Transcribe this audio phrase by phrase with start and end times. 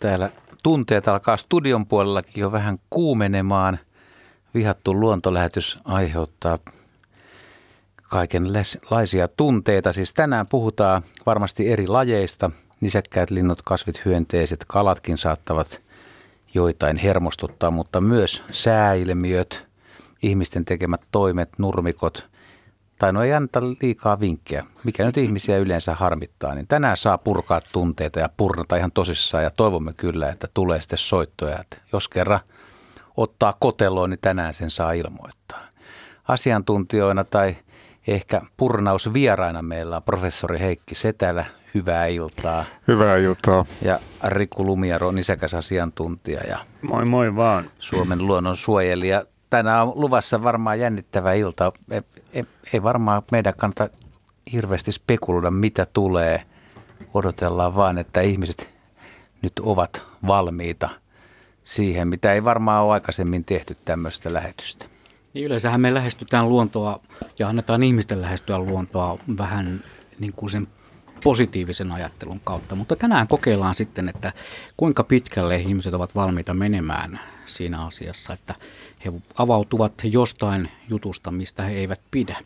[0.00, 0.30] Täällä
[0.62, 3.78] tunteet alkaa studion puolellakin jo vähän kuumenemaan.
[4.54, 6.58] Vihattu luontolähetys aiheuttaa
[8.02, 9.92] kaikenlaisia tunteita.
[9.92, 12.50] Siis tänään puhutaan varmasti eri lajeista.
[12.80, 15.82] Nisäkkäät, linnut, kasvit, hyönteiset, kalatkin saattavat
[16.54, 19.66] joitain hermostuttaa, mutta myös sääilmiöt,
[20.22, 22.26] ihmisten tekemät toimet, nurmikot–
[22.98, 27.60] tai no ei anneta liikaa vinkkejä, mikä nyt ihmisiä yleensä harmittaa, niin tänään saa purkaa
[27.72, 32.40] tunteita ja purnata ihan tosissaan ja toivomme kyllä, että tulee sitten soittoja, että jos kerran
[33.16, 35.60] ottaa koteloon, niin tänään sen saa ilmoittaa.
[36.28, 37.56] Asiantuntijoina tai
[38.08, 41.44] ehkä purnausvieraina meillä on professori Heikki Setälä.
[41.74, 42.64] Hyvää iltaa.
[42.88, 43.64] Hyvää iltaa.
[43.82, 47.64] Ja Riku Lumiaro, nisäkäs asiantuntija ja moi moi vaan.
[47.78, 49.24] Suomen luonnon suojelija.
[49.50, 51.72] Tänään on luvassa varmaan jännittävä ilta
[52.38, 53.88] ei, ei varmaan meidän kannata
[54.52, 56.44] hirveästi spekuloida, mitä tulee.
[57.14, 58.74] Odotellaan vaan, että ihmiset
[59.42, 60.88] nyt ovat valmiita
[61.64, 64.86] siihen, mitä ei varmaan ole aikaisemmin tehty tämmöistä lähetystä.
[65.34, 67.00] Niin yleensähän me lähestytään luontoa
[67.38, 69.84] ja annetaan ihmisten lähestyä luontoa vähän
[70.18, 70.68] niin kuin sen
[71.24, 74.32] positiivisen ajattelun kautta, mutta tänään kokeillaan sitten, että
[74.76, 78.54] kuinka pitkälle ihmiset ovat valmiita menemään siinä asiassa, että
[79.04, 82.36] he avautuvat jostain jutusta, mistä he eivät pidä.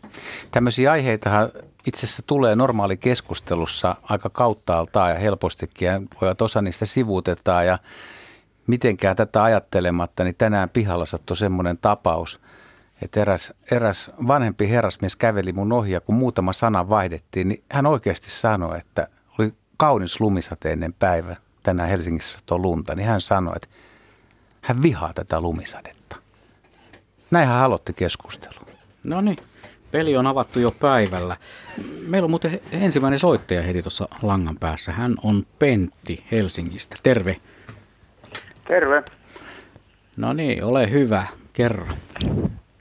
[0.51, 1.49] Tämmöisiä aiheita
[1.87, 7.79] itse asiassa tulee normaali keskustelussa aika kauttaaltaan ja helpostikin, ja voivat osa niistä sivuutetaan ja
[8.67, 12.39] mitenkään tätä ajattelematta, niin tänään pihalla sattui semmoinen tapaus,
[13.01, 17.85] että eräs, eräs vanhempi herrasmies käveli mun ohi ja kun muutama sana vaihdettiin, niin hän
[17.85, 19.07] oikeasti sanoi, että
[19.39, 23.67] oli kaunis lumisateinen päivä tänään Helsingissä tuo lunta, niin hän sanoi, että
[24.61, 26.02] hän vihaa tätä lumisadetta.
[27.33, 28.67] Näin hän aloitti keskustelun.
[29.03, 29.35] No niin,
[29.91, 31.37] peli on avattu jo päivällä.
[32.07, 34.91] Meillä on muuten ensimmäinen soittaja heti tuossa langan päässä.
[34.91, 36.95] Hän on Pentti Helsingistä.
[37.03, 37.37] Terve.
[38.67, 39.03] Terve.
[40.17, 41.27] No niin, ole hyvä.
[41.53, 41.85] Kerro.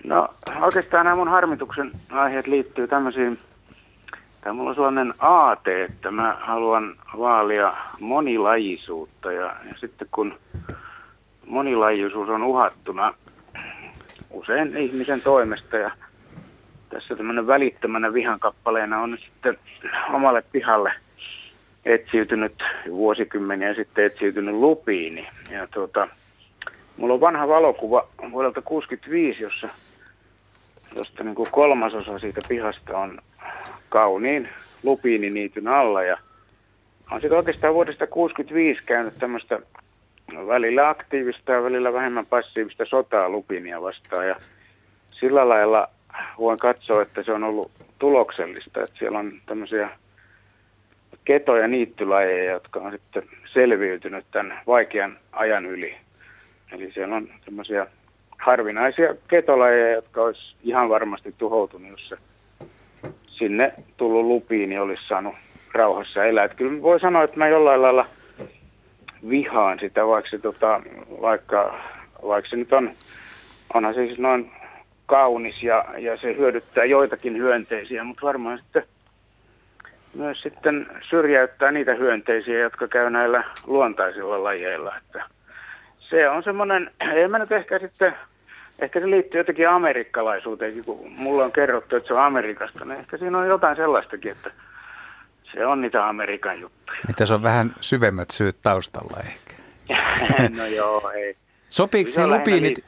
[0.05, 0.28] No
[0.61, 3.39] oikeastaan nämä mun harmituksen aiheet liittyy tämmöisiin,
[4.41, 10.35] tämä mulla on sellainen aate, että mä haluan vaalia monilajisuutta ja, ja sitten kun
[11.46, 13.14] monilajisuus on uhattuna
[14.32, 15.90] usein ihmisen toimesta ja
[16.88, 19.58] tässä tämmöinen välittömänä vihan kappaleena on sitten
[20.12, 20.92] omalle pihalle
[21.84, 25.28] etsiytynyt vuosikymmeniä sitten etsiytynyt lupiini.
[25.50, 26.08] Ja tuota,
[26.96, 29.68] mulla on vanha valokuva vuodelta 65, jossa
[30.96, 33.18] josta niin kuin kolmasosa siitä pihasta on
[33.88, 34.48] kauniin
[34.82, 36.16] lupiininiityn alla ja
[37.10, 39.58] on sitten oikeastaan vuodesta 65 käynyt tämmöistä
[40.46, 44.28] välillä aktiivista ja välillä vähemmän passiivista sotaa lupinia vastaan.
[44.28, 44.36] Ja
[45.12, 45.88] sillä lailla
[46.38, 49.88] voin katsoa, että se on ollut tuloksellista, että siellä on tämmöisiä
[51.24, 53.22] keto- ja niittylajeja, jotka on sitten
[53.52, 55.96] selviytynyt tämän vaikean ajan yli.
[56.72, 57.86] Eli siellä on tämmöisiä
[58.38, 62.16] harvinaisia ketolajeja, jotka olisi ihan varmasti tuhoutunut, jos se
[63.26, 65.34] sinne tullut lupiin, niin olisi saanut
[65.72, 66.44] rauhassa elää.
[66.44, 68.06] Että kyllä voi sanoa, että mä jollain lailla–
[69.28, 70.80] vihaan sitä, vaikka se, tota,
[71.20, 71.80] vaikka,
[72.27, 72.90] vaikka se nyt on,
[73.74, 74.52] onhan se siis noin
[75.06, 78.84] kaunis ja, ja se hyödyttää joitakin hyönteisiä, mutta varmaan sitten
[80.14, 84.96] myös sitten syrjäyttää niitä hyönteisiä, jotka käy näillä luontaisilla lajeilla.
[84.96, 85.24] Että
[85.98, 88.14] se on semmoinen, ei mä nyt ehkä sitten,
[88.78, 93.16] ehkä se liittyy jotenkin amerikkalaisuuteen, kun mulla on kerrottu, että se on Amerikasta, niin ehkä
[93.16, 94.50] siinä on jotain sellaistakin, että
[95.55, 96.98] se on niitä Amerikan juttuja.
[97.07, 99.63] Niin tässä on vähän syvemmät syyt taustalla ehkä.
[100.58, 101.36] no joo, ei.
[101.68, 102.85] Sopiiko lupiinit,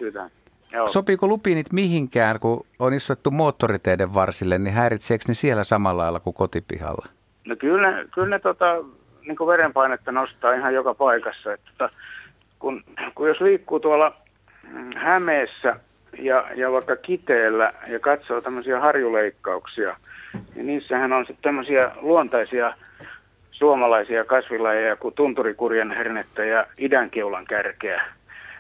[0.87, 6.35] sopiiko lupiinit mihinkään, kun on istuttu moottoriteiden varsille, niin häiritseekö ne siellä samalla lailla kuin
[6.35, 7.07] kotipihalla?
[7.45, 8.77] No kyllä ne, kyllä ne tota,
[9.27, 11.53] niin kuin verenpainetta nostaa ihan joka paikassa.
[11.53, 11.95] Että, tota,
[12.59, 14.17] kun, kun jos liikkuu tuolla
[14.63, 15.77] mm, Hämeessä
[16.19, 19.97] ja, ja vaikka Kiteellä ja katsoo tämmöisiä harjuleikkauksia–
[20.55, 22.75] niin niissähän on sitten tämmöisiä luontaisia
[23.50, 28.03] suomalaisia kasvilajeja kuin tunturikurjen hernettä ja idänkeulan kärkeä.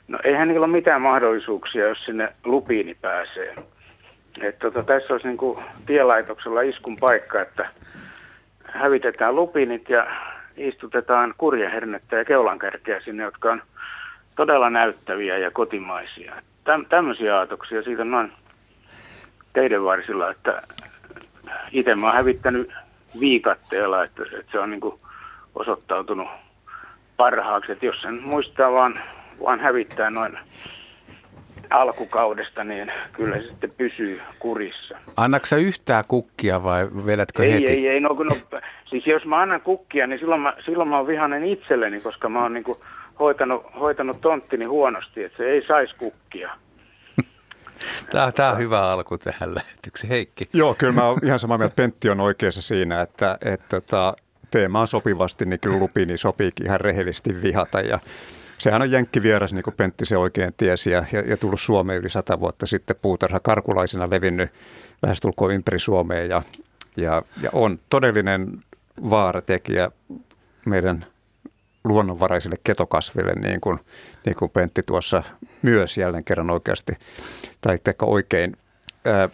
[0.08, 3.54] No eihän niillä ole mitään mahdollisuuksia, jos sinne lupiini pääsee.
[4.40, 7.68] Et tota, tässä olisi niin kuin tielaitoksella iskun paikka, että
[8.64, 10.06] hävitetään lupinit ja
[10.56, 13.62] istutetaan kurjehernettä ja keulankärkeä sinne, jotka on
[14.36, 16.34] todella näyttäviä ja kotimaisia.
[16.64, 18.32] Täm, tämmöisiä aatoksia siitä on noin
[19.52, 20.62] teidän varsilla, että
[21.72, 22.72] itse mä oon hävittänyt
[23.20, 25.00] viikatteella, että, että se on niin kuin
[25.54, 26.28] osoittautunut
[27.16, 27.72] parhaaksi.
[27.72, 29.00] Että jos sen muistaa vaan,
[29.44, 30.38] vaan hävittää noin
[31.70, 34.96] alkukaudesta, niin kyllä se sitten pysyy kurissa.
[35.16, 37.66] Annatko yhtään kukkia vai vedätkö ei, heti?
[37.66, 41.06] Ei, ei, no, no, siis jos mä annan kukkia, niin silloin mä, silloin mä oon
[41.06, 42.78] vihainen itselleni, koska mä oon niin kuin
[43.20, 46.50] hoitanut, hoitanut tonttini huonosti, että se ei saisi kukkia.
[48.10, 50.08] Tämä, tämä on hyvä alku tähän lähetykseen.
[50.08, 50.48] Heikki.
[50.52, 51.76] Joo, kyllä mä oon ihan samaa mieltä.
[51.76, 54.14] Pentti on oikeassa siinä, että, että, että
[54.50, 57.80] teemaan sopivasti, niin kyllä lupiini sopiikin ihan rehellisesti vihata.
[57.80, 57.98] Ja
[58.58, 62.10] sehän on jenkkivieras, niin kuin Pentti se oikein tiesi, ja, ja, ja tullut Suomeen yli
[62.10, 64.50] sata vuotta sitten puutarha karkulaisena levinnyt
[65.02, 66.42] lähestulkoon ympäri Suomea ja,
[66.96, 68.60] ja, ja on todellinen
[69.10, 69.90] vaaratekijä
[70.66, 71.06] meidän
[71.84, 73.78] luonnonvaraisille ketokasville, niin kuin,
[74.26, 75.22] niin kuin Pentti tuossa
[75.62, 76.92] myös jälleen kerran oikeasti,
[77.60, 78.56] tai teka oikein
[79.04, 79.28] ää,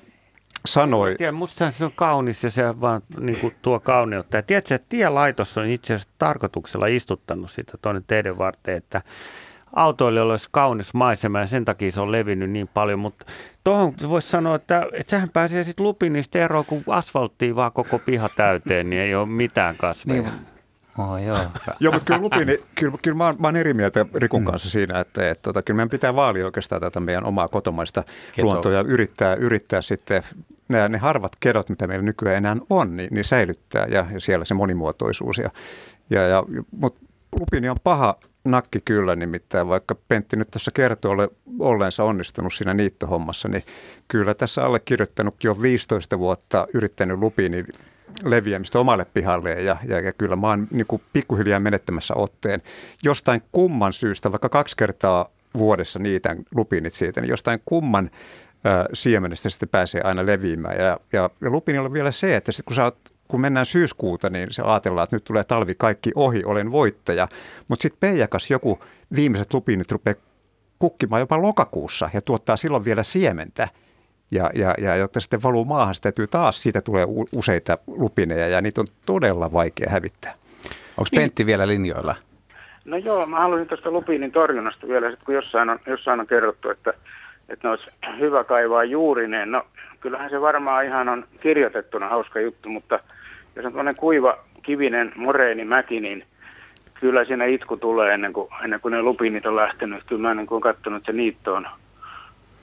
[0.67, 1.14] sanoi.
[1.19, 4.37] Tiedän, musta se on kaunis ja se vaan niin kuin tuo kauneutta.
[4.37, 9.03] Ja tiedätkö, että tielaitos on itse asiassa tarkoituksella istuttanut sitä tuonne teidän varten, että
[9.73, 13.26] autoille olisi kaunis maisema ja sen takia se on levinnyt niin paljon, mutta
[13.64, 18.29] tuohon voisi sanoa, että, että sehän pääsee sitten lupinista eroon, kun asfalttiin vaan koko piha
[18.37, 20.23] täyteen, niin ei ole mitään kasveja.
[20.23, 20.32] Niin,
[21.00, 21.38] Oh, joo.
[21.81, 24.70] joo, mutta kyllä, lupini, kyllä, kyllä mä, oon, mä oon eri mieltä Rikun kanssa mm.
[24.70, 28.02] siinä, että, että tota, kyllä meidän pitää vaalia oikeastaan tätä meidän omaa kotomaista
[28.32, 28.47] Keto.
[28.47, 30.23] luontoa ja yrittää, yrittää sitten
[30.69, 34.44] ne, ne harvat kedot, mitä meillä nykyään enää on, niin, niin säilyttää ja, ja siellä
[34.44, 35.38] se monimuotoisuus.
[35.38, 35.50] Ja,
[36.11, 37.00] ja, ja, mutta
[37.41, 42.75] lupini on paha nakki kyllä, nimittäin vaikka Pentti nyt tuossa kertoo ole, olleensa onnistunut siinä
[42.75, 43.62] niittohommassa, niin
[44.08, 47.64] kyllä tässä allekirjoittanutkin jo 15 vuotta yrittänyt lupini
[48.25, 52.62] leviämistä omalle pihalle ja, ja, ja kyllä mä oon niin kuin pikkuhiljaa menettämässä otteen.
[53.03, 55.29] Jostain kumman syystä, vaikka kaksi kertaa
[55.59, 58.11] vuodessa niitä lupinit siitä, niin jostain kumman
[58.67, 60.77] ä, siemenestä sitten pääsee aina leviämään.
[60.77, 62.99] Ja, ja, ja lupinilla on vielä se, että sit kun, sä oot,
[63.29, 67.29] kun mennään syyskuuta, niin se ajatellaan, että nyt tulee talvi kaikki ohi, olen voittaja.
[67.69, 68.79] Mutta sitten peijakas joku
[69.15, 70.17] viimeiset lupinit rupeaa
[70.79, 73.69] kukkimaan jopa lokakuussa ja tuottaa silloin vielä siementä–
[74.31, 78.61] ja, ja, ja jotta sitten valuu maahan, se täytyy taas, siitä tulee useita lupineja ja
[78.61, 80.32] niitä on todella vaikea hävittää.
[80.97, 81.21] Onko niin.
[81.21, 82.15] Pentti vielä linjoilla?
[82.85, 86.94] No joo, mä haluaisin tuosta lupinin torjunnasta vielä, kun jossain on, jossain on kerrottu, että,
[87.49, 89.50] että ne olisi hyvä kaivaa juurineen.
[89.50, 89.67] No
[90.00, 92.99] kyllähän se varmaan ihan on kirjoitettuna hauska juttu, mutta
[93.56, 96.25] jos on tuollainen kuiva kivinen moreeni mäki, niin
[97.00, 100.05] kyllä siinä itku tulee ennen kuin, ennen kuin ne lupinit on lähtenyt.
[100.06, 101.67] Kyllä mä ennen kuin olen katsonut, että se niitto on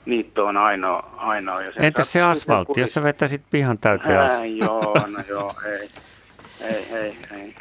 [0.08, 1.14] niitto on ainoa.
[1.16, 2.80] ainoa ja Entäs se asfaltti, kun...
[2.80, 5.90] jos sä vetäisit pihan täyteen Ää, Joo, no joo, ei.
[6.60, 7.54] Ei, ei, ei, ei.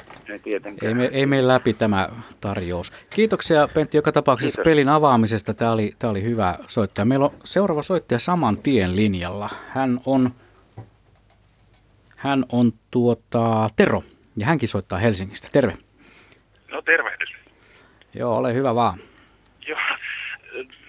[0.82, 2.10] Ei, me, ei mene läpi tämä
[2.42, 2.94] tarjous.
[3.10, 4.72] Kiitoksia Pentti joka tapauksessa Kiitos.
[4.72, 5.54] pelin avaamisesta.
[5.54, 7.06] Tämä oli, tämä oli hyvä soittaja.
[7.06, 9.50] Meillä on seuraava soittaja saman tien linjalla.
[9.70, 10.32] Hän on,
[12.16, 14.04] hän on tuota, Tero
[14.38, 15.50] ja hänkin soittaa Helsingistä.
[15.52, 15.74] Terve.
[16.72, 17.30] No tervehdys.
[18.14, 19.00] Joo, ole hyvä vaan.
[19.68, 19.80] Joo,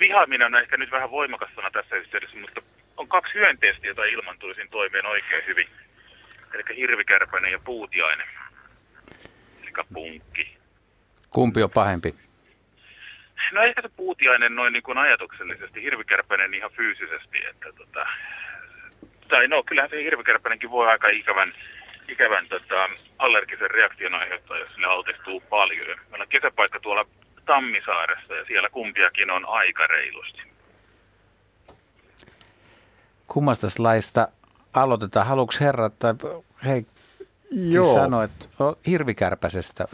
[0.00, 2.62] vihaaminen on ehkä nyt vähän voimakas sana tässä yhteydessä, mutta
[2.97, 5.69] on kaksi hyönteistä, joita ilman tulisin toimeen oikein hyvin.
[6.55, 8.26] Eli hirvikärpäinen ja puutiainen.
[9.62, 10.56] Eli punkki.
[11.31, 12.15] Kumpi on pahempi?
[13.53, 17.44] No ehkä se puutiainen noin niin kuin ajatuksellisesti, hirvikärpäinen ihan fyysisesti.
[17.50, 18.06] Että tota,
[19.29, 21.53] tai no kyllähän se hirvikärpänenkin voi aika ikävän,
[22.09, 25.99] ikävän tota, allergisen reaktion aiheuttaa, jos sille altistuu paljon.
[26.11, 27.06] Meillä on kesäpaikka tuolla
[27.49, 30.43] Tammisaaressa ja siellä kumpiakin on aika reilusti.
[33.27, 34.29] Kummasta laista
[34.73, 35.27] aloitetaan?
[35.27, 36.15] Haluatko herra tai
[36.65, 36.87] hei
[37.50, 37.95] Joo.
[37.95, 38.45] sanoa, että
[38.87, 39.85] hirvikärpäsestä?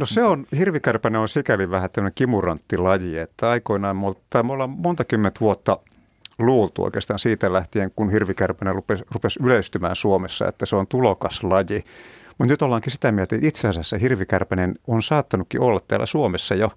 [0.00, 3.96] No se on, hirvikärpänen on sikäli vähän tämmöinen kimurantti laji, että aikoinaan
[4.30, 5.78] tai me ollaan monta kymmentä vuotta
[6.38, 11.84] luultu oikeastaan siitä lähtien, kun hirvikärpänen rupesi, rupesi yleistymään Suomessa, että se on tulokas laji.
[12.40, 16.70] Mutta nyt ollaankin sitä mieltä, että itse asiassa hirvikärpänen on saattanutkin olla täällä Suomessa jo,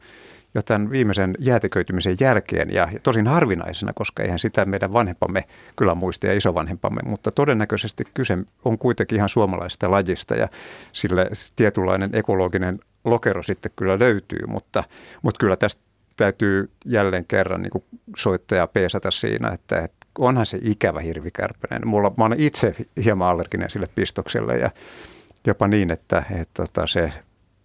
[0.56, 5.44] jo tämän viimeisen jäätiköitymisen jälkeen ja, ja tosin harvinaisena, koska eihän sitä meidän vanhempamme
[5.76, 10.48] kyllä muista ja isovanhempamme, mutta todennäköisesti kyse on kuitenkin ihan suomalaisesta lajista ja
[10.92, 14.84] sille tietynlainen ekologinen lokero sitten kyllä löytyy, mutta,
[15.22, 15.82] mutta kyllä tästä
[16.18, 17.84] täytyy jälleen kerran niin kuin
[18.18, 21.88] soittaja peesata siinä, että, että onhan se ikävä hirvikärpänen.
[21.88, 24.70] Mulla, mä olen itse hieman allerginen sille pistokselle ja
[25.48, 27.14] jopa niin, että, että, tota, se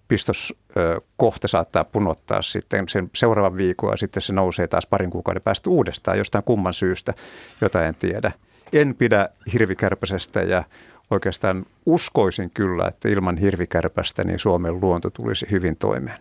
[0.09, 5.71] pistoskohta saattaa punottaa sitten sen seuraavan viikon ja sitten se nousee taas parin kuukauden päästä
[5.71, 7.15] uudestaan jostain kumman syystä,
[7.61, 8.33] jota en tiedä.
[8.73, 10.65] En pidä hirvikärpäsestä ja
[11.11, 16.19] oikeastaan uskoisin kyllä, että ilman hirvikärpästä niin Suomen luonto tulisi hyvin toimeen.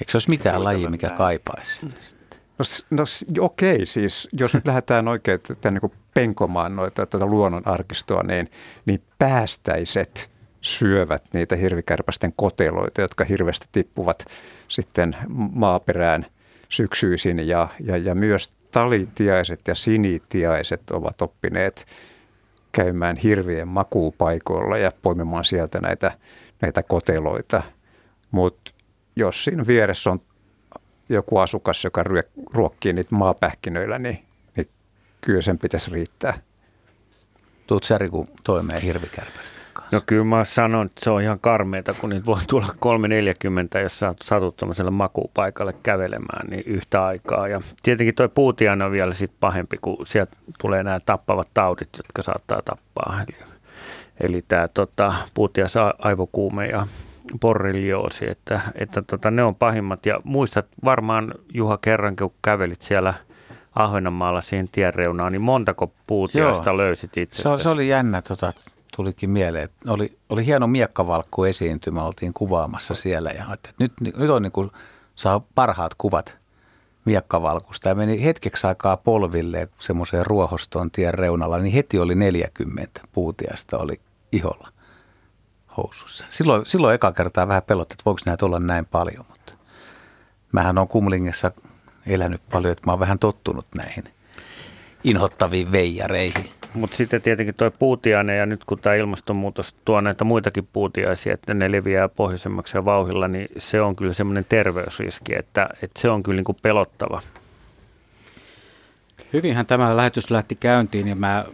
[0.00, 1.86] Eikö se olisi mitään lajia, mikä kaipaisi?
[2.58, 3.04] No, no
[3.40, 8.50] okei, siis jos nyt lähdetään oikein tämän niin penkomaan noita, tätä luonnon arkistoa, niin,
[8.86, 10.30] niin päästäiset–
[10.66, 14.24] syövät niitä hirvikärpästen koteloita, jotka hirveästi tippuvat
[14.68, 15.16] sitten
[15.52, 16.26] maaperään
[16.68, 21.86] syksyisin ja, ja, ja myös talitiaiset ja sinitiaiset ovat oppineet
[22.72, 26.12] käymään hirvien makuupaikoilla ja poimimaan sieltä näitä,
[26.62, 27.62] näitä koteloita.
[28.30, 28.72] Mutta
[29.16, 30.20] jos siinä vieressä on
[31.08, 32.04] joku asukas, joka
[32.54, 34.24] ruokkii niitä maapähkinöillä, niin,
[34.56, 34.68] niin
[35.20, 36.38] kyllä sen pitäisi riittää.
[37.66, 39.55] Tuut Säriku toimeen hirvikärpästä?
[39.92, 44.00] No kyllä mä sanon, että se on ihan karmeita, kun niitä voi tulla 340, jos
[44.22, 47.48] satut tuollaiselle makuupaikalle kävelemään niin yhtä aikaa.
[47.48, 52.22] Ja tietenkin toi puutiainen on vielä sit pahempi, kun sieltä tulee nämä tappavat taudit, jotka
[52.22, 53.20] saattaa tappaa.
[53.28, 53.36] Eli,
[54.20, 56.86] eli tämä tota, puutias aivokuume ja
[57.40, 60.06] borrelioosi, että, että tota, ne on pahimmat.
[60.06, 63.14] Ja muistat varmaan Juha kerran, kun kävelit siellä
[63.74, 66.76] Ahvenanmaalla siihen tien reunaan, niin montako puutiaista Joo.
[66.76, 67.42] löysit itse?
[67.42, 68.52] Se, se oli jännä tota,
[68.96, 69.68] tulikin mieleen.
[69.88, 74.70] Oli, oli hieno miekkavalkku esiintymä, oltiin kuvaamassa siellä ja että nyt, nyt on niin kuin,
[75.16, 76.36] saa parhaat kuvat
[77.04, 77.88] miekkavalkusta.
[77.88, 84.00] Ja meni hetkeksi aikaa polville semmoiseen ruohostoon tien reunalla, niin heti oli 40 puutiasta oli
[84.32, 84.68] iholla
[85.76, 86.26] housussa.
[86.28, 89.52] Silloin, silloin eka kertaa vähän pelotti, että voiko näitä olla näin paljon, mutta
[90.52, 91.50] mähän on Kumlingessa
[92.06, 94.04] elänyt paljon, että mä oon vähän tottunut näihin
[95.04, 96.50] inhottaviin veijareihin.
[96.76, 101.54] Mutta sitten tietenkin tuo puutiainen ja nyt kun tämä ilmastonmuutos tuo näitä muitakin puutiaisia, että
[101.54, 106.22] ne leviää pohjoisemmaksi ja vauhilla, niin se on kyllä semmoinen terveysriski, että, että se on
[106.22, 107.22] kyllä niin kuin pelottava.
[109.32, 111.44] Hyvinhän tämä lähetys lähti käyntiin ja mä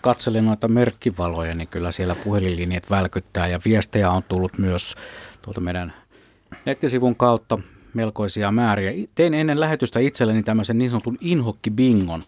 [0.00, 4.94] katselin noita merkkivaloja, niin kyllä siellä puhelinlinjat välkyttää ja viestejä on tullut myös
[5.42, 5.92] tuolta meidän
[6.64, 7.58] nettisivun kautta
[7.94, 9.06] melkoisia määriä.
[9.14, 12.22] Tein ennen lähetystä itselleni tämmöisen niin sanotun inhokki-bingon,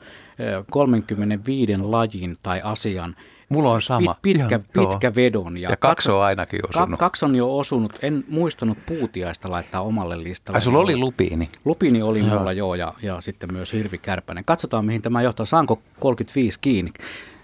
[0.70, 3.16] 35 lajin tai asian.
[3.48, 4.16] Mulla on sama.
[4.22, 5.58] Pitkä, Ihan, pitkä vedon.
[5.58, 6.98] Ja, ja kaksi on ainakin osunut.
[6.98, 7.98] Kaksi on jo osunut.
[8.02, 10.56] En muistanut puutiaista laittaa omalle listalle.
[10.56, 11.48] Ai sulla oli lupiini?
[11.64, 12.38] Lupiini oli joo.
[12.38, 14.44] mulla joo ja, ja sitten myös hirvikärpänen.
[14.44, 15.46] Katsotaan mihin tämä johtaa.
[15.46, 16.90] Saanko 35 kiinni?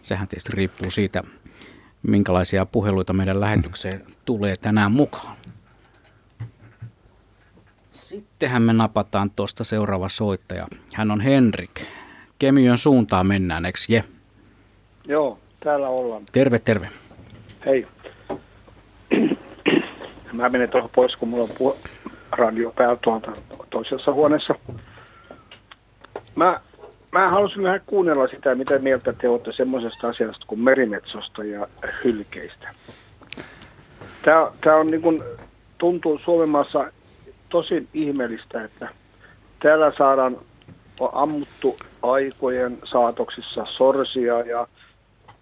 [0.02, 1.22] Sehän tietysti riippuu siitä,
[2.02, 5.36] minkälaisia puheluita meidän lähetykseen tulee tänään mukaan.
[8.10, 10.66] Sittenhän me napataan tuosta seuraava soittaja.
[10.94, 11.70] Hän on Henrik.
[12.38, 14.04] Kemiön suuntaan mennään, eikö je?
[15.06, 16.22] Joo, täällä ollaan.
[16.32, 16.88] Terve, terve.
[17.66, 17.86] Hei.
[20.32, 21.88] Mä menen tuohon pois, kun mulla on pu-
[22.32, 23.32] radio päällä tuolta
[23.70, 24.54] toisessa huoneessa.
[26.34, 26.60] Mä,
[27.12, 31.68] mä halusin vähän kuunnella sitä, mitä mieltä te olette semmoisesta asiasta kuin merimetsosta ja
[32.04, 32.70] hylkeistä.
[34.22, 35.22] Tämä, tämä on niin kuin,
[35.78, 36.92] tuntuu Suomen maassa
[37.50, 38.88] tosi ihmeellistä, että
[39.62, 40.36] täällä saadaan
[41.00, 44.66] on ammuttu aikojen saatoksissa sorsia ja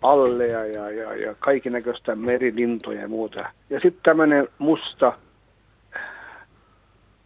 [0.03, 3.41] alleja ja, ja, ja kaikinäköistä merilintoja ja muuta.
[3.71, 5.13] Ja sitten tämmöinen musta,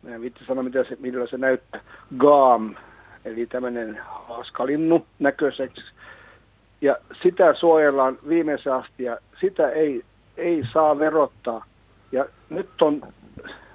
[0.03, 1.81] mä en viitti sanoa mitä se, millä se näyttää,
[2.19, 2.75] gaam,
[3.25, 5.83] eli tämmöinen haaskalinnu näköiseksi.
[6.81, 10.03] Ja sitä suojellaan viimeisen asti ja sitä ei,
[10.37, 11.65] ei saa verottaa.
[12.13, 13.03] Ja nyt on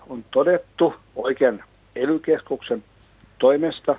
[0.10, 1.64] on todettu oikein
[1.96, 2.22] ely
[3.40, 3.96] toimesta,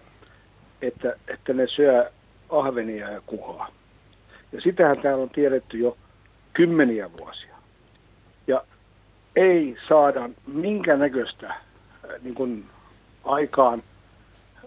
[0.82, 2.10] että, että ne syö
[2.50, 3.68] ahvenia ja kuhaa.
[4.52, 5.96] Ja sitähän täällä on tiedetty jo
[6.52, 7.56] kymmeniä vuosia.
[8.46, 8.64] Ja
[9.36, 11.58] ei saada minkä näköistä äh,
[12.22, 12.64] niin kuin
[13.24, 13.82] aikaan,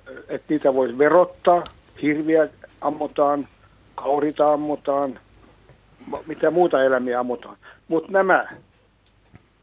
[0.08, 1.64] äh, että niitä voisi verottaa,
[2.02, 2.48] hirviä
[2.82, 3.48] ammutaan,
[3.96, 5.20] kaurita ammutaan,
[6.28, 7.58] mitä muuta eläimiä ammutaan.
[7.88, 8.44] Mutta nämä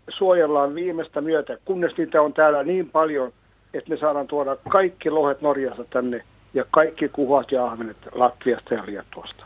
[0.09, 3.33] suojellaan viimeistä myötä, kunnes niitä on täällä niin paljon,
[3.75, 6.25] että me saadaan tuoda kaikki lohet Norjasta tänne
[6.55, 9.45] ja kaikki kuhat ja ahvenet Latviasta ja Liettuasta.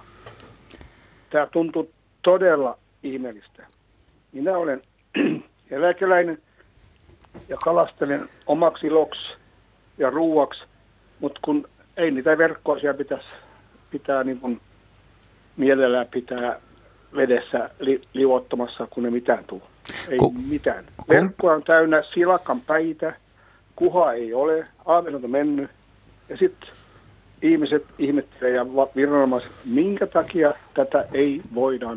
[1.31, 1.91] Tämä tuntuu
[2.23, 3.67] todella ihmeellistä.
[4.33, 4.83] Minä olen
[5.71, 6.39] eläkeläinen
[7.49, 9.33] ja kalastelen omaksi iloksi
[9.99, 10.65] ja ruuaksi,
[11.21, 13.27] mutta kun ei niitä verkkoa siellä pitäisi
[13.91, 14.61] pitää niin kuin
[15.57, 16.61] mielellään pitää
[17.17, 19.63] vedessä li, liuottamassa, kun ne mitään tuu.
[20.09, 20.85] Ei Ku, mitään.
[21.09, 23.15] Verkkoa on täynnä silakan päitä,
[23.77, 25.71] kuha ei ole, on mennyt.
[26.29, 26.69] Ja sitten
[27.43, 31.97] ihmiset ihmettelee ja viranomaiset, minkä takia tätä ei voida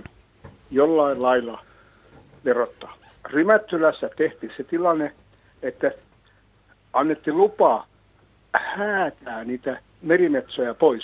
[0.71, 1.65] jollain lailla
[2.45, 2.97] verottaa.
[3.25, 5.11] Rymättylässä tehtiin se tilanne,
[5.61, 5.91] että
[6.93, 7.87] annettiin lupa
[8.53, 11.03] häätää niitä merimetsoja pois.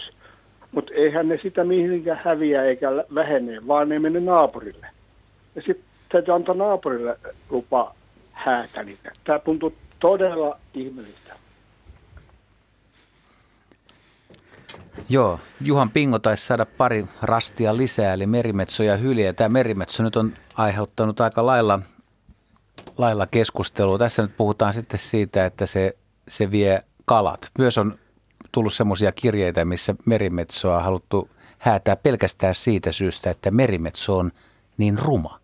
[0.72, 4.88] Mutta eihän ne sitä mihinkään häviä eikä vähene, vaan ne menee naapurille.
[5.56, 7.96] Ja sitten täytyy antaa naapurille lupa
[8.32, 9.12] häätä niitä.
[9.24, 11.36] Tämä tuntuu todella ihmeellistä.
[15.10, 19.34] Joo, Juhan Pingo taisi saada pari rastia lisää, eli merimetso ja hylje.
[19.34, 21.80] Tämä merimetso nyt on aiheuttanut aika lailla,
[22.98, 23.98] lailla keskustelua.
[23.98, 27.52] Tässä nyt puhutaan sitten siitä, että se, se vie kalat.
[27.58, 28.00] Myös on
[28.52, 34.32] tullut semmoisia kirjeitä, missä merimetsoa on haluttu häätää pelkästään siitä syystä, että merimetso on
[34.78, 35.41] niin ruma.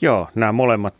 [0.00, 0.94] Joo, nämä molemmat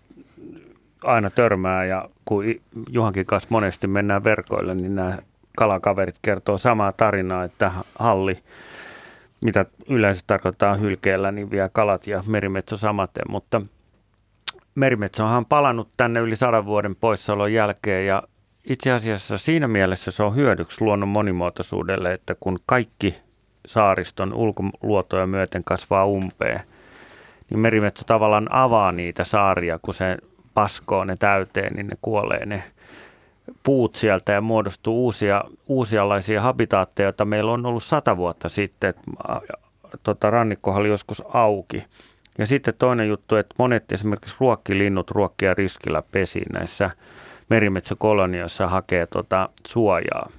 [1.05, 2.45] aina törmää ja kun
[2.90, 5.19] Juhankin kanssa monesti mennään verkoille, niin nämä
[5.57, 8.38] kalakaverit kertoo samaa tarinaa, että halli,
[9.45, 13.62] mitä yleensä tarkoittaa hylkeellä, niin vie kalat ja merimetso samaten, mutta
[14.75, 18.23] merimetso on palannut tänne yli sadan vuoden poissaolon jälkeen ja
[18.64, 23.14] itse asiassa siinä mielessä se on hyödyksi luonnon monimuotoisuudelle, että kun kaikki
[23.67, 26.61] saariston ulkoluotoja myöten kasvaa umpeen,
[27.50, 30.17] niin merimetso tavallaan avaa niitä saaria, kun se
[30.55, 32.64] paskoo ne täyteen, niin ne kuolee ne
[33.62, 38.95] puut sieltä ja muodostuu uusia, uusialaisia habitaatteja, joita meillä on ollut sata vuotta sitten.
[40.02, 41.85] Tota, rannikkohan oli joskus auki.
[42.38, 46.90] Ja sitten toinen juttu, että monet esimerkiksi ruokkilinnut ruokkia riskillä pesi näissä
[47.50, 50.31] merimetsokolonioissa hakee tota suojaa.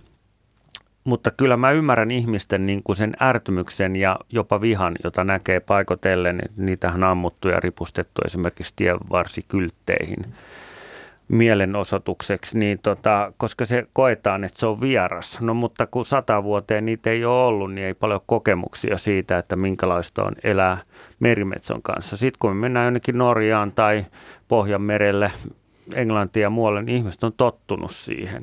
[1.10, 6.42] Mutta kyllä mä ymmärrän ihmisten niin kuin sen ärtymyksen ja jopa vihan, jota näkee paikotellen.
[6.58, 10.26] Niitähän ammuttu ja ripustettu esimerkiksi tienvarsikyltteihin
[11.28, 15.40] mielenosoitukseksi, niin tota, koska se koetaan, että se on vieras.
[15.42, 19.56] No mutta kun sata vuoteen niitä ei ole ollut, niin ei paljon kokemuksia siitä, että
[19.56, 20.78] minkälaista on elää
[21.20, 22.18] merimetson kanssa.
[22.18, 24.06] Sitten kun me mennään jonnekin Norjaan tai
[24.48, 25.32] Pohjanmerelle,
[25.94, 28.42] Englantia ja muualle, niin ihmiset on tottunut siihen.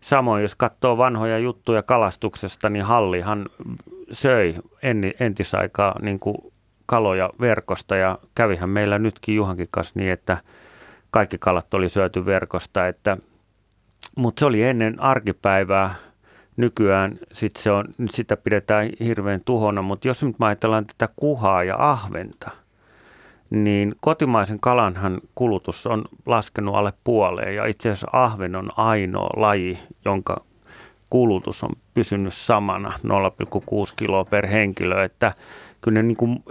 [0.00, 3.46] Samoin jos katsoo vanhoja juttuja kalastuksesta, niin hallihan
[4.10, 4.54] söi
[5.20, 6.36] entisaikaa niin kuin
[6.86, 10.38] kaloja verkosta ja kävihän meillä nytkin Juhankin kanssa niin, että
[11.10, 13.16] kaikki kalat oli syöty verkosta, että,
[14.16, 15.94] mutta se oli ennen arkipäivää.
[16.56, 21.76] Nykyään sit se on, sitä pidetään hirveän tuhona, mutta jos nyt ajatellaan tätä kuhaa ja
[21.78, 22.50] ahventa–
[23.50, 29.78] niin kotimaisen kalanhan kulutus on laskenut alle puoleen ja itse asiassa ahven on ainoa laji,
[30.04, 30.44] jonka
[31.10, 35.32] kulutus on pysynyt samana 0,6 kiloa per henkilö, että
[35.80, 36.44] kyllä ne niin kuin,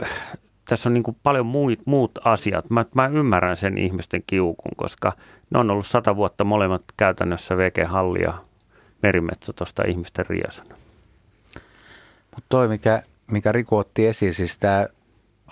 [0.65, 2.69] tässä on niin kuin paljon muut, muut asiat.
[2.69, 5.11] Mä, mä ymmärrän sen ihmisten kiukun, koska
[5.49, 8.33] ne on ollut sata vuotta molemmat käytännössä vekehalli ja
[9.03, 10.75] merimetso tuosta ihmisten riasana.
[12.35, 14.87] Mutta toi, mikä, mikä Riku otti esiin, siis tämä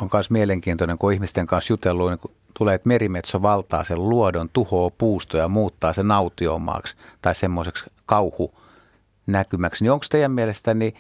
[0.02, 4.50] on myös mielenkiintoinen, kun ihmisten kanssa jutellut, niin kun tulee, että merimetso valtaa sen luodon,
[4.54, 9.84] tuhoaa puustoja ja muuttaa sen nautiomaaksi tai semmoiseksi kauhunäkymäksi.
[9.84, 10.96] Niin onko teidän mielestä, niin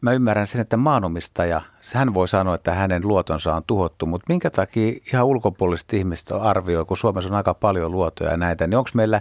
[0.00, 1.60] mä ymmärrän sen, että maanomistaja,
[1.94, 6.84] hän voi sanoa, että hänen luotonsa on tuhottu, mutta minkä takia ihan ulkopuoliset ihmiset arvioi,
[6.84, 9.20] kun Suomessa on aika paljon luotoja ja näitä, niin onko meillä,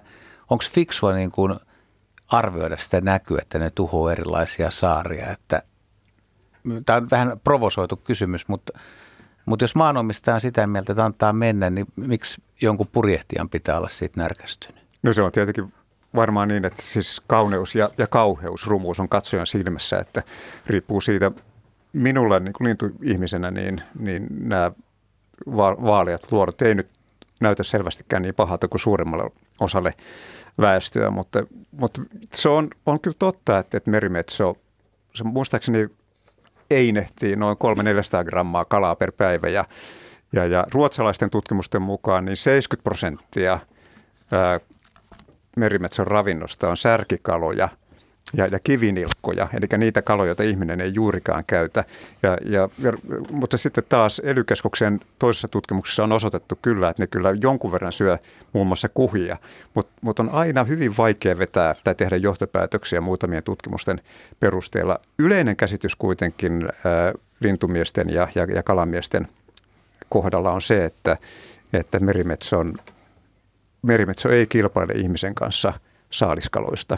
[0.50, 1.56] onko fiksua niin kuin
[2.28, 5.62] arvioida sitä näkyä, että ne tuhoaa erilaisia saaria, että
[6.86, 8.80] tämä on vähän provosoitu kysymys, mutta,
[9.46, 13.90] mutta jos maanomistaja on sitä mieltä, että antaa mennä, niin miksi jonkun purjehtijan pitää olla
[13.90, 14.84] siitä närkästynyt?
[15.04, 15.74] No se on tietenkin
[16.16, 20.24] varmaan niin, että siis kauneus ja, ja kauheus, rumuus on katsojan silmässä, että
[20.68, 21.32] riippuu siitä,
[21.94, 24.72] minulle niin kuin lintuihmisenä, niin, niin nämä
[25.56, 26.90] va- vaaleat luodot ei nyt
[27.42, 29.94] näytä selvästikään niin pahalta kuin suuremmalle osalle
[30.62, 32.02] väestöä, mutta, mutta
[32.34, 34.58] se on, on kyllä totta, että, että merimetso,
[35.14, 35.90] se muistaakseni
[36.70, 37.58] einehtii noin
[38.22, 39.50] 300-400 grammaa kalaa per päivä.
[39.50, 39.66] Ja,
[40.34, 43.60] ja, ja ruotsalaisten tutkimusten mukaan niin 70 prosenttia
[45.56, 47.70] merimetson ravinnosta on särkikaloja
[48.34, 51.84] ja, ja kivinilkkoja, eli niitä kaloja, joita ihminen ei juurikaan käytä.
[52.24, 52.94] Ja, ja, ja,
[53.32, 54.44] mutta sitten taas ely
[55.20, 58.18] toisessa tutkimuksessa on osoitettu kyllä, että ne kyllä jonkun verran syö
[58.54, 59.38] muun muassa kuhia,
[59.74, 64.02] mutta mut on aina hyvin vaikea vetää tai tehdä johtopäätöksiä muutamien tutkimusten
[64.40, 65.00] perusteella.
[65.20, 69.28] Yleinen käsitys kuitenkin ää, lintumiesten ja, ja, ja kalamiesten
[70.10, 71.18] kohdalla on se, että,
[71.74, 72.74] että merimetson
[73.82, 75.74] merimetso ei kilpaile ihmisen kanssa
[76.10, 76.98] saaliskaloista.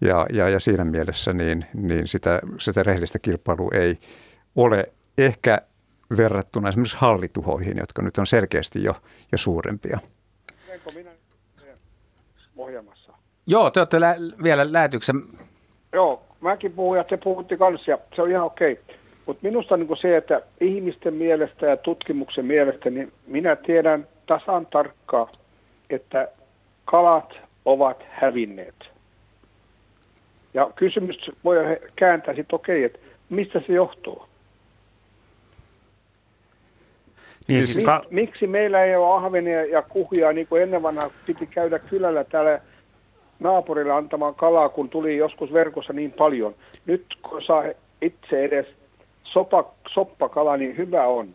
[0.00, 3.96] Ja, ja, ja siinä mielessä niin, niin sitä, sitä rehellistä kilpailua ei
[4.56, 4.84] ole
[5.18, 5.58] ehkä
[6.16, 8.94] verrattuna esimerkiksi hallituhoihin, jotka nyt on selkeästi jo,
[9.32, 9.98] jo suurempia.
[10.94, 11.10] minä
[12.56, 13.12] ohjelmassa?
[13.46, 15.16] Joo, te olette lä- vielä lähetyksen.
[15.92, 18.72] Joo, mäkin puhuin ja te puhutte kanssa ja se on ihan okei.
[18.72, 18.96] Okay.
[19.26, 25.28] Mutta minusta niin se, että ihmisten mielestä ja tutkimuksen mielestä, niin minä tiedän tasan tarkkaan,
[25.90, 26.28] että
[26.84, 28.95] kalat ovat hävinneet.
[30.56, 31.56] Ja kysymys voi
[31.96, 32.98] kääntää sitten, okei, okay, että
[33.30, 34.26] mistä se johtuu?
[37.48, 41.46] Niin, siis ka- Miksi meillä ei ole ahvenia ja kuhia, niin kuin ennen vanhaa piti
[41.46, 42.60] käydä kylällä täällä
[43.40, 46.54] naapurille antamaan kalaa, kun tuli joskus verkossa niin paljon.
[46.86, 47.64] Nyt kun saa
[48.02, 48.66] itse edes
[49.24, 51.28] sopa, soppakala, niin hyvä on.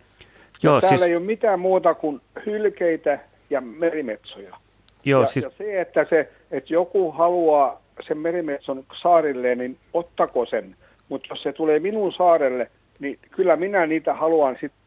[0.63, 1.09] Joo, täällä siis...
[1.09, 4.57] ei ole mitään muuta kuin hylkeitä ja merimetsoja.
[5.05, 5.45] Joo, ja, siis...
[5.45, 10.75] ja se, että, se, että joku haluaa sen merimetson saarille, niin ottako sen.
[11.09, 14.81] Mutta jos se tulee minun saarelle, niin kyllä minä niitä haluan sitten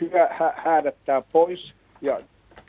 [0.00, 2.20] hyvä hä- häädättää pois ja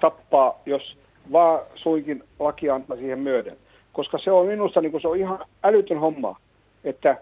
[0.02, 0.98] tappaa, jos
[1.32, 3.58] vaan suinkin laki antaa siihen myöden.
[3.94, 6.40] Koska se on minusta niin se on ihan älytön homma,
[6.84, 7.18] että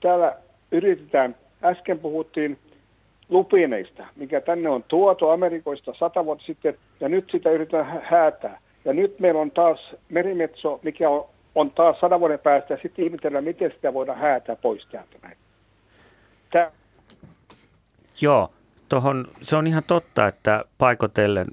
[0.00, 0.36] täällä
[0.72, 2.58] yritetään, äsken puhuttiin
[3.28, 8.60] lupineista, mikä tänne on tuotu Amerikoista sata vuotta sitten, ja nyt sitä yritetään häätää.
[8.84, 13.04] Ja nyt meillä on taas merimetso, mikä on, on taas sadan vuoden päästä, ja sitten
[13.04, 15.36] ihmetellään, miten sitä voidaan häätää pois täältä näin.
[16.50, 16.70] Tää...
[18.20, 18.50] Joo,
[18.88, 21.46] tohon, se on ihan totta, että paikotellen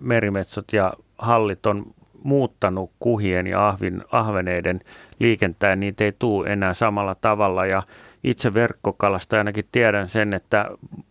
[0.00, 1.86] merimetsot ja hallit on
[2.22, 4.80] muuttanut kuhien ja ahvin, ahveneiden
[5.18, 7.66] liikenteen, niitä ei tule enää samalla tavalla.
[7.66, 7.82] Ja
[8.24, 10.66] itse verkkokalasta ainakin tiedän sen, että,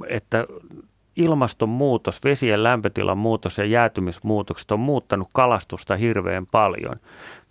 [0.08, 0.46] että
[1.16, 6.96] ilmastonmuutos, vesien lämpötilan muutos ja jäätymismuutokset on muuttanut kalastusta hirveän paljon.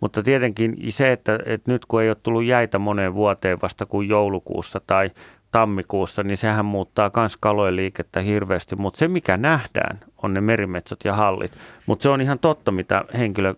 [0.00, 4.08] Mutta tietenkin se, että, että nyt kun ei ole tullut jäitä moneen vuoteen vasta kuin
[4.08, 5.10] joulukuussa tai
[5.52, 8.76] tammikuussa, niin sehän muuttaa myös kalojen liikettä hirveästi.
[8.76, 11.52] Mutta se, mikä nähdään, on ne merimetsot ja hallit.
[11.86, 13.54] Mutta se on ihan totta, mitä henkilö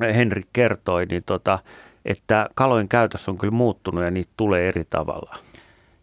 [0.00, 1.58] Henrik kertoi, niin tota,
[2.04, 5.36] että kalojen käytös on kyllä muuttunut ja niitä tulee eri tavalla.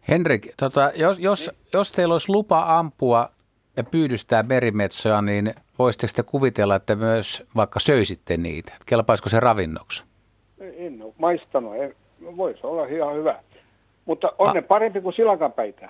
[0.08, 3.28] Henrik, tota, jos, jos, jos teillä olisi lupa ampua
[3.76, 8.72] ja pyydystää merimetsoja, niin voisitteko te kuvitella, että myös vaikka söisitte niitä?
[8.86, 10.04] Kelpaisiko se ravinnoksi?
[10.60, 11.74] En ole maistanut.
[12.36, 13.38] Voisi olla ihan hyvä.
[14.04, 15.88] Mutta on A- ne parempi kuin silakanpäitä.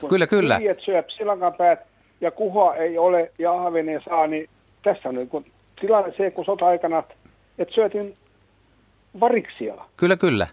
[0.00, 0.60] Kun kyllä, kyllä.
[0.60, 1.80] Kun silakanpäät
[2.20, 4.48] ja kuha ei ole ja ahvenen saa, niin
[4.82, 5.44] tässä on niin
[5.80, 7.02] tilanne se, kun sota-aikana,
[7.58, 8.16] että syötin
[9.20, 9.74] variksia.
[9.96, 10.46] Kyllä, kyllä.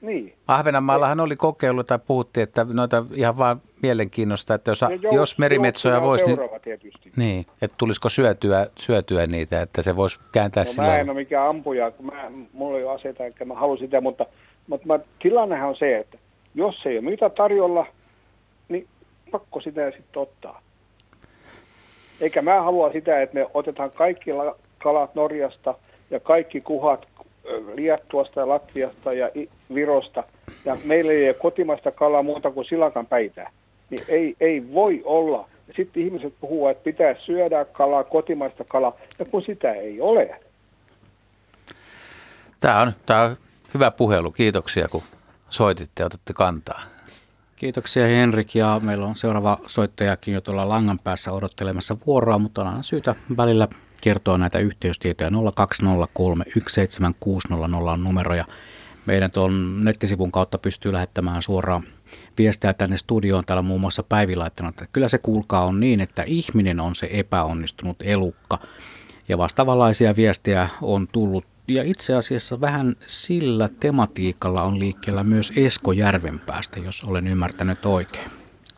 [0.00, 0.34] Niin.
[0.48, 6.02] Ahvenanmaallahan oli kokeilu tai puhuttiin, että noita ihan vaan mielenkiinnosta, että jos, jos, jos merimetsoja
[6.02, 6.38] voisi, niin,
[7.16, 11.18] niin, että tulisiko syötyä, syötyä niitä, että se voisi kääntää no, sillä Mä en ole
[11.18, 14.26] mikään ampuja, kun mä, mulla ei ole aseita, enkä mä haluan sitä, mutta,
[14.66, 16.18] mutta mä, tilannehan on se, että
[16.54, 17.86] jos ei ole mitä tarjolla,
[18.68, 18.86] niin
[19.30, 20.62] pakko sitä sitten ottaa.
[22.20, 24.30] Eikä mä halua sitä, että me otetaan kaikki
[24.82, 25.74] kalat Norjasta
[26.10, 27.06] ja kaikki kuhat
[27.74, 29.30] Liettuasta ja Latviasta ja
[29.74, 30.24] Virosta,
[30.64, 33.50] ja meillä ei ole kotimaista kalaa muuta kuin silakan päitä,
[33.90, 35.48] niin ei, ei voi olla.
[35.68, 40.40] Ja sitten ihmiset puhuu, että pitää syödä kalaa, kotimaista kalaa, ja kun sitä ei ole.
[42.60, 43.36] Tämä on, tämä on
[43.74, 44.30] hyvä puhelu.
[44.30, 45.02] Kiitoksia, kun
[45.50, 46.82] soititte ja otatte kantaa.
[47.56, 52.66] Kiitoksia Henrik ja meillä on seuraava soittajakin jo tuolla langan päässä odottelemassa vuoroa, mutta on
[52.66, 53.68] aina syytä välillä
[54.00, 55.34] kertoa näitä yhteystietoja 020317600
[57.92, 58.34] on numero
[59.06, 61.82] meidän tuon nettisivun kautta pystyy lähettämään suoraan
[62.38, 63.44] viestiä tänne studioon.
[63.46, 67.08] Täällä muun muassa Päivi laittanut, että kyllä se kuulkaa on niin, että ihminen on se
[67.12, 68.58] epäonnistunut elukka.
[69.28, 75.92] Ja vastaavanlaisia viestejä on tullut ja itse asiassa vähän sillä tematiikalla on liikkeellä myös Esko
[75.92, 78.30] Järvenpäästä, jos olen ymmärtänyt oikein.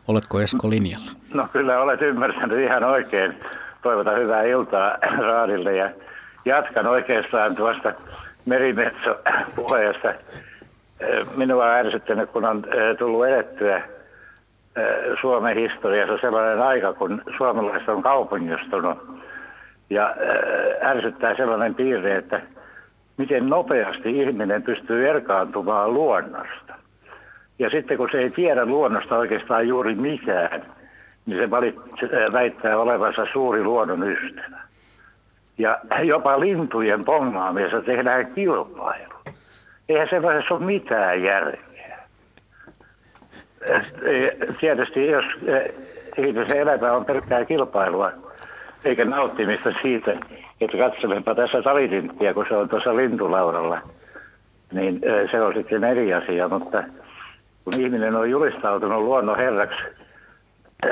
[0.07, 1.11] Oletko Esko linjalla?
[1.33, 3.33] No kyllä olet ymmärtänyt ihan oikein
[3.83, 5.89] toivotan hyvää iltaa Raadille ja
[6.45, 7.93] jatkan oikeastaan tuosta
[8.45, 9.19] merimetso
[9.55, 10.13] puheesta.
[11.35, 12.63] Minua on ärsyttänyt, kun on
[12.99, 13.81] tullut edettyä
[15.21, 18.97] Suomen historiassa sellainen aika, kun suomalaiset on kaupungistunut.
[19.89, 20.15] Ja
[20.83, 22.41] ärsyttää sellainen piirre, että
[23.17, 26.75] miten nopeasti ihminen pystyy erkaantumaan luonnosta.
[27.59, 30.65] Ja sitten kun se ei tiedä luonnosta oikeastaan juuri mitään,
[31.25, 34.57] niin se valitsee, väittää olevansa suuri luonnon ystävä.
[35.57, 39.13] Ja jopa lintujen pongaamisessa tehdään kilpailu.
[39.89, 41.99] Eihän sellaisessa ole mitään järkeä.
[44.59, 45.25] Tietysti jos
[46.17, 48.11] ihmisen elämä on pelkkää kilpailua,
[48.85, 50.11] eikä nauttimista siitä,
[50.61, 53.81] että katselempa tässä talitinttiä, kun se on tuossa lintulaudalla,
[54.71, 56.83] niin se on sitten eri asia, mutta
[57.63, 59.83] kun ihminen on julistautunut luonnon herraksi,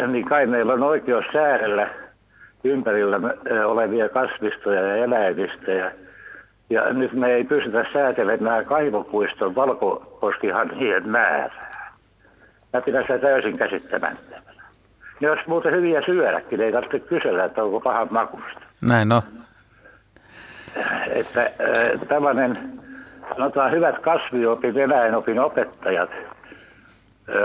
[0.08, 1.89] niin kai meillä on oikeus säädellä
[2.63, 3.19] ympärillä
[3.65, 5.91] olevia kasvistoja ja eläimistöjä.
[6.69, 11.71] Ja nyt me ei pystytä säätelemään kaivopuiston valkoposkihanhien määrää.
[12.73, 14.63] Mä pidän sitä täysin käsittämättömänä.
[15.19, 18.62] Ne olisi muuten hyviä syödäkin, ei tarvitse kysellä, että onko pahan makusta.
[18.82, 19.23] Näin no.
[21.08, 22.54] Että äh, tällainen,
[23.38, 26.10] sanotaan hyvät kasviopin, eläinopin opettajat–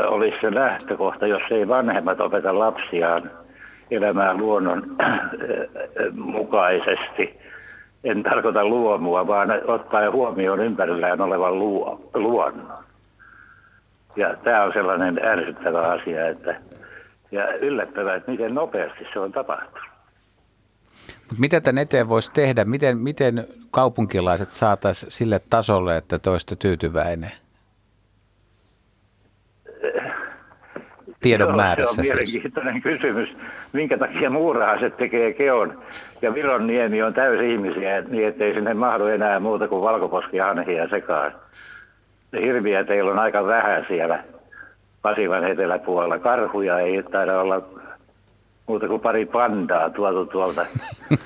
[0.07, 3.31] olisi se lähtökohta, jos ei vanhemmat opeta lapsiaan
[3.91, 4.83] elämään luonnon
[6.13, 7.41] mukaisesti.
[8.05, 12.79] En tarkoita luomua, vaan ottaa huomioon ympärillään olevan luo, luonnon.
[14.17, 16.61] Ja tämä on sellainen ärsyttävä asia, että,
[17.31, 19.87] ja yllättävää, että miten nopeasti se on tapahtunut.
[21.31, 22.65] Mut mitä tämän eteen voisi tehdä?
[22.65, 27.33] Miten, miten kaupunkilaiset saataisiin sille tasolle, että toista tyytyväinen?
[31.23, 31.95] Tiedon Joo, määrässä.
[31.95, 32.15] Se on siis.
[32.15, 33.29] mielenkiintoinen kysymys.
[33.73, 35.83] Minkä takia muurahaiset tekee keon
[36.23, 41.33] ja Viron niemi on täysi ihmisiä, niin ettei sinne mahdu enää muuta kuin valkoposkihanhia sekaan.
[42.33, 44.25] Ja hirviä teillä on aika vähän siellä
[45.03, 46.19] Pasivan eteläpuolella.
[46.19, 47.63] Karhuja ei taida olla
[48.67, 50.67] muuta kuin pari pandaa tuotu tuolta.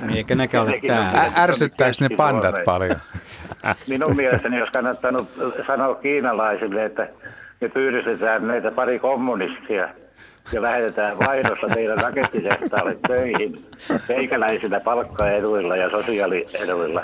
[0.00, 1.20] Niin, Eikä nekään ole täällä.
[1.20, 2.96] Ä- ärsyttääkö ne pandat paljon?
[3.88, 5.28] Minun mielestäni olisi kannattanut
[5.66, 7.08] sanoa kiinalaisille, että
[7.62, 9.88] me pyydystetään meitä pari kommunistia
[10.52, 13.64] ja lähetetään vaihdossa teidän rakettitehtaalle töihin
[14.06, 17.02] teikäläisillä palkkaeduilla ja sosiaalieduilla,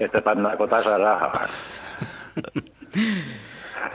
[0.00, 1.48] että pannaanko tasa rahaa.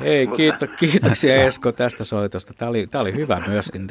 [0.01, 2.53] Hei, kiito, kiitoksia Esko tästä soitosta.
[2.57, 3.87] Tämä oli, tämä oli hyvä myöskin,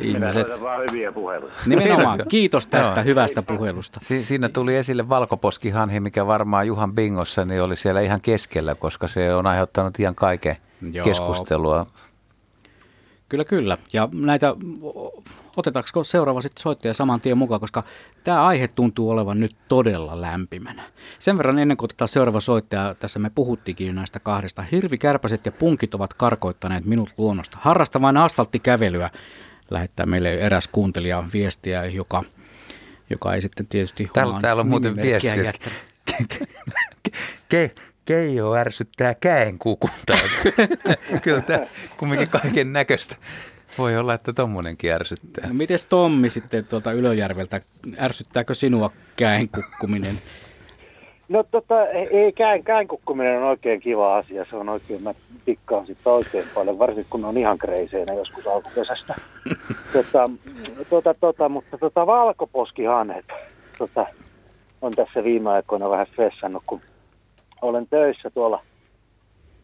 [0.00, 0.60] ihmiset...
[0.60, 1.52] vaan hyviä puheluja.
[1.66, 3.04] Nimenomaan, kiitos tästä Joo.
[3.04, 4.00] hyvästä puhelusta.
[4.02, 9.08] Si- siinä tuli esille valkoposkihanhi, mikä varmaan Juhan Bingossa niin oli siellä ihan keskellä, koska
[9.08, 10.56] se on aiheuttanut ihan kaiken
[10.92, 11.04] Joo.
[11.04, 11.86] keskustelua.
[13.28, 13.76] Kyllä, kyllä.
[13.92, 14.54] Ja näitä,
[15.56, 17.82] otetaanko seuraava sitten soittaja saman tien mukaan, koska
[18.24, 20.82] tämä aihe tuntuu olevan nyt todella lämpimänä.
[21.18, 24.62] Sen verran ennen kuin otetaan seuraava soittaja, tässä me puhuttiinkin jo näistä kahdesta.
[24.62, 27.58] Hirvikärpäset ja punkit ovat karkoittaneet minut luonnosta.
[27.60, 29.10] Harrasta vain asfalttikävelyä,
[29.70, 32.24] lähettää meille eräs kuuntelija viestiä, joka,
[33.10, 35.70] joka ei sitten tietysti Täällä, täällä on muuten nimimerkkiä viesti, että
[36.18, 36.48] jättänyt.
[37.48, 37.70] ke,
[38.04, 40.18] Keijo ärsyttää käen kukuntaa.
[41.22, 43.16] Kyllä tämä kumminkin kaiken näköistä.
[43.78, 45.48] Voi olla, että tommonenkin ärsyttää.
[45.48, 47.60] No, mites Tommi sitten tuolta Ylöjärveltä,
[47.98, 50.18] ärsyttääkö sinua käen kukkuminen?
[51.30, 54.44] No tota, ei käyn, käyn kukkuminen on oikein kiva asia.
[54.50, 55.14] Se on oikein, mä
[55.44, 59.14] tikkaan sitä oikein paljon, varsinkin kun on ihan kreiseinä joskus alkukesästä.
[59.92, 60.30] tota,
[60.90, 63.24] tota, tota, mutta tota, valkoposkihanhet
[63.78, 64.06] tota,
[64.82, 66.80] on tässä viime aikoina vähän stressannut, kun
[67.62, 68.62] olen töissä tuolla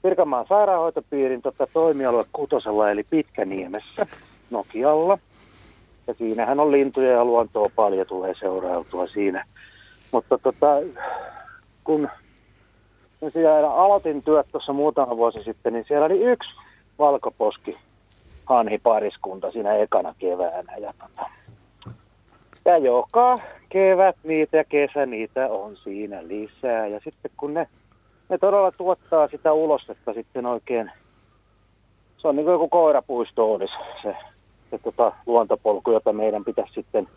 [0.02, 4.06] Pirkanmaan sairaanhoitopiirin tota, toimialue Kutosella eli Pitkäniemessä
[4.50, 5.18] Nokialla.
[6.06, 9.44] Ja siinähän on lintuja ja luontoa paljon tulee seurailtua siinä.
[10.12, 10.66] Mutta tota,
[11.86, 12.08] kun
[13.32, 16.50] siellä aloitin työt tuossa muutama vuosi sitten, niin siellä oli yksi
[16.98, 17.76] valkoposki
[18.46, 20.76] hanhipariskunta siinä ekana keväänä.
[20.76, 21.30] Ja, tota,
[22.64, 23.36] ja joka
[23.68, 26.86] kevät niitä ja kesä niitä on siinä lisää.
[26.86, 27.68] Ja sitten kun ne,
[28.28, 30.90] ne todella tuottaa sitä ulostetta sitten oikein,
[32.18, 34.16] se on niin kuin joku koirapuisto olisi se,
[34.70, 37.08] se tota, luontopolku, jota meidän pitäisi sitten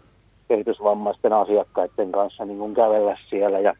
[0.47, 3.59] kehitysvammaisten asiakkaiden kanssa niin kuin kävellä siellä.
[3.59, 3.73] Ja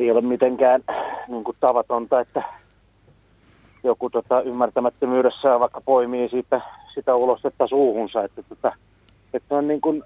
[0.00, 0.80] ei ole mitenkään
[1.28, 2.42] niin kuin tavatonta, että
[3.84, 6.60] joku tota, ymmärtämättömyydessään vaikka poimii siitä,
[6.94, 8.24] sitä ulostetta suuhunsa.
[8.24, 8.72] Että, tota,
[9.34, 10.02] että on niin kuin,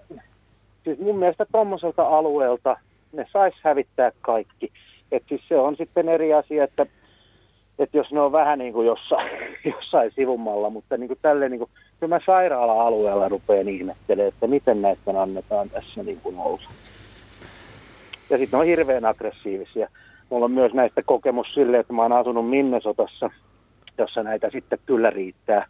[0.84, 2.76] siis mun mielestä tuommoiselta alueelta
[3.12, 4.72] ne sais hävittää kaikki.
[5.12, 6.86] että siis se on sitten eri asia, että,
[7.78, 9.30] että jos ne on vähän niin kuin jossain,
[9.74, 14.82] jossain sivummalla, mutta niin kuin tälleen niin kuin, kyllä mä sairaala-alueella rupean ihmettelemään, että miten
[14.82, 16.62] näistä annetaan tässä niin kuin olla.
[18.34, 19.88] Ja sitten ne on hirveän aggressiivisia.
[20.30, 23.30] Mulla on myös näistä kokemus silleen, että mä oon asunut Minnesotassa,
[23.98, 25.66] jossa näitä sitten kyllä riittää.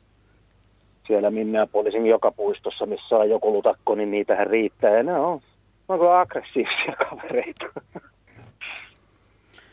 [1.07, 4.96] Siellä Minneapolisin joka puistossa, missä on joku lutakko, niin niitähän riittää.
[4.96, 5.40] Ja ne on,
[5.88, 7.64] ne on aggressiivisia kavereita.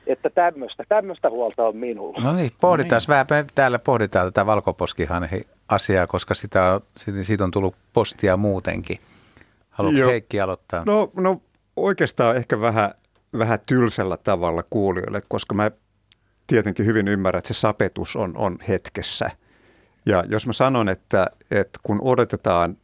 [0.08, 2.22] että tämmöistä, tämmöistä huolta on minulla.
[2.24, 3.26] No niin, pohditaan vähän.
[3.30, 6.82] Me täällä pohditaan tätä valkoposkihanhi-asiaa, koska sitä on,
[7.22, 9.00] siitä on tullut postia muutenkin.
[9.70, 10.10] Haluatko Joo.
[10.10, 10.84] Heikki aloittaa?
[10.86, 11.42] No, no
[11.82, 12.92] oikeastaan ehkä vähän,
[13.38, 15.72] vähän tylsällä tavalla kuulijoille, koska mä
[16.48, 19.32] tietenkin hyvin ymmärrän, että se sapetus on, on hetkessä.
[20.06, 22.78] Ja jos mä sanon, että, että kun odotetaan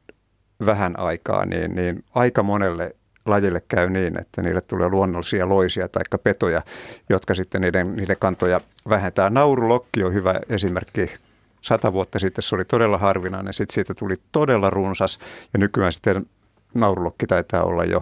[0.65, 6.03] vähän aikaa, niin, niin aika monelle lajille käy niin, että niille tulee luonnollisia loisia tai
[6.23, 6.61] petoja,
[7.09, 9.29] jotka sitten niiden, niiden kantoja vähentää.
[9.29, 11.11] Naurulokki on hyvä esimerkki.
[11.61, 15.19] Sata vuotta sitten se oli todella harvinainen, sitten siitä tuli todella runsas
[15.53, 16.25] ja nykyään sitten
[16.73, 18.01] naurulokki taitaa olla jo,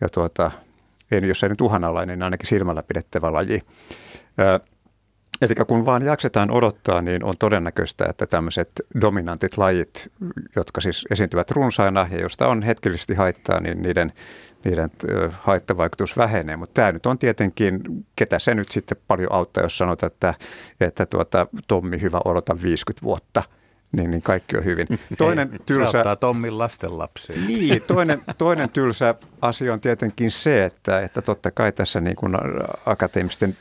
[0.00, 0.50] jo tuota,
[1.10, 3.62] ei, jos ei nyt uhanalainen, niin ainakin silmällä pidettävä laji.
[4.40, 4.60] Ö,
[5.40, 10.12] Eli kun vaan jaksetaan odottaa, niin on todennäköistä, että tämmöiset dominantit lajit,
[10.56, 14.12] jotka siis esiintyvät runsaina ja josta on hetkellisesti haittaa, niin niiden,
[14.64, 14.90] niiden
[15.32, 16.56] haittavaikutus vähenee.
[16.56, 17.80] Mutta tämä nyt on tietenkin,
[18.16, 20.34] ketä se nyt sitten paljon auttaa, jos sanotaan, että,
[20.80, 23.42] että tuota, Tommi, hyvä, odota 50 vuotta,
[23.92, 24.86] niin, niin kaikki on hyvin.
[25.18, 27.36] Toinen Se tylsä, Tommin lastenlapsia.
[27.46, 32.34] niin, toinen, toinen tylsä asia on tietenkin se, että, että totta kai tässä niin kuin
[32.86, 33.56] akateemisten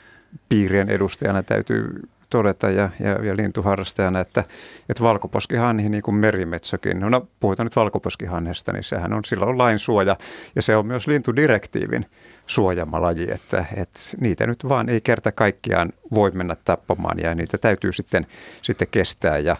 [0.49, 4.43] piirien edustajana täytyy todeta ja, ja, ja lintuharrastajana, että,
[4.89, 10.15] että valkoposkihanhi niin kuin merimetsokin, no puhutaan nyt valkoposkihanhesta, niin sehän on silloin lain suoja
[10.55, 12.05] ja se on myös lintudirektiivin
[12.47, 17.57] suojama laji, että, että niitä nyt vaan ei kerta kaikkiaan voi mennä tappamaan ja niitä
[17.57, 18.27] täytyy sitten,
[18.61, 19.55] sitten kestää ja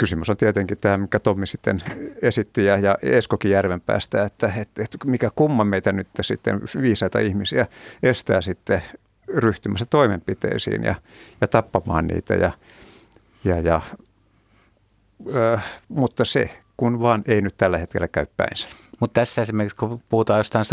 [0.00, 1.82] kysymys on tietenkin tämä, mikä Tommi sitten
[2.22, 3.50] esitti ja, ja Eskokin
[3.86, 7.66] päästä, että, että, että mikä kumma meitä nyt sitten viisaita ihmisiä
[8.02, 8.82] estää sitten
[9.34, 10.94] ryhtymässä toimenpiteisiin ja,
[11.40, 12.34] ja tappamaan niitä.
[12.34, 12.52] Ja,
[13.44, 13.80] ja, ja,
[15.34, 15.58] ö,
[15.88, 18.68] mutta se, kun vaan ei nyt tällä hetkellä käy päinsä.
[19.00, 20.64] Mutta tässä esimerkiksi, kun puhutaan jostain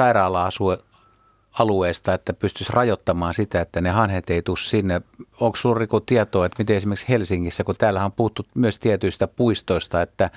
[1.52, 5.02] sairaala-alueesta, että pystyisi rajoittamaan sitä, että ne hanhet ei tule sinne.
[5.40, 10.02] Onko sinulla Riku tietoa, että miten esimerkiksi Helsingissä, kun täällä on puhuttu myös tietyistä puistoista,
[10.02, 10.30] että,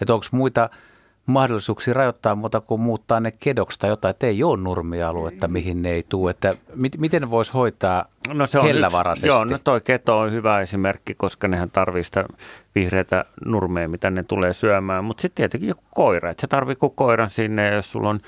[0.00, 0.70] että onko muita–
[1.26, 5.90] mahdollisuuksia rajoittaa muuta kuin muuttaa ne kedoksi tai jotain, että ei ole nurmialuetta, mihin ne
[5.90, 6.30] ei tule.
[6.30, 9.26] Että mit, miten ne voisi hoitaa no se on hellävaraisesti?
[9.26, 12.38] Yksi, joo, no toi keto on hyvä esimerkki, koska nehän tarvitsee sitä
[12.74, 15.04] vihreitä nurmea, mitä ne tulee syömään.
[15.04, 18.20] Mutta sitten tietenkin joku koira, että se tarvitsee koiran sinne jos sulla on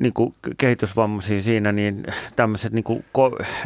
[0.00, 3.04] niin kuin kehitysvammaisia siinä, niin tämmöiset niin kuin,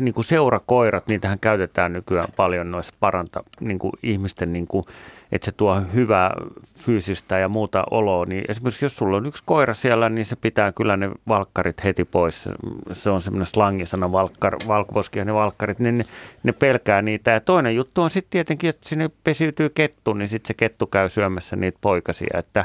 [0.00, 4.84] niin kuin seurakoirat, niitähän käytetään nykyään paljon noissa paranta niin kuin ihmisten niin kuin
[5.34, 6.34] että se tuo hyvää
[6.78, 10.72] fyysistä ja muuta oloa, niin esimerkiksi jos sulla on yksi koira siellä, niin se pitää
[10.72, 12.48] kyllä ne valkkarit heti pois.
[12.92, 16.04] Se on semmoinen slangisana, valkkar, valkoposki ne valkkarit, niin ne,
[16.42, 17.30] ne pelkää niitä.
[17.30, 21.08] Ja toinen juttu on sitten tietenkin, että sinne pesiytyy kettu, niin sitten se kettu käy
[21.08, 22.64] syömässä niitä poikasia, että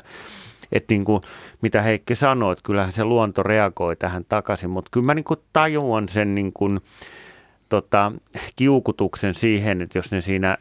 [0.71, 1.21] että niin kuin,
[1.61, 5.39] mitä Heikki sanoi, että kyllähän se luonto reagoi tähän takaisin, mutta kyllä mä niin kuin
[5.53, 6.79] tajuan sen niin kuin,
[7.69, 8.11] tota,
[8.55, 10.57] kiukutuksen siihen, että jos ne siinä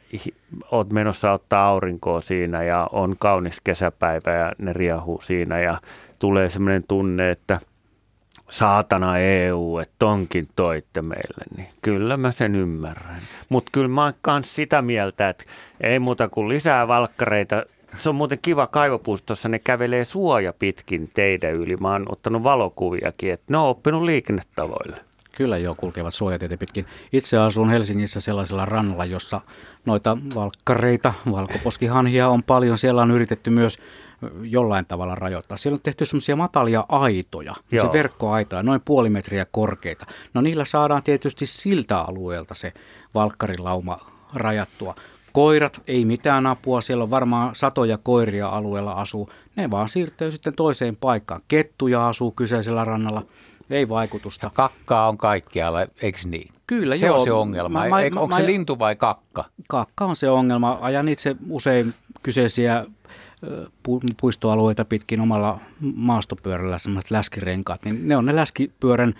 [0.71, 5.79] oot menossa ottaa aurinkoa siinä ja on kaunis kesäpäivä ja ne riahuu siinä ja
[6.19, 7.61] tulee semmoinen tunne, että
[8.51, 13.21] saatana EU, että tonkin toitte meille, niin kyllä mä sen ymmärrän.
[13.49, 15.45] Mutta kyllä mä oon sitä mieltä, että
[15.81, 17.63] ei muuta kuin lisää valkkareita.
[17.99, 21.77] Se on muuten kiva kaivopuistossa, ne kävelee suoja pitkin teidän yli.
[21.77, 24.97] Mä oon ottanut valokuviakin, että ne on oppinut liikennetavoille.
[25.33, 26.87] Kyllä jo kulkevat suojatietä pitkin.
[27.13, 29.41] Itse asun Helsingissä sellaisella rannalla, jossa
[29.85, 32.79] noita valkkareita, valkoposkihanhia on paljon.
[32.79, 33.79] Siellä on yritetty myös
[34.43, 35.57] jollain tavalla rajoittaa.
[35.57, 37.87] Siellä on tehty semmoisia matalia aitoja, Joo.
[37.87, 40.07] se verkkoaita, noin puoli metriä korkeita.
[40.35, 42.73] No niillä saadaan tietysti siltä alueelta se
[43.15, 43.99] valkkarilauma
[44.35, 44.95] rajattua.
[45.33, 49.31] Koirat, ei mitään apua, siellä on varmaan satoja koiria alueella asuu.
[49.57, 51.41] Ne vaan siirtyy sitten toiseen paikkaan.
[51.49, 53.23] Kettuja asuu kyseisellä rannalla–
[53.71, 54.47] ei vaikutusta.
[54.47, 56.51] Ja kakkaa on kaikkialla, eikö niin?
[56.67, 57.19] Kyllä, se joo.
[57.19, 57.79] on se ongelma.
[57.79, 59.45] Mä, mä, Onko mä, se lintu vai kakka?
[59.69, 60.79] Kakka on se ongelma.
[60.81, 62.87] Ajan itse usein kyseisiä
[64.21, 65.59] puistoalueita pitkin omalla
[65.95, 69.15] maastopyörällä, semmoiset läskirenkaat, niin ne on ne läskipyörän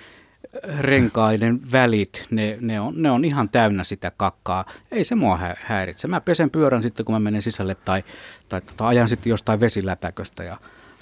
[0.81, 4.65] renkaiden välit, ne, ne, on, ne on ihan täynnä sitä kakkaa.
[4.93, 6.09] Ei se mua häiritse.
[6.09, 8.05] Mä pesen pyörän sitten, kun mä menen sisälle tai,
[8.49, 10.57] tai tota, ajan sitten jostain vesilätäköstä ja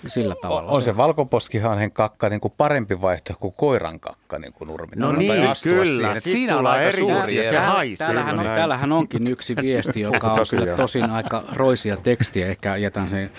[0.06, 0.70] sillä tavalla.
[0.70, 4.92] On se, se valkoposkihanhen kakka niin kuin parempi vaihtoehto kuin koiran kakka niin kuin nurmi.
[4.96, 6.20] No niin, kyllä.
[6.20, 7.50] Siinä on aika suuri ero.
[7.50, 12.46] Se täällähän, on, täällähän onkin yksi viesti, joka on kyllä tosin aika roisia tekstiä.
[12.46, 13.30] Ehkä jätän sen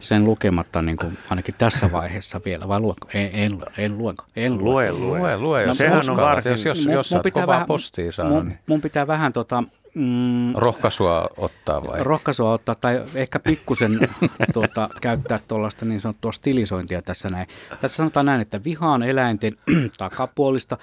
[0.00, 3.08] sen lukematta niin kuin ainakin tässä vaiheessa vielä, vai luenko?
[3.14, 4.24] En, en, en luenko?
[4.36, 4.92] En lue.
[4.92, 5.36] Lue, lue.
[5.36, 8.58] lue no, sehän on varsin, jos, jos, jos mun, pitää vähän, postia saada, mun, niin.
[8.66, 12.04] mun pitää vähän tota, Mm, rohkaisua ottaa vai?
[12.04, 14.08] Rohkaisua ottaa tai ehkä pikkusen
[14.54, 17.46] tuota, käyttää tuollaista niin sanottua stilisointia tässä näin.
[17.80, 19.56] Tässä sanotaan näin, että vihaan eläinten
[19.98, 20.78] takapuolista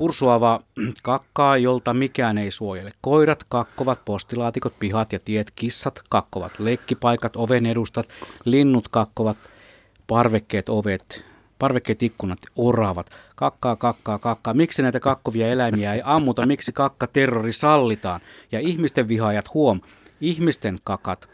[0.00, 0.60] pursuavaa
[1.02, 2.90] kakkaa, jolta mikään ei suojele.
[3.00, 8.08] Koirat kakkovat, postilaatikot, pihat ja tiet, kissat kakkovat, leikkipaikat, oven edustat,
[8.44, 9.36] linnut kakkovat,
[10.06, 11.24] parvekkeet, ovet,
[11.58, 14.54] parvekkeet, ikkunat, oravat, kakkaa, kakkaa, kakkaa.
[14.54, 16.46] Miksi näitä kakkovia eläimiä ei ammuta?
[16.46, 18.20] Miksi kakka terrori sallitaan?
[18.52, 19.80] Ja ihmisten vihaajat huom,
[20.20, 21.28] ihmisten kakat,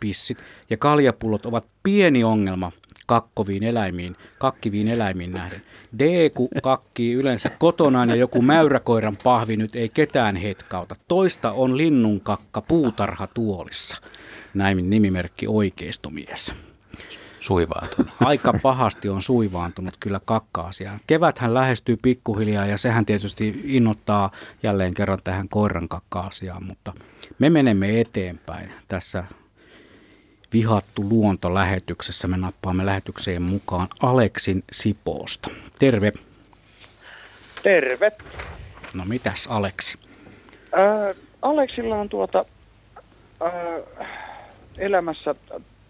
[0.00, 0.38] pissit
[0.70, 2.72] ja kaljapullot ovat pieni ongelma
[3.08, 5.62] kakkoviin eläimiin, kakkiviin eläimiin nähden.
[5.98, 10.96] Deeku kakkii yleensä kotonaan ja joku mäyräkoiran pahvi nyt ei ketään hetkauta.
[11.08, 14.02] Toista on linnun kakka puutarhatuolissa.
[14.54, 16.54] Näin nimimerkki oikeistomies
[17.40, 18.12] suivaantunut.
[18.24, 21.00] Aika pahasti on suivaantunut kyllä kakka-asiaan.
[21.06, 24.30] Keväthän lähestyy pikkuhiljaa ja sehän tietysti innoittaa
[24.62, 26.92] jälleen kerran tähän koiran kakka-asiaan, mutta
[27.38, 29.24] me menemme eteenpäin tässä
[30.52, 32.28] vihattu luontolähetyksessä.
[32.28, 35.50] Me nappaamme lähetykseen mukaan Aleksin Sipoosta.
[35.78, 36.12] Terve.
[37.62, 38.12] Terve.
[38.94, 39.98] No mitäs Aleksi?
[40.72, 42.44] Ää, Aleksilla on tuota
[43.40, 43.50] ää,
[44.78, 45.34] elämässä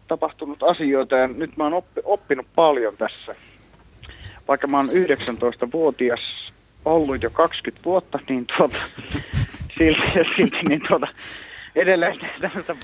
[0.09, 3.35] tapahtunut asioita ja nyt mä oon oppi, oppinut paljon tässä.
[4.49, 6.53] Vaikka mä oon 19-vuotias
[6.85, 8.78] ollut jo 20 vuotta, niin tuota,
[9.78, 10.03] silti,
[10.37, 11.07] silti niin tuota,
[11.76, 12.74] edelleen tämmöistä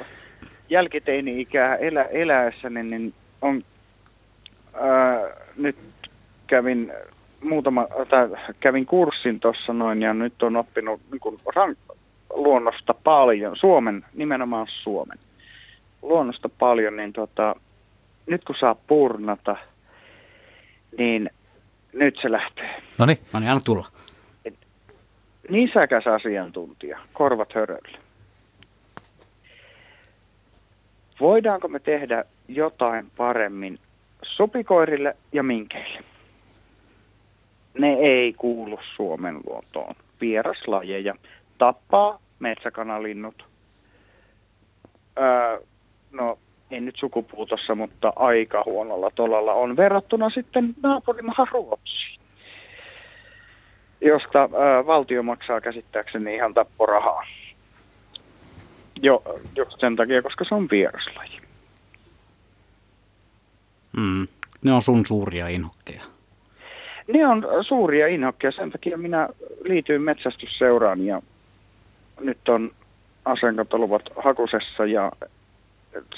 [0.70, 3.62] jälkiteini-ikää elä, eläessäni, niin on,
[4.74, 5.20] ää,
[5.56, 5.76] nyt
[6.46, 6.92] kävin
[7.42, 8.28] muutama, tai
[8.60, 11.78] kävin kurssin tuossa noin ja nyt on oppinut niin kuin rank,
[12.34, 15.18] luonnosta paljon, Suomen, nimenomaan Suomen
[16.04, 17.54] luonnosta paljon, niin tota,
[18.26, 19.56] nyt kun saa purnata,
[20.98, 21.30] niin
[21.92, 22.80] nyt se lähtee.
[22.98, 23.18] No niin.
[23.32, 23.86] Anna tulla.
[25.48, 27.98] Nisäkäs asiantuntija, korvat hörölle.
[31.20, 33.78] Voidaanko me tehdä jotain paremmin
[34.22, 36.00] supikoirille ja minkeille?
[37.78, 39.94] Ne ei kuulu Suomen luontoon.
[40.20, 41.14] Vieraslajeja.
[41.58, 43.44] Tappaa metsäkanalinnut.
[45.18, 45.60] Öö,
[46.12, 46.38] no,
[46.70, 52.20] ei nyt sukupuutossa, mutta aika huonolla tolalla on verrattuna sitten naapurimaahan Ruotsiin,
[54.00, 57.22] josta ää, valtio maksaa käsittääkseni ihan tapporahaa.
[59.02, 59.22] Jo,
[59.56, 61.40] just sen takia, koska se on vieraslaji.
[63.96, 64.28] Mm.
[64.62, 66.02] Ne on sun suuria inhokkeja.
[67.08, 69.28] Ne on suuria inhokkeja, sen takia minä
[69.64, 71.22] liityin metsästysseuraan ja
[72.20, 72.70] nyt on
[73.24, 75.12] aseenkantoluvat hakusessa ja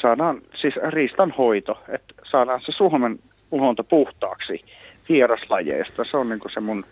[0.03, 3.19] saadaan siis riistan hoito, että saadaan se Suomen
[3.51, 4.65] luonto puhtaaksi
[5.09, 6.05] vieraslajeista.
[6.11, 6.85] Se on niin se mun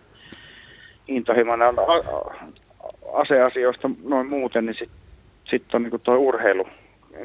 [1.08, 1.74] intohimoinen
[3.12, 5.03] aseasioista noin muuten, niin sitten
[5.44, 6.68] sit on niin tuo urheilu,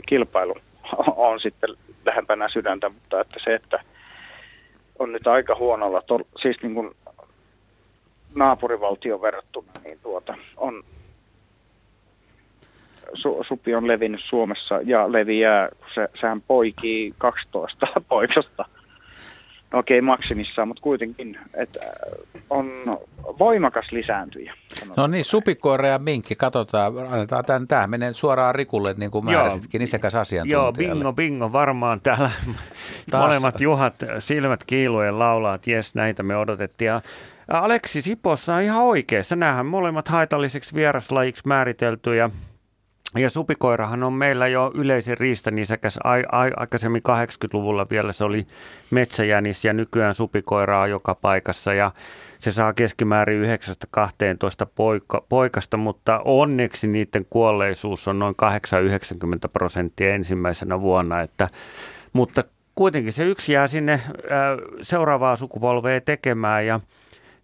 [0.07, 0.55] kilpailu
[1.15, 1.69] on sitten
[2.05, 3.83] lähempänä sydäntä, mutta että se, että
[4.99, 6.91] on nyt aika huonolla, to, siis niin kuin
[8.35, 10.83] naapurivaltion verrattuna, niin tuota, on
[13.13, 18.65] su, supi on levinnyt Suomessa ja leviää, se, sehän poikii 12 poikasta.
[19.73, 21.79] No okei, okay, maksimissaan, mutta kuitenkin, että
[22.49, 22.71] on
[23.39, 24.53] voimakas lisääntyjä.
[24.97, 29.81] No niin, supikoira ja minkki, katsotaan, annetaan tämän, tämä menee suoraan Rikulle, niin kuin määräsitkin
[29.81, 30.83] isäkäs asiantuntijalle.
[30.83, 32.31] Joo, bingo, bingo, varmaan täällä
[33.11, 33.23] Taas.
[33.23, 36.87] molemmat juhat silmät kiiluen laulaa, että jes, näitä me odotettiin.
[36.87, 37.01] Ja
[37.47, 42.29] Aleksi Sipossa on ihan oikeassa, nämähän molemmat haitalliseksi vieraslajiksi määriteltyjä ja
[43.27, 45.99] supikoirahan on meillä jo yleisin riistanisäkäs.
[46.03, 48.47] Ai, ai, aikaisemmin 80-luvulla vielä se oli
[48.91, 51.73] metsäjänis ja nykyään supikoiraa joka paikassa.
[51.73, 51.91] Ja
[52.39, 53.47] se saa keskimäärin 9-12
[54.75, 58.35] poika, poikasta, mutta onneksi niiden kuolleisuus on noin
[59.45, 61.21] 8-90 prosenttia ensimmäisenä vuonna.
[61.21, 61.47] Että,
[62.13, 62.43] mutta
[62.75, 64.01] kuitenkin se yksi jää sinne
[64.81, 66.79] seuraavaa sukupolvea tekemään ja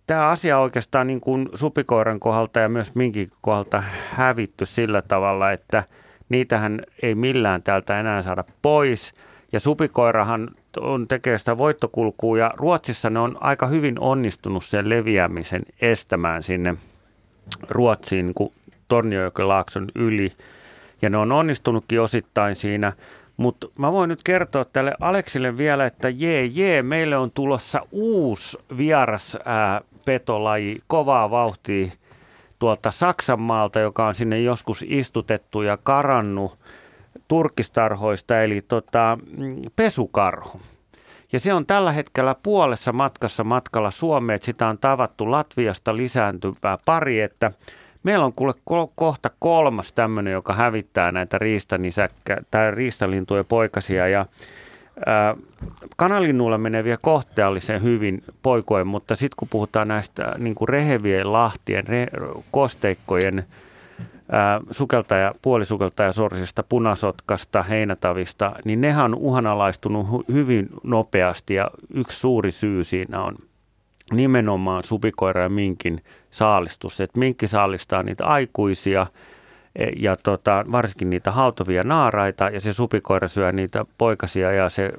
[0.07, 5.83] tämä asia oikeastaan niin kuin supikoiran kohdalta ja myös minkin kohdalta hävitty sillä tavalla, että
[6.29, 9.13] niitähän ei millään täältä enää saada pois.
[9.51, 10.49] Ja supikoirahan
[10.79, 16.75] on tekee sitä voittokulkua ja Ruotsissa ne on aika hyvin onnistunut sen leviämisen estämään sinne
[17.69, 18.51] Ruotsiin niin
[18.87, 20.31] Torniojokilaakson yli.
[21.01, 22.93] Ja ne on onnistunutkin osittain siinä.
[23.37, 28.57] Mutta mä voin nyt kertoa tälle Aleksille vielä, että jee, jee, meille on tulossa uusi
[28.77, 31.91] vieras ää, petolaji kovaa vauhtia
[32.59, 36.59] tuolta Saksan maalta, joka on sinne joskus istutettu ja karannut
[37.27, 40.61] turkistarhoista, eli tota, mm, pesukarhu.
[41.31, 46.77] Ja se on tällä hetkellä puolessa matkassa matkalla Suomeen, että sitä on tavattu Latviasta lisääntyvää
[46.85, 47.51] pari, että
[48.03, 48.53] meillä on kuule
[48.95, 54.25] kohta kolmas tämmöinen, joka hävittää näitä riistanisäkkä, tai riistalintuja poikasia ja
[55.97, 62.07] kanalinnuilla menee kohteellisen hyvin poikoen, mutta sitten kun puhutaan näistä niin kuin rehevien lahtien, re,
[62.51, 63.45] kosteikkojen,
[64.71, 73.23] sukeltaja, puolisukeltajasorsista, punasotkasta, heinätavista, niin nehän on uhanalaistunut hyvin nopeasti ja yksi suuri syy siinä
[73.23, 73.35] on
[74.11, 77.01] nimenomaan supikoira ja minkin saalistus.
[77.01, 79.07] Että minkki saalistaa niitä aikuisia–
[79.95, 84.93] ja tota, varsinkin niitä hautovia naaraita ja se supikoira syö niitä poikasia ja se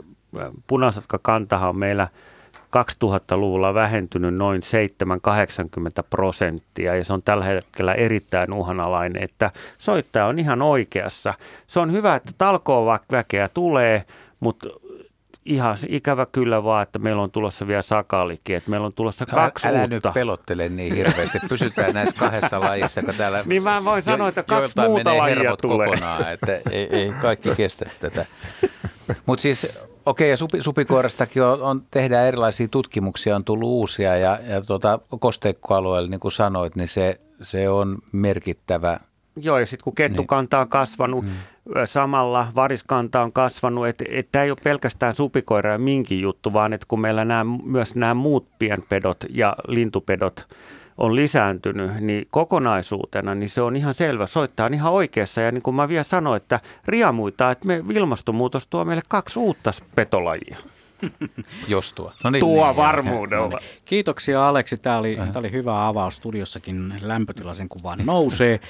[0.66, 2.08] punasotka kantahan on meillä
[2.56, 10.38] 2000-luvulla vähentynyt noin 7-80 prosenttia ja se on tällä hetkellä erittäin uhanalainen, että soittaja on
[10.38, 11.34] ihan oikeassa.
[11.66, 14.02] Se on hyvä, että talkoon väkeä tulee,
[14.40, 14.68] mutta
[15.46, 19.68] ihan ikävä kyllä vaan, että meillä on tulossa vielä sakalikin, että meillä on tulossa kaksi
[19.68, 20.08] älä, älä uutta.
[20.08, 24.42] nyt pelottele niin hirveästi, pysytään näissä kahdessa lajissa, kun täällä niin mä voin sanoa, että
[24.42, 25.88] kaksi muuta lajia tulee.
[25.88, 28.26] kokonaan, että ei, ei kaikki kestä tätä.
[29.26, 34.38] Mutta siis, okei, ja supi, supikoirastakin on, on, tehdään erilaisia tutkimuksia, on tullut uusia, ja,
[34.48, 39.00] ja tuota, kosteikkoalueella, niin kuin sanoit, niin se, se on merkittävä
[39.36, 41.30] Joo, ja sitten kun kettukanta on kasvanut mm.
[41.84, 46.72] samalla, variskanta on kasvanut, että et tämä ei ole pelkästään supikoira ja minkin juttu, vaan
[46.72, 50.46] että kun meillä nämä, myös nämä muut pienpedot ja lintupedot
[50.98, 54.26] on lisääntynyt, niin kokonaisuutena niin se on ihan selvä.
[54.26, 58.84] Soittaa ihan oikeassa ja niin kuin mä vielä sanoin, että riamuita, että me ilmastonmuutos tuo
[58.84, 60.56] meille kaksi uutta petolajia.
[61.68, 62.12] Jos tuo.
[62.24, 63.48] No niin, tuo niin, varmuudella.
[63.48, 63.68] No niin.
[63.84, 64.76] Kiitoksia Aleksi.
[64.76, 66.16] Tämä oli, tämä oli hyvä avaus.
[66.16, 68.60] Studiossakin lämpötilaisen kuvaan nousee.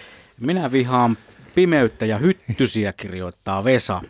[0.40, 1.18] Minä vihaan
[1.54, 4.02] pimeyttä ja hyttysiä, kirjoittaa Vesa.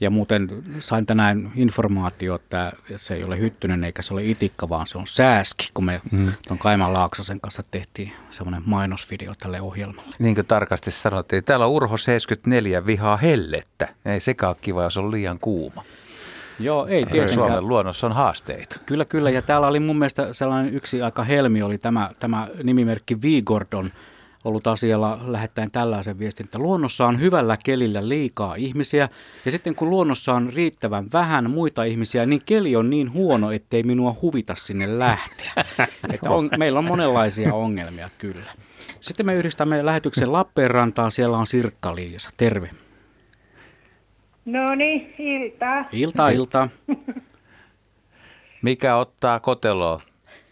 [0.00, 0.48] Ja muuten
[0.78, 5.06] sain tänään informaatio, että se ei ole hyttynen eikä se ole itikka, vaan se on
[5.06, 6.32] sääski, kun me hmm.
[6.48, 10.16] tuon Kaiman Laaksosen kanssa tehtiin semmoinen mainosvideo tälle ohjelmalle.
[10.18, 13.88] Niin kuin tarkasti sanottiin, täällä on Urho 74 vihaa hellettä.
[14.04, 15.84] Ei sekaan kiva, jos on liian kuuma.
[16.60, 17.34] Joo, ei tietenkään.
[17.34, 18.76] Suomen luonnossa on haasteita.
[18.86, 19.30] Kyllä, kyllä.
[19.30, 23.92] Ja täällä oli mun mielestä sellainen yksi aika helmi, oli tämä, tämä nimimerkki Vigordon
[24.44, 29.08] ollut asialla lähettäen tällaisen viestin, että luonnossa on hyvällä kelillä liikaa ihmisiä
[29.44, 33.82] ja sitten kun luonnossa on riittävän vähän muita ihmisiä, niin keli on niin huono, ettei
[33.82, 35.52] minua huvita sinne lähteä.
[36.14, 38.52] että on, meillä on monenlaisia ongelmia kyllä.
[39.00, 42.30] Sitten me yhdistämme lähetyksen Lappeenrantaan, siellä on Sirkka-Liisa.
[42.36, 42.70] Terve.
[44.44, 45.84] No niin, iltaa.
[45.92, 46.68] Iltaa, iltaa.
[48.62, 50.00] Mikä ottaa koteloa?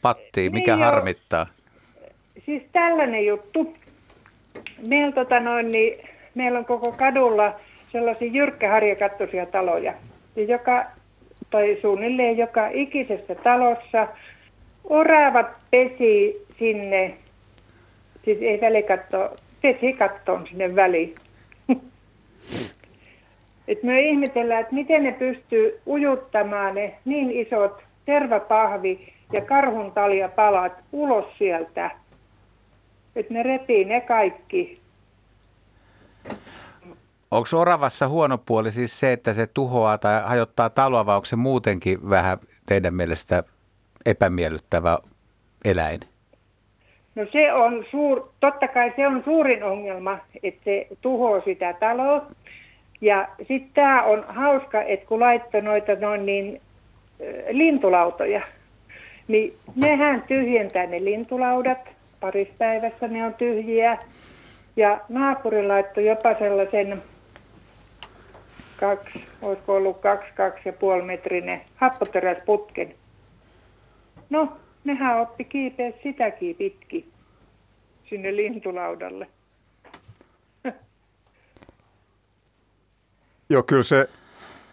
[0.02, 1.46] Pattiin, mikä niin harmittaa?
[2.48, 3.74] Siis tällainen juttu.
[4.86, 5.98] Meillä, tota noin, niin,
[6.34, 7.54] meillä on koko kadulla
[7.92, 9.94] sellaisia jyrkkäharjakattoisia taloja.
[10.36, 10.84] Ja joka,
[11.50, 14.08] tai suunnilleen joka ikisessä talossa
[14.84, 17.14] oravat pesi sinne,
[18.24, 21.14] siis ei välikatto, pesi kattoon sinne väliin.
[23.68, 29.92] Et me ihmetellään, että miten ne pystyy ujuttamaan ne niin isot tervapahvi ja karhun
[30.36, 31.90] palat ulos sieltä.
[33.18, 34.80] Että ne repii ne kaikki.
[37.30, 41.36] Onko oravassa huono puoli siis se, että se tuhoaa tai hajottaa taloa, vai onko se
[41.36, 43.42] muutenkin vähän teidän mielestä
[44.06, 44.98] epämiellyttävä
[45.64, 46.00] eläin?
[47.14, 52.26] No se on suur, totta kai se on suurin ongelma, että se tuhoaa sitä taloa.
[53.00, 56.60] Ja sitten tämä on hauska, että kun laittoi noita noin niin
[57.50, 58.42] lintulautoja,
[59.28, 61.97] niin nehän tyhjentää ne lintulaudat.
[62.20, 63.98] Parissa päivässä ne on tyhjiä.
[64.76, 67.02] Ja naapuri laittoi jopa sellaisen
[68.80, 72.94] kaksi, olisiko ollut kaksi, kaksi ja puoli metrinen happoteräsputken.
[74.30, 77.10] No, nehän oppi kiipeä sitäkin pitkin
[78.10, 79.26] sinne lintulaudalle.
[83.50, 84.08] Joo, kyllä se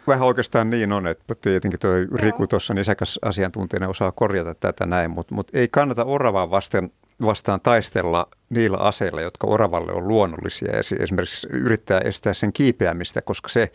[0.07, 5.11] vähän oikeastaan niin on, että tietenkin tuo Riku tuossa nisäkäs asiantuntijana osaa korjata tätä näin,
[5.11, 6.89] mutta, mutta ei kannata oravaa vastaan,
[7.21, 10.75] vastaan taistella niillä aseilla, jotka oravalle on luonnollisia.
[10.75, 13.71] Ja esimerkiksi yrittää estää sen kiipeämistä, koska se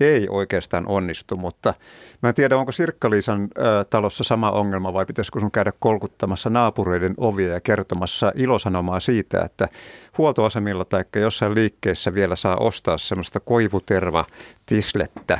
[0.00, 1.74] ei oikeastaan onnistu, mutta
[2.22, 7.14] mä en tiedä, onko Sirkkaliisan äh, talossa sama ongelma vai pitäisikö sun käydä kolkuttamassa naapureiden
[7.16, 9.68] ovia ja kertomassa ilosanomaa siitä, että
[10.18, 14.24] huoltoasemilla tai jossain liikkeessä vielä saa ostaa semmoista koivuterva
[14.66, 15.38] tislettä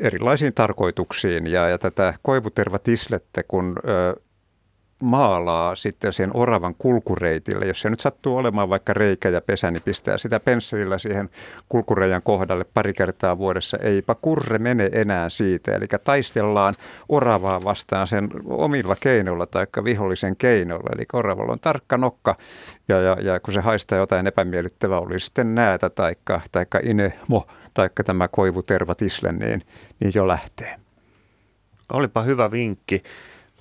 [0.00, 1.46] erilaisiin tarkoituksiin.
[1.46, 3.76] Ja, ja tätä koivutervatislettä, kun
[5.00, 7.66] maalaa sitten sen oravan kulkureitille.
[7.66, 11.30] Jos se nyt sattuu olemaan vaikka reikä ja pesä, niin pistää sitä pensselillä siihen
[11.68, 13.76] kulkureijan kohdalle pari kertaa vuodessa.
[13.76, 15.74] Eipä kurre mene enää siitä.
[15.74, 16.74] Eli taistellaan
[17.08, 20.90] oravaa vastaan sen omilla keinoilla tai vihollisen keinoilla.
[20.96, 22.36] Eli oravalla on tarkka nokka
[22.88, 26.14] ja, ja, ja kun se haistaa jotain epämiellyttävää, oli sitten näätä tai
[26.82, 29.62] inemo tai tämä koivutervatisle, niin,
[30.00, 30.76] niin jo lähtee.
[31.92, 33.02] Olipa hyvä vinkki.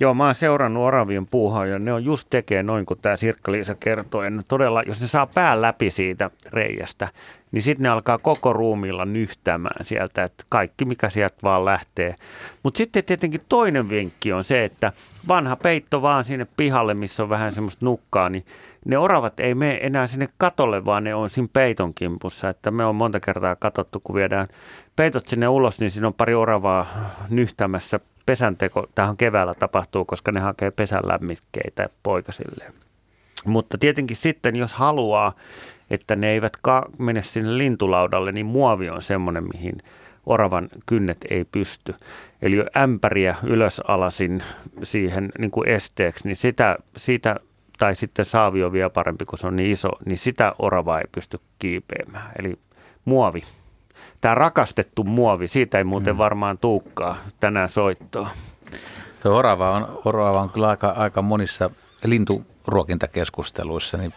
[0.01, 3.75] Joo, mä oon seurannut oravien puuhaa ja ne on just tekee noin kuin tämä Sirkka-Liisa
[3.75, 4.25] kertoi.
[4.25, 7.07] Ja todella, jos ne saa pään läpi siitä reiästä,
[7.51, 12.15] niin sitten ne alkaa koko ruumilla nyhtämään sieltä, että kaikki mikä sieltä vaan lähtee.
[12.63, 14.91] Mutta sitten tietenkin toinen vinkki on se, että
[15.27, 18.45] vanha peitto vaan sinne pihalle, missä on vähän semmoista nukkaa, niin
[18.85, 22.49] ne oravat ei mene enää sinne katolle, vaan ne on siinä peiton kimpussa.
[22.49, 24.47] Että me on monta kertaa katsottu, kun viedään
[24.95, 26.87] peitot sinne ulos, niin siinä on pari oravaa
[27.29, 32.65] nyhtämässä pesänteko, tähän keväällä tapahtuu, koska ne hakee pesän lämmikkeitä poikasille.
[33.45, 35.33] Mutta tietenkin sitten, jos haluaa,
[35.89, 39.77] että ne eivät ka- mene sinne lintulaudalle, niin muovi on semmoinen, mihin
[40.25, 41.95] oravan kynnet ei pysty.
[42.41, 44.43] Eli ämpäriä ylös alasin
[44.83, 47.35] siihen niin kuin esteeksi, niin sitä, sitä,
[47.79, 51.07] tai sitten saavi on vielä parempi, kun se on niin iso, niin sitä orava ei
[51.11, 52.31] pysty kiipeämään.
[52.39, 52.59] Eli
[53.05, 53.43] muovi
[54.21, 56.17] Tämä rakastettu muovi, siitä ei muuten mm.
[56.17, 58.29] varmaan tuukkaa tänään soittoa.
[59.23, 61.69] Tuo orava on, orava on kyllä aika, aika monissa
[62.05, 64.13] linturuokintakeskusteluissa, niin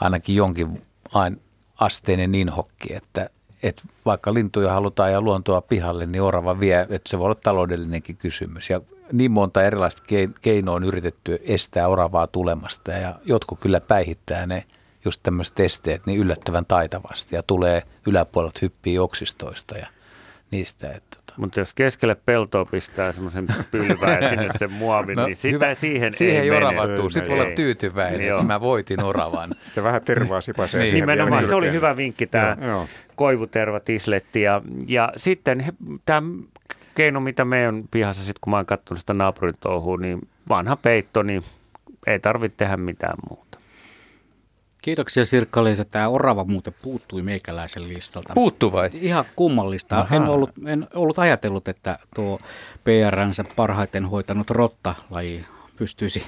[0.00, 0.82] ainakin jonkin
[1.14, 1.40] ain
[1.80, 3.30] asteinen inhokki, että,
[3.62, 8.16] että vaikka lintuja halutaan ja luontoa pihalle, niin orava vie, että se voi olla taloudellinenkin
[8.16, 8.70] kysymys.
[8.70, 8.80] Ja
[9.12, 10.02] niin monta erilaista
[10.40, 14.64] keinoa on yritetty estää oravaa tulemasta ja jotkut kyllä päihittää ne
[15.04, 19.86] just tämmöiset esteet niin yllättävän taitavasti ja tulee yläpuolelta hyppiä oksistoista ja
[20.50, 20.90] niistä.
[20.90, 21.34] Että, tota.
[21.36, 25.74] Mutta jos keskelle peltoa pistää semmoisen pylvään ja sinne sen muovin, no, niin sitä hyvä.
[25.74, 27.10] siihen, siihen ei, ei oravattu.
[27.10, 29.50] Sitten voi olla tyytyväinen, että mä voitin oravan.
[29.76, 30.94] Ja vähän tervaa sipasee niin.
[30.94, 32.56] Nimenomaan, se oli hyvä vinkki tämä
[33.16, 34.42] koivuterva tisletti.
[34.42, 35.64] Ja, ja sitten
[36.04, 36.22] tämä
[36.94, 41.22] keino, mitä meidän pihassa, sit, kun mä oon katsonut sitä naapurin touhua, niin vanha peitto,
[41.22, 41.42] niin
[42.06, 43.58] ei tarvitse tehdä mitään muuta.
[44.82, 48.34] Kiitoksia sirkka että Tämä orava muuten puuttui meikäläisen listalta.
[48.34, 48.90] Puuttu vai?
[48.94, 50.06] Ihan kummallista.
[50.10, 52.38] En ollut, en ollut ajatellut, että tuo
[52.84, 56.22] PRNssä parhaiten hoitanut rotta-laji pystyisi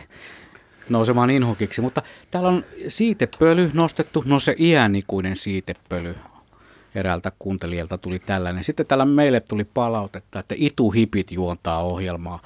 [0.89, 1.81] nousemaan inhokiksi.
[1.81, 6.15] Mutta täällä on siitepöly nostettu, no se iänikuinen siitepöly
[6.97, 8.65] eräältä kuuntelijalta tuli tällainen.
[8.65, 12.41] Sitten täällä meille tuli palautetta, että Itu Hipit juontaa ohjelmaa.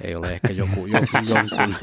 [0.00, 1.74] Ei ole ehkä joku, joku jonkun,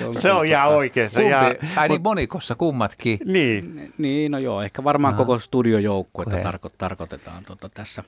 [0.00, 1.10] jonkun Se on ihan oikein.
[1.14, 3.18] Kumpi, ja, ai niin monikossa kummatkin.
[3.24, 3.92] Niin.
[3.98, 5.18] Niin, no joo, ehkä varmaan no.
[5.18, 8.04] koko studiojoukkue tarko, tarkoitetaan tuota tässä.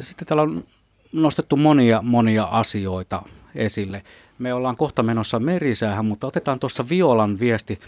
[0.00, 0.64] Sitten täällä on
[1.12, 3.22] nostettu monia, monia asioita
[3.54, 4.02] esille.
[4.38, 7.80] Me ollaan kohta menossa merisäähän, mutta otetaan tuossa Violan viesti.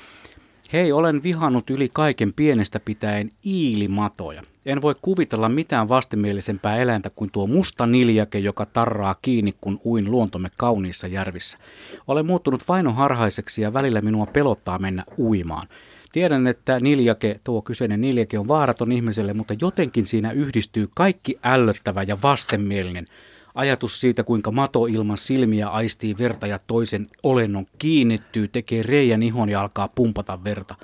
[0.73, 4.43] Hei, olen vihannut yli kaiken pienestä pitäen iilimatoja.
[4.67, 10.11] En voi kuvitella mitään vastenmielisempää eläintä kuin tuo musta niljake, joka tarraa kiinni, kun uin
[10.11, 11.59] luontomme kauniissa järvissä.
[12.07, 15.67] Olen muuttunut vainoharhaiseksi ja välillä minua pelottaa mennä uimaan.
[16.13, 22.03] Tiedän, että niljake, tuo kyseinen niljake on vaaraton ihmiselle, mutta jotenkin siinä yhdistyy kaikki ällöttävä
[22.03, 23.07] ja vastenmielinen.
[23.61, 29.49] Ajatus siitä, kuinka mato ilman silmiä aistii verta ja toisen olennon kiinnittyy, tekee reijän ihon
[29.49, 30.75] ja alkaa pumpata verta.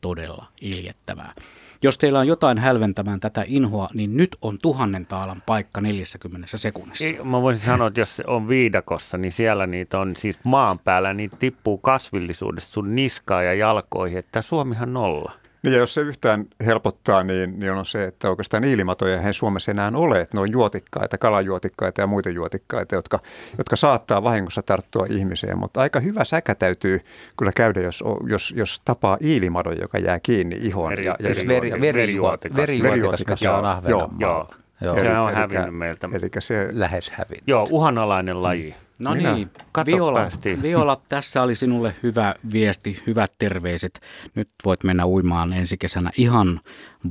[0.00, 1.34] Todella iljettävää.
[1.82, 7.04] Jos teillä on jotain hälventämään tätä inhoa, niin nyt on tuhannen taalan paikka 40 sekunnissa.
[7.04, 10.78] Ei, mä voisin sanoa, että jos se on viidakossa, niin siellä niitä on siis maan
[10.78, 15.32] päällä, niin tippuu kasvillisuudesta sun niskaa ja jalkoihin, että Suomihan nolla.
[15.62, 19.70] Niin ja jos se yhtään helpottaa, niin, niin on se, että oikeastaan ilmatoja ei Suomessa
[19.70, 20.20] enää ole.
[20.20, 23.18] Että ne on juotikkaita, kalajuotikkaita ja muita juotikkaita, jotka,
[23.58, 25.58] jotka saattaa vahingossa tarttua ihmiseen.
[25.58, 27.00] Mutta aika hyvä säkä täytyy
[27.38, 30.90] kyllä käydä, jos, jos, jos tapaa iilimadon, joka jää kiinni ihoon.
[30.90, 34.14] Veri, ja, ja, siis veri, veri, verijuotikas, verijuotikas, se on Ahvenanmaalla.
[34.20, 34.50] Joo, joo.
[34.80, 35.00] Joo.
[35.00, 36.08] Se on hävinnyt meiltä.
[36.12, 37.42] Eli se, Lähes hävinnyt.
[37.46, 38.70] Joo, uhanalainen laji.
[38.70, 38.74] Mm.
[39.04, 39.34] No Minä.
[39.34, 40.28] niin, Kato, Viola,
[40.62, 44.00] Viola, tässä oli sinulle hyvä viesti, hyvät terveiset.
[44.34, 46.60] Nyt voit mennä uimaan ensi kesänä ihan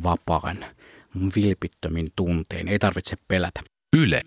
[0.03, 0.57] vapaan,
[1.35, 2.67] vilpittömin tuntein.
[2.67, 3.59] Ei tarvitse pelätä.
[3.97, 4.21] Yle.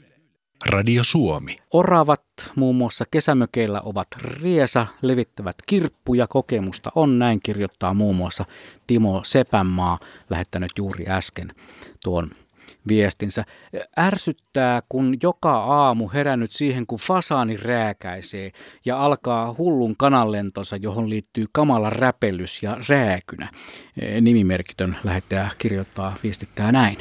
[0.66, 1.56] Radio Suomi.
[1.70, 2.22] Oravat
[2.56, 8.44] muun muassa kesämökeillä ovat riesa, levittävät kirppuja, kokemusta on, näin kirjoittaa muun muassa
[8.86, 9.98] Timo Sepänmaa,
[10.30, 11.52] lähettänyt juuri äsken
[12.04, 12.30] tuon
[12.88, 13.44] viestinsä.
[13.98, 18.52] Ärsyttää, kun joka aamu herännyt siihen, kun fasaani rääkäisee
[18.84, 23.48] ja alkaa hullun kananlentonsa, johon liittyy kamala räpellys ja rääkynä.
[24.20, 26.98] Nimimerkitön lähettäjä kirjoittaa, viestittää näin.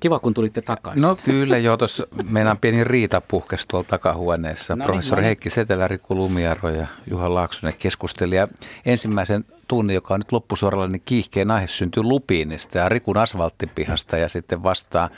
[0.00, 1.02] Kiva, kun tulitte takaisin.
[1.02, 4.76] No kyllä, joo, tuossa meidän pieni riita puhkesi tuolla takahuoneessa.
[4.76, 5.26] No, niin, Professori no.
[5.26, 8.36] Heikki Setelä, Riku Lumiaro ja Juha Laaksonen keskusteli.
[8.36, 8.48] Ja
[8.86, 14.28] ensimmäisen tunnin, joka on nyt loppusuoralla, niin kiihkeen aihe syntyi Lupiinista ja Rikun asfalttipihasta ja
[14.28, 15.08] sitten vastaa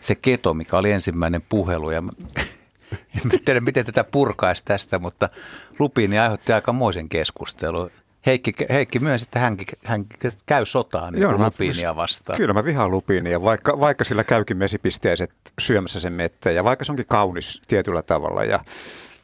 [0.00, 1.90] se keto, mikä oli ensimmäinen puhelu.
[1.90, 2.02] Ja
[3.16, 5.28] en tiedä, miten tätä purkaisi tästä, mutta
[5.78, 7.90] Lupiini aiheutti aika moisen keskustelun.
[8.26, 10.06] Heikki, Heikki myös, että hän, hän
[10.46, 12.36] käy sotaan niin Joo, lupiinia vastaan.
[12.36, 16.92] Kyllä mä vihaan lupiinia, vaikka, vaikka sillä käykin mesipisteiset syömässä sen mettä ja vaikka se
[16.92, 18.60] onkin kaunis tietyllä tavalla ja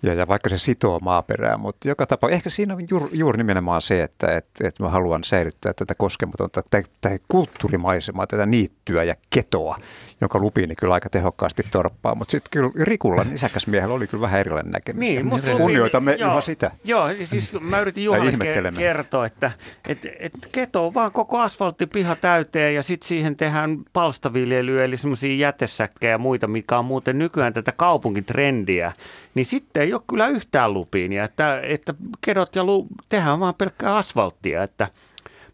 [0.03, 3.83] ja, ja vaikka se sitoo maaperää, mutta joka tapa, ehkä siinä on juuri, juuri nimenomaan
[3.83, 9.79] se, että et, et mä haluan säilyttää tätä koskematonta, tätä kulttuurimaisemaa, tätä niittyä ja ketoa,
[10.21, 12.15] jonka lupiini kyllä aika tehokkaasti torppaa.
[12.15, 13.27] Mutta sitten kyllä Rikulla,
[13.67, 15.01] miehellä oli kyllä vähän erilainen näkemys.
[15.01, 16.71] Niin, musta Kunnioitamme joo, Juha sitä.
[16.85, 18.33] Joo, siis mä yritin Juhalle
[18.79, 19.51] kertoa, että
[19.89, 25.37] et, et keto on vaan koko asfalttipiha täyteen ja sitten siihen tehdään palstaviljelyä, eli semmoisia
[25.37, 28.93] jätesäkkejä ja muita, mikä on muuten nykyään tätä kaupunkitrendiä.
[29.35, 33.97] Niin sitten ei ole kyllä yhtään lupiinia, että, että kedot ja lu, tehdään vaan pelkkää
[33.97, 34.89] asfalttia, että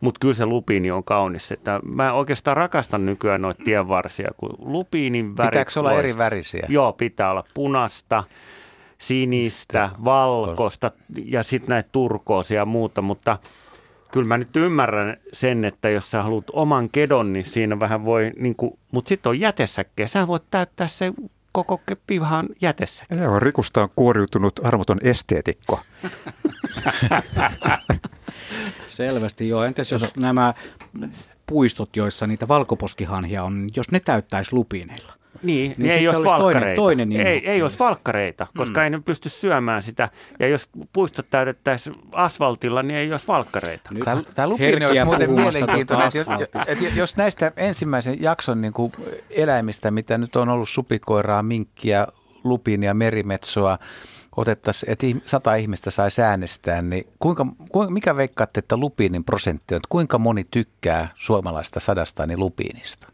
[0.05, 1.53] mutta kyllä se lupiini on kaunis.
[1.53, 6.67] Että mä oikeastaan rakastan nykyään noita tienvarsia, kun lupiinin värit Pitääkö olla eri värisiä?
[6.69, 8.25] Joo, pitää olla punasta,
[8.99, 10.05] sinistä, Mistä?
[10.05, 10.91] valkoista
[11.25, 13.39] ja sitten näitä turkoosia ja muuta, mutta
[14.13, 18.33] kyllä mä nyt ymmärrän sen, että jos sä haluat oman kedon, niin siinä vähän voi,
[18.39, 20.07] niin kuin, mutta sitten on jätesäkkeä.
[20.07, 21.13] Sä voit täyttää se
[21.53, 23.05] koko pihan jätessä.
[23.21, 25.81] Joo, Rikusta on kuoriutunut armoton esteetikko.
[28.89, 29.65] Selvästi joo.
[29.65, 30.55] Entäs jos nämä
[31.47, 35.13] puistot, joissa niitä valkoposkihanhia on, jos ne täyttäisi lupineilla?
[35.43, 36.77] Niin, Niin niin ei olisi toinen- valkkareita.
[36.77, 37.79] toinen ei, ei olisi olisi.
[37.79, 38.85] valkkareita, koska Mm.
[38.85, 40.09] ei ne pysty syömään sitä.
[40.39, 43.91] Ja jos puistot täytettäisiin asfaltilla, niin ei olisi valkkareita.
[44.05, 46.19] Tämä, tämä lupini olisi muuten mielenkiintoinen, että,
[46.59, 48.93] jos- että jos näistä ensimmäisen jakson niin kuin
[49.31, 52.07] eläimistä, mitä nyt on ollut supikoiraa, minkkiä,
[52.45, 53.79] lupinia, merimetsoa,
[54.37, 59.77] otettaisiin, että sata ihmistä saisi äänestää, niin kuinka, kuinka, mikä veikkaatte, että lupiinin prosentti on,
[59.77, 63.09] että kuinka moni tykkää suomalaista sadastani lupiinista?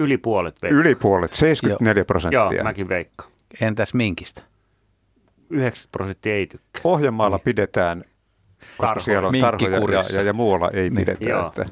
[0.00, 0.80] Yli puolet veikkaa.
[0.80, 2.40] Yli puolet, 74 prosenttia.
[2.52, 3.30] Joo, mäkin veikkaan.
[3.60, 4.42] Entäs minkistä?
[5.50, 6.82] 90 prosenttia ei tykkää.
[6.82, 8.04] Pohjanmaalla pidetään,
[8.76, 9.04] koska Tarhoja.
[9.04, 10.94] siellä on tarhoja ja, ja, ja muualla ei Niin.
[10.94, 11.24] pidetä.
[11.28, 11.46] Joo.
[11.46, 11.66] Että,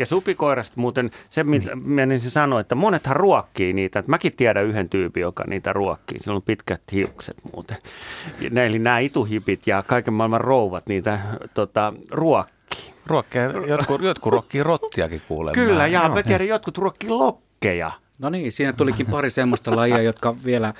[0.00, 3.98] Ja supikoirasta muuten, se mitä menisin sanoa, että monethan ruokkii niitä.
[3.98, 6.18] Että mäkin tiedän yhden tyypin, joka niitä ruokkii.
[6.18, 7.76] Sillä on pitkät hiukset muuten.
[8.40, 11.18] Ja ne- Eli nämä ituhipit ja kaiken maailman rouvat niitä
[11.54, 12.94] tota, ruokkii.
[13.06, 15.54] Ruokkia, jotkut, jotkut ruokkii rottiakin kuulemma.
[15.54, 17.92] Kyllä, ja mä tiedän, jotkut ruokkii lokkeja.
[18.18, 20.74] No niin, siinä tulikin pari semmoista lajia, jotka vielä äh,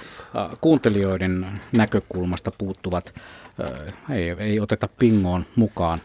[0.60, 3.14] kuuntelijoiden näkökulmasta puuttuvat.
[3.64, 5.98] Äh, ei, ei oteta pingoon mukaan.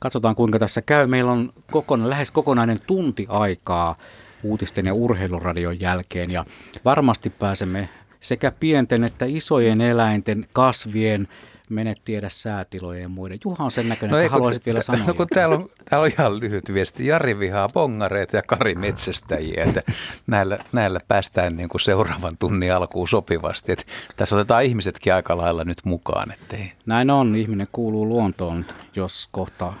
[0.00, 1.06] Katsotaan kuinka tässä käy.
[1.06, 3.96] Meillä on kokona, lähes kokonainen tunti aikaa
[4.42, 6.44] uutisten ja urheiluradion jälkeen ja
[6.84, 7.88] varmasti pääsemme
[8.20, 11.28] sekä pienten että isojen eläinten, kasvien,
[11.68, 13.38] mene tiedä säätilojen ja muiden.
[13.44, 15.06] Juha on sen näköinen, että kun- haluaisit vielä sanoa.
[15.06, 17.06] No kun täällä on, täällä on ihan lyhyt viesti.
[17.06, 19.64] Jari vihaa bongareita ja Kari metsästäjiä.
[19.64, 19.82] Että
[20.28, 23.72] näillä, näillä päästään niin kuin seuraavan tunnin alkuun sopivasti.
[23.72, 23.84] Että
[24.16, 26.32] tässä otetaan ihmisetkin aika lailla nyt mukaan.
[26.32, 26.72] Ettei.
[26.86, 28.64] Näin on, ihminen kuuluu luontoon,
[28.96, 29.72] jos kohta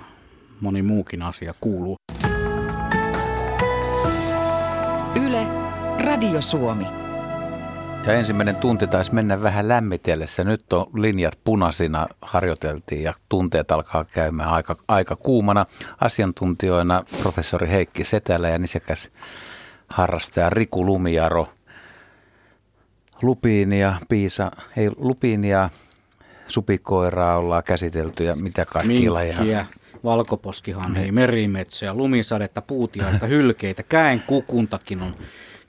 [0.60, 1.96] moni muukin asia kuuluu.
[5.26, 5.46] Yle,
[6.04, 6.86] Radio Suomi.
[8.06, 10.44] Ja ensimmäinen tunti taisi mennä vähän lämmitellessä.
[10.44, 15.66] Nyt on linjat punaisina, harjoiteltiin ja tunteet alkaa käymään aika, aika kuumana.
[16.00, 19.08] Asiantuntijoina professori Heikki Setälä ja nisekäs
[19.88, 21.48] harrastaja Riku Lumijaro.
[23.22, 25.70] Lupiinia, piisa, ei lupiinia,
[26.46, 29.66] supikoiraa ollaan käsitelty ja mitä kaikkia lajeja.
[30.02, 35.14] Minkkiä, valkoposkihanhia, merimetsoja, lumisadetta, puutiaista, hylkeitä, käen kukuntakin on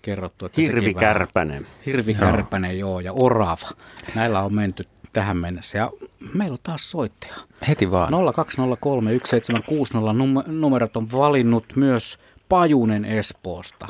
[0.02, 0.46] kerrottu.
[0.46, 1.66] Että Hirvikärpänen.
[1.86, 3.00] Hirvikärpänen, joo.
[3.00, 3.70] ja orava.
[4.16, 5.78] Näillä on menty tähän mennessä.
[5.78, 5.92] Ja
[6.34, 7.34] meillä on taas soittaja.
[7.68, 8.10] Heti vaan.
[8.36, 12.20] 0203 17600 num- numerot on valinnut myös
[12.50, 13.88] Pajunen Espoosta.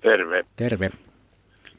[0.00, 0.44] Terve.
[0.56, 0.90] Terve.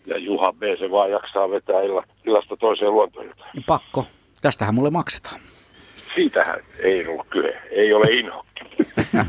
[0.06, 0.62] Ja Juha B.
[0.80, 3.52] se vaan jaksaa vetää illa- illasta toiseen luontoiltaan.
[3.68, 4.06] Pakko.
[4.42, 5.40] Tästähän mulle maksetaan.
[6.16, 7.62] Siitähän ei ollut kyse.
[7.72, 8.62] Ei ole inhokki.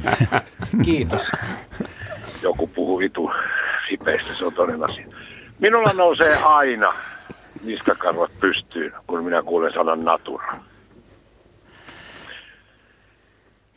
[0.85, 1.32] Kiitos.
[2.43, 3.30] Joku puhuu vitu
[3.89, 5.07] sipeistä, se on toinen asia.
[5.59, 6.93] Minulla nousee aina
[7.64, 10.57] niskakarvat pystyyn, kun minä kuulen sanan natura.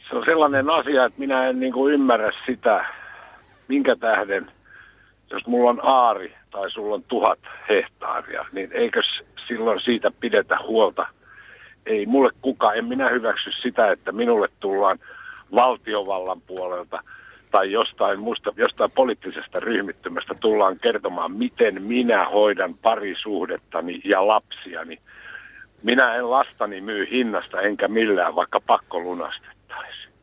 [0.09, 2.85] Se on sellainen asia, että minä en niin kuin ymmärrä sitä,
[3.67, 4.51] minkä tähden,
[5.31, 7.39] jos mulla on aari tai sulla on tuhat
[7.69, 9.01] hehtaaria, niin eikö
[9.47, 11.07] silloin siitä pidetä huolta?
[11.87, 14.99] Ei mulle kukaan, en minä hyväksy sitä, että minulle tullaan
[15.55, 17.03] valtiovallan puolelta
[17.51, 24.97] tai jostain, musta, jostain poliittisesta ryhmittymästä tullaan kertomaan, miten minä hoidan parisuhdettani ja lapsiani.
[25.83, 30.13] Minä en lastani myy hinnasta enkä millään, vaikka pakko lunastettaisiin.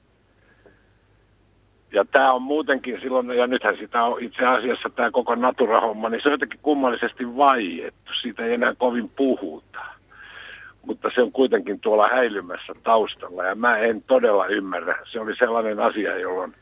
[1.92, 6.22] Ja tämä on muutenkin silloin, ja nythän sitä on itse asiassa tämä koko naturahomma, niin
[6.22, 8.12] se on jotenkin kummallisesti vaiettu.
[8.22, 9.93] Siitä ei enää kovin puhuta.
[10.87, 14.99] Mutta se on kuitenkin tuolla häilymässä taustalla, ja mä en todella ymmärrä.
[15.12, 16.55] Se oli sellainen asia, jolloin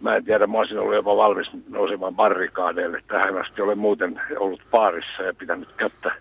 [0.00, 3.02] mä en tiedä, mä olisin ollut jopa valmis nousemaan barrikaadeille.
[3.06, 6.12] Tähän asti olen muuten ollut paarissa ja pitänyt kättä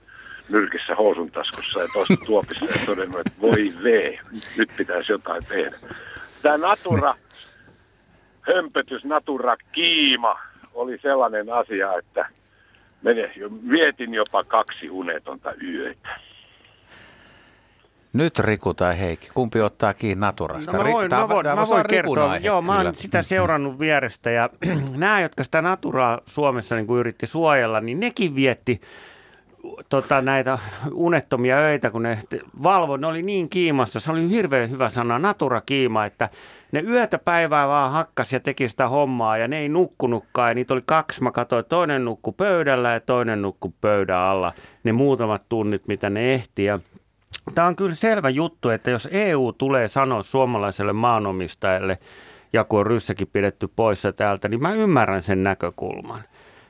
[0.51, 4.19] nyrkissä housun taskussa ja toista tuopissa ja todennut, että voi vee,
[4.57, 5.77] nyt pitäisi jotain tehdä.
[6.41, 7.15] Tämä Natura,
[8.41, 10.39] hömpötys, Natura kiima
[10.73, 12.29] oli sellainen asia, että
[13.01, 13.31] mene,
[13.69, 16.19] vietin jopa kaksi unetonta yötä.
[18.15, 20.71] Nyt Riku tai Heikki, kumpi ottaa kiinni Naturasta?
[20.71, 22.31] No mä voin, mä voin, mä voin kertoa.
[22.31, 24.49] aihe Joo, mä oon sitä seurannut vierestä ja
[24.97, 28.81] nämä, jotka sitä naturaa Suomessa niin kuin yritti suojella, niin nekin vietti
[29.89, 30.59] tota, näitä
[30.93, 32.19] unettomia öitä, kun ne
[32.63, 36.29] valvoi, ne oli niin kiimassa, se oli hirveän hyvä sana, natura-kiima, että
[36.71, 40.49] ne yötä päivää vaan hakkas ja teki sitä hommaa ja ne ei nukkunutkaan.
[40.49, 44.53] Ja niitä oli kaksi, mä katsoin, toinen nukku pöydällä ja toinen nukku pöydän alla,
[44.83, 46.79] ne muutamat tunnit, mitä ne ehti ja
[47.55, 51.97] Tämä on kyllä selvä juttu, että jos EU tulee sanoa suomalaiselle maanomistajalle,
[52.53, 56.23] ja kun on ryssäkin pidetty poissa täältä, niin mä ymmärrän sen näkökulman.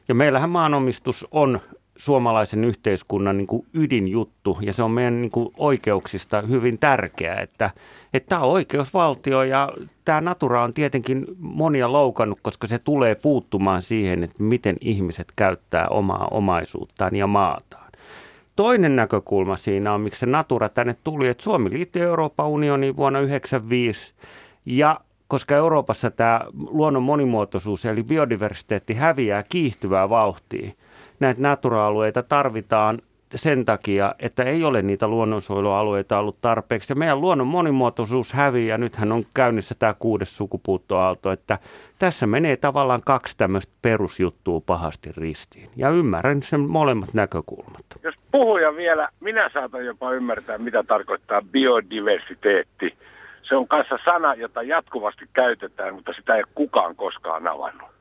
[0.07, 1.59] Ja meillähän maanomistus on
[1.95, 7.69] suomalaisen yhteiskunnan niin kuin ydinjuttu ja se on meidän niin kuin oikeuksista hyvin tärkeää, että,
[8.13, 9.69] että tämä on oikeusvaltio ja
[10.05, 15.88] tämä Natura on tietenkin monia loukannut, koska se tulee puuttumaan siihen, että miten ihmiset käyttää
[15.88, 17.84] omaa omaisuuttaan ja maataan.
[18.55, 23.19] Toinen näkökulma siinä on, miksi se Natura tänne tuli, että Suomi liittyi Euroopan unioniin vuonna
[23.19, 24.13] 1995
[24.65, 30.71] ja koska Euroopassa tämä luonnon monimuotoisuus eli biodiversiteetti häviää kiihtyvää vauhtia,
[31.19, 32.99] näitä natura-alueita tarvitaan
[33.36, 36.91] sen takia, että ei ole niitä luonnonsuojelualueita ollut tarpeeksi.
[36.91, 38.77] Ja meidän luonnon monimuotoisuus häviää.
[38.77, 41.59] Nythän on käynnissä tämä kuudes sukupuuttoaalto, että
[41.99, 45.69] tässä menee tavallaan kaksi tämmöistä perusjuttua pahasti ristiin.
[45.75, 47.86] Ja ymmärrän sen molemmat näkökulmat.
[48.03, 52.97] Jos puhuja vielä, minä saatan jopa ymmärtää, mitä tarkoittaa biodiversiteetti.
[53.41, 57.94] Se on kanssa sana, jota jatkuvasti käytetään, mutta sitä ei kukaan koskaan avannut.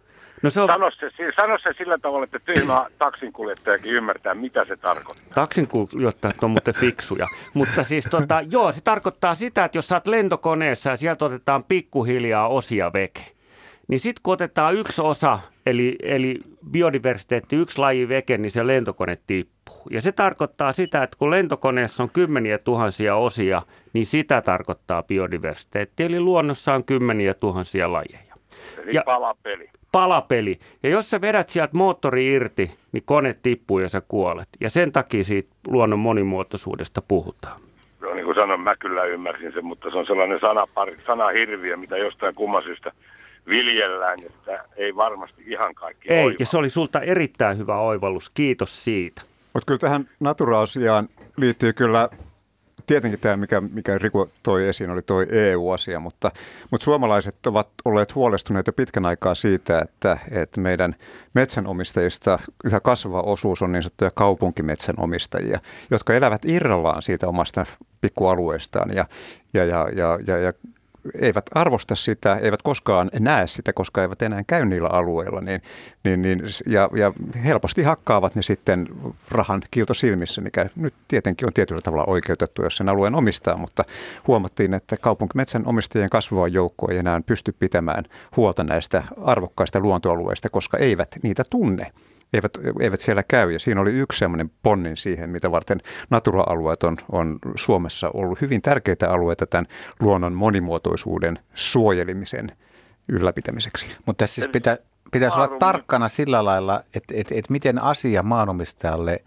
[0.44, 0.66] No se on...
[0.66, 5.34] sano, se, sano se sillä tavalla, että tyhmä taksinkuljettajakin ymmärtää, mitä se tarkoittaa.
[5.34, 7.26] Taksinkuljettajat on muuten fiksuja.
[7.54, 11.64] Mutta siis tota, joo, se tarkoittaa sitä, että jos sä oot lentokoneessa ja sieltä otetaan
[11.68, 13.24] pikkuhiljaa osia veke,
[13.88, 16.40] niin sitten kun otetaan yksi osa, eli, eli
[16.70, 19.86] biodiversiteetti, yksi laji veke, niin se lentokone tippuu.
[19.90, 26.04] Ja se tarkoittaa sitä, että kun lentokoneessa on kymmeniä tuhansia osia, niin sitä tarkoittaa biodiversiteetti.
[26.04, 28.34] Eli luonnossa on kymmeniä tuhansia lajeja.
[28.82, 30.58] Eli ja, palapeli palapeli.
[30.82, 34.48] Ja jos sä vedät sieltä moottori irti, niin kone tippuu ja sä kuolet.
[34.60, 37.60] Ja sen takia siitä luonnon monimuotoisuudesta puhutaan.
[38.00, 41.96] No niin kuin sanoin, mä kyllä ymmärsin sen, mutta se on sellainen sanapari, sanahirviö, mitä
[41.96, 42.92] jostain kumman syystä
[43.48, 46.36] viljellään, että ei varmasti ihan kaikki Ei, oiva.
[46.38, 48.30] ja se oli sulta erittäin hyvä oivallus.
[48.30, 49.22] Kiitos siitä.
[49.52, 52.08] Mutta kyllä tähän natura-asiaan liittyy kyllä
[52.86, 56.30] tietenkin tämä, mikä, mikä Riku toi esiin, oli tuo EU-asia, mutta,
[56.70, 60.96] mutta suomalaiset ovat olleet huolestuneita pitkän aikaa siitä, että, että meidän
[61.34, 65.58] metsänomistajista yhä kasvava osuus on niin sanottuja kaupunkimetsänomistajia,
[65.90, 67.66] jotka elävät irrallaan siitä omasta
[68.00, 69.06] pikkualueestaan ja,
[69.54, 70.52] ja, ja, ja, ja, ja
[71.20, 75.62] eivät arvosta sitä, eivät koskaan näe sitä, koska eivät enää käy niillä alueilla, niin,
[76.04, 77.12] niin, niin, ja, ja
[77.44, 78.88] helposti hakkaavat ne sitten
[79.30, 83.84] rahan kiilto silmissä, mikä nyt tietenkin on tietyllä tavalla oikeutettu, jos sen alueen omistaa, mutta
[84.26, 88.04] huomattiin, että kaupunkimetsän omistajien kasvava joukko ei enää pysty pitämään
[88.36, 91.92] huolta näistä arvokkaista luontoalueista, koska eivät niitä tunne
[92.34, 93.52] eivät, eivät siellä käy.
[93.52, 95.80] Ja siinä oli yksi sellainen ponnin siihen, mitä varten
[96.10, 99.66] natura-alueet on, on Suomessa ollut hyvin tärkeitä alueita tämän
[100.00, 102.52] luonnon monimuotoisuuden suojelimisen
[103.08, 103.96] ylläpitämiseksi.
[104.06, 104.78] Mutta tässä siis pitä,
[105.12, 109.24] pitäisi olla tarkkana sillä lailla, että, että, että miten asia maanomistajalle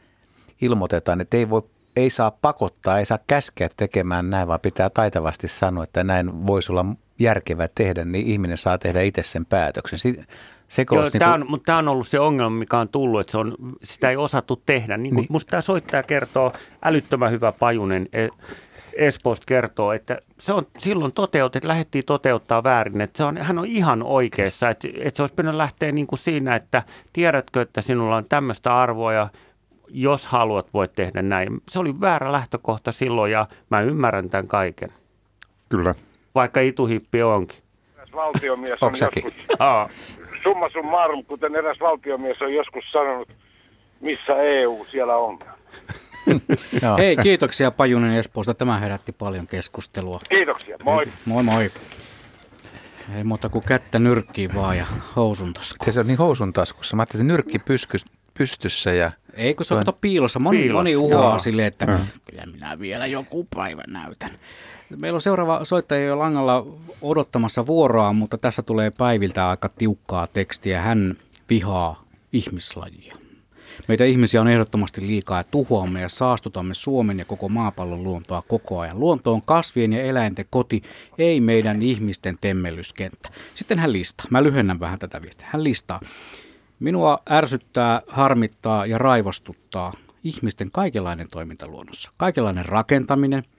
[0.61, 1.63] ilmoitetaan, että ei voi
[1.97, 6.71] ei saa pakottaa, ei saa käskeä tekemään näin, vaan pitää taitavasti sanoa, että näin voisi
[6.71, 6.85] olla
[7.19, 9.99] järkevää tehdä, niin ihminen saa tehdä itse sen päätöksen.
[10.67, 13.31] Se Joo, niin tämä, on, mutta tämä on ollut se ongelma, mikä on tullut, että
[13.31, 14.97] se on, sitä ei osattu tehdä.
[14.97, 15.27] Niin, niin.
[15.29, 16.53] Musta tämä soittaja kertoo,
[16.83, 18.27] älyttömän hyvä Pajunen e-
[18.97, 23.01] Espoosta kertoo, että se on silloin toteutettu, lähdettiin toteuttaa väärin.
[23.01, 26.19] Että se on, hän on ihan oikeassa, että, että se olisi pitänyt lähteä niin kuin
[26.19, 29.29] siinä, että tiedätkö, että sinulla on tämmöistä arvoa ja
[29.89, 31.61] jos haluat, voit tehdä näin.
[31.69, 34.89] Se oli väärä lähtökohta silloin ja mä ymmärrän tämän kaiken.
[35.69, 35.95] Kyllä.
[36.35, 37.59] Vaikka ituhippi onkin.
[38.15, 39.33] Valtiomies on joskus,
[40.47, 43.29] summa summarum, kuten eräs valtiomies on joskus sanonut,
[43.99, 45.39] missä EU siellä on.
[46.97, 48.53] Hei, kiitoksia Pajunen Espoosta.
[48.53, 50.19] Tämä herätti paljon keskustelua.
[50.29, 51.05] Kiitoksia, moi.
[51.25, 51.71] Moi moi.
[53.15, 54.85] Ei muuta kuin kättä nyrkkiin vaan ja
[55.15, 55.93] housun taskuun.
[55.93, 56.95] Se on niin housun taskussa.
[56.95, 57.97] Mä ajattelin, että nyrkki pysky,
[58.37, 59.11] pystyssä ja...
[59.33, 60.39] Ei kun se on piilossa.
[60.39, 60.77] Moni, piilossa.
[60.77, 61.97] moni uhoaa silleen, että mm.
[62.29, 64.31] kyllä minä vielä joku päivä näytän.
[64.95, 66.65] Meillä on seuraava soittaja jo langalla
[67.01, 70.81] odottamassa vuoroa, mutta tässä tulee päiviltä aika tiukkaa tekstiä.
[70.81, 71.17] Hän
[71.49, 73.15] vihaa ihmislajia.
[73.87, 78.79] Meitä ihmisiä on ehdottomasti liikaa ja tuhoamme ja saastutamme Suomen ja koko maapallon luontoa koko
[78.79, 78.99] ajan.
[78.99, 80.83] Luonto on kasvien ja eläinten koti,
[81.17, 83.29] ei meidän ihmisten temmellyskenttä.
[83.55, 84.25] Sitten hän listaa.
[84.29, 85.47] Mä lyhennän vähän tätä viestiä.
[85.51, 86.01] Hän listaa.
[86.79, 92.11] Minua ärsyttää, harmittaa ja raivostuttaa ihmisten kaikenlainen toiminta luonnossa.
[92.17, 93.43] Kaikenlainen rakentaminen–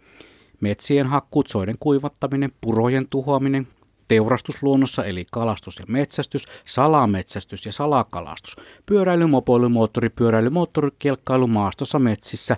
[0.61, 3.69] Metsien hakkuut, soiden kuivattaminen, purojen tuhoaminen,
[4.09, 8.57] teurastusluonnossa eli kalastus ja metsästys, salametsästys ja salakalastus,
[8.87, 12.57] pyöräily, mopoilu, moottoripyöräily, moottorikelkkailu maastossa metsissä,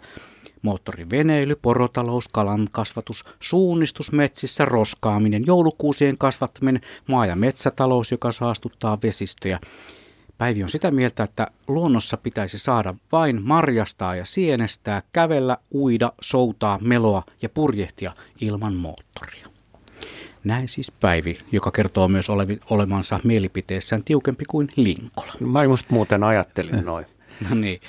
[0.62, 9.60] moottoriveneily, porotalous, kalan kasvatus, suunnistus metsissä, roskaaminen, joulukuusien kasvattaminen, maa- ja metsätalous, joka saastuttaa vesistöjä,
[10.40, 16.78] Päivi on sitä mieltä, että luonnossa pitäisi saada vain marjastaa ja sienestää, kävellä, uida, soutaa,
[16.82, 19.46] meloa ja purjehtia ilman moottoria.
[20.44, 25.32] Näin siis Päivi, joka kertoo myös olevi, olemansa mielipiteessään tiukempi kuin Linkola.
[25.40, 27.06] Mä just muuten ajattelin noin.
[27.48, 27.80] No niin.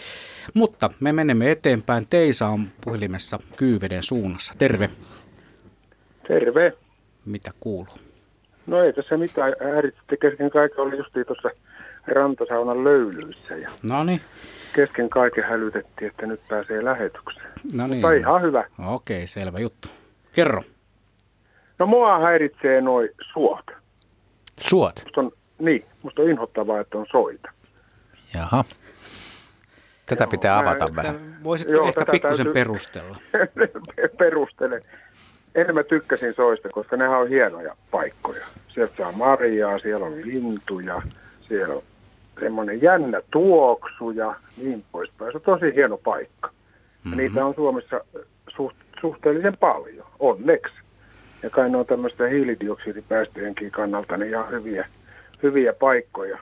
[0.53, 2.07] Mutta me menemme eteenpäin.
[2.09, 4.53] Teisa on puhelimessa Kyyveden suunnassa.
[4.57, 4.89] Terve.
[6.27, 6.73] Terve.
[7.25, 7.95] Mitä kuuluu?
[8.67, 9.53] No ei tässä mitään.
[9.73, 10.79] Häiritsitte kesken kaiken.
[10.79, 11.49] Oli justiin tuossa
[12.07, 14.21] rantasaunan löylyissä ja No niin.
[14.75, 17.51] kesken kaiken hälytettiin, että nyt pääsee lähetykseen.
[17.73, 17.95] No niin.
[17.95, 18.63] Mutta ihan hyvä.
[18.87, 19.87] Okei, selvä juttu.
[20.31, 20.61] Kerro.
[21.79, 23.65] No mua häiritsee noi suot.
[24.59, 25.01] Suot?
[25.05, 27.51] Musta on, niin, musta on inhottavaa, että on soita.
[28.33, 28.63] Jaha.
[30.05, 31.37] Tätä pitää avata mä- vähän.
[31.43, 33.17] Voisitko Joo, ehkä pikkusen täytyy- perustella?
[34.17, 34.81] Perustelen.
[35.55, 38.45] Enemmän mä tykkäsin soista, koska nehän on hienoja paikkoja.
[38.73, 41.01] Sieltä saa marjaa, siellä on lintuja,
[41.47, 41.83] siellä on
[42.39, 45.31] semmoinen jännä tuoksu ja niin poispäin.
[45.31, 46.47] Se on tosi hieno paikka.
[46.47, 47.17] Mm-hmm.
[47.17, 48.01] Niitä on Suomessa
[48.49, 50.73] suht, suhteellisen paljon, onneksi.
[51.43, 54.87] Ja kai ne on tämmöistä hiilidioksidipäästöjenkin kannalta niin ihan hyviä,
[55.43, 56.37] hyviä paikkoja.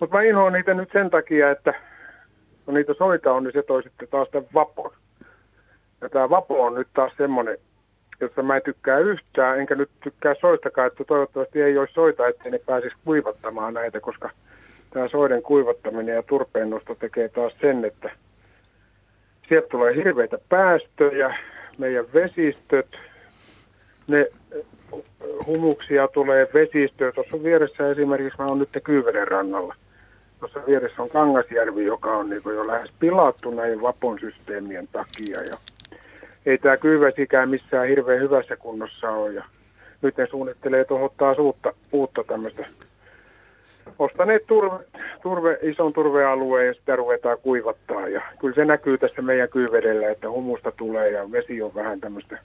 [0.00, 1.74] Mutta mä inhoan niitä nyt sen takia, että
[2.64, 4.90] kun niitä soita on, niin se toi sitten taas tämän vapon.
[6.00, 7.58] Ja tämä vapo on nyt taas semmoinen,
[8.20, 12.50] josta mä en tykkää yhtään, enkä nyt tykkää soistakaan, että toivottavasti ei olisi soita, ettei
[12.50, 14.30] ne pääsisi kuivattamaan näitä, koska
[14.90, 18.10] tämä soiden kuivattaminen ja turpeen nosto tekee taas sen, että
[19.48, 21.38] sieltä tulee hirveitä päästöjä,
[21.78, 22.86] meidän vesistöt,
[24.08, 24.64] ne eh,
[25.46, 27.12] humuksia tulee vesistöön.
[27.14, 29.74] Tuossa vieressä esimerkiksi, mä oon nyt Kyyveden rannalla.
[30.40, 35.42] Tuossa vieressä on Kangasjärvi, joka on niin jo lähes pilattu näiden vapon systeemien takia.
[35.50, 35.56] Ja
[36.46, 39.32] ei tämä kyyvesikään missään hirveän hyvässä kunnossa ole.
[39.32, 39.44] Ja
[40.02, 42.66] nyt ne suunnittelee tuohon taas uutta, uutta tämmöistä.
[43.98, 44.84] Ostaneet turve,
[45.22, 48.08] turve, ison turvealueen ja sitä ruvetaan kuivattaa.
[48.08, 52.38] Ja kyllä se näkyy tässä meidän kyyvedellä, että humusta tulee ja vesi on vähän tämmöistä,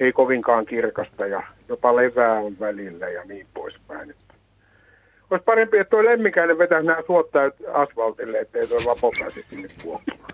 [0.00, 4.10] ei kovinkaan kirkasta ja jopa levää on välillä ja niin poispäin.
[4.10, 4.34] Että
[5.30, 10.30] olisi parempi, että tuo lemmikäinen vetäisi nämä suottaa asfaltille, ettei tuo vapo pääse sinne kuokkimaan.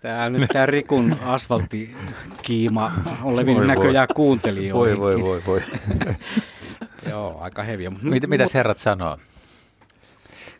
[0.00, 2.92] Tää nyt tämä Rikun asfalttikiima
[3.24, 5.00] on levinnyt näköjään kuuntelijoihin.
[5.00, 5.60] Voi, voi, voi, voi.
[7.10, 7.90] Joo, aika heviä.
[8.02, 9.18] Mitä, mitäs herrat sanoo?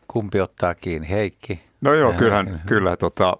[0.08, 1.10] Kumpi ottaa kiinni?
[1.10, 1.60] Heikki?
[1.80, 3.36] No joo, kyllähän, kyllä tota,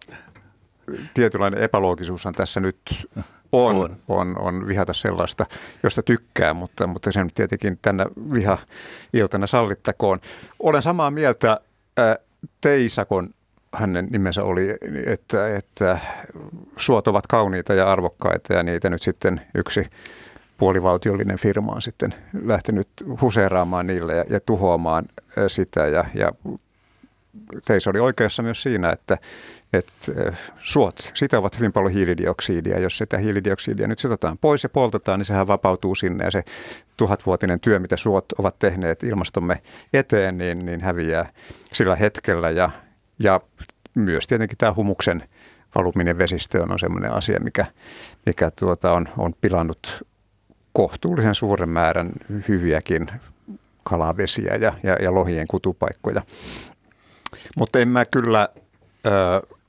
[1.15, 3.09] tietynlainen epäloogisuushan tässä nyt
[3.53, 3.97] on, on.
[4.09, 5.47] on, on vihata sellaista,
[5.83, 10.21] josta tykkää, mutta, mutta sen tietenkin tänä viha-iltana sallittakoon.
[10.61, 11.61] Olen samaa mieltä
[11.99, 12.17] äh,
[12.61, 13.35] Teisakon,
[13.75, 14.77] hänen nimensä oli,
[15.07, 15.99] että, että
[16.77, 19.87] suot ovat kauniita ja arvokkaita ja niitä nyt sitten yksi
[20.59, 22.89] puolivaltiollinen firma on sitten lähtenyt
[23.21, 25.05] huseeraamaan niille ja, ja tuhoamaan
[25.49, 26.33] sitä ja, ja
[27.65, 29.19] Teis oli oikeassa myös siinä, että,
[29.73, 30.13] että
[30.59, 32.79] suot sitovat hyvin paljon hiilidioksidia.
[32.79, 36.43] Jos sitä hiilidioksidia nyt sitotaan pois ja poltetaan, niin sehän vapautuu sinne ja se
[36.97, 41.33] tuhatvuotinen työ, mitä suot ovat tehneet ilmastomme eteen, niin, niin häviää
[41.73, 42.51] sillä hetkellä.
[42.51, 42.71] Ja,
[43.19, 43.41] ja
[43.95, 45.25] myös tietenkin tämä humuksen
[45.75, 47.67] valuminen vesistöön on sellainen asia, mikä,
[48.27, 50.07] mikä tuota on, on pilannut
[50.73, 52.13] kohtuullisen suuren määrän
[52.49, 53.11] hyviäkin
[53.83, 56.23] kalavesiä ja, ja, ja lohien kutupaikkoja.
[57.57, 58.49] Mutta en mä kyllä
[59.07, 59.11] ö,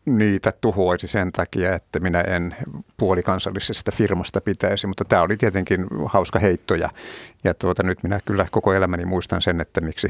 [0.06, 2.56] niitä tuhoisi sen takia, että minä en
[2.98, 6.90] puolikansallisesta firmasta pitäisi, mutta tämä oli tietenkin hauska heitto ja,
[7.44, 10.08] ja tuota, nyt minä kyllä koko elämäni muistan sen, että miksi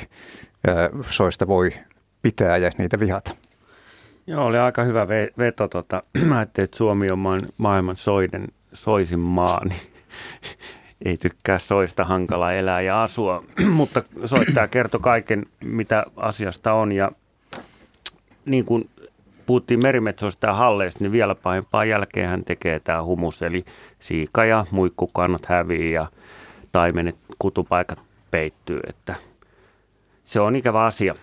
[0.68, 1.74] ö, soista voi
[2.22, 3.32] pitää ja niitä vihata.
[4.28, 5.68] Joo, oli aika hyvä ve- veto.
[5.68, 6.04] Tota.
[6.28, 7.20] Mä ajattelin, että Suomi on
[7.58, 9.82] maailman soiden, soisin maa, niin
[11.06, 13.44] ei tykkää soista hankala elää ja asua.
[13.72, 16.92] Mutta soittaja kertoi kaiken, mitä asiasta on.
[16.92, 17.12] Ja
[18.46, 18.90] niin kuin
[19.46, 23.42] puhuttiin merimetsoista ja halleista, niin vielä pahempaa jälkeen hän tekee tämä humus.
[23.42, 23.66] Eli
[24.00, 26.08] siika ja muikkukannat häviää ja
[26.72, 28.00] taimenet kutupaikat
[28.32, 28.80] peittyy.
[28.88, 29.16] Että
[30.26, 31.16] se on ikävä asia.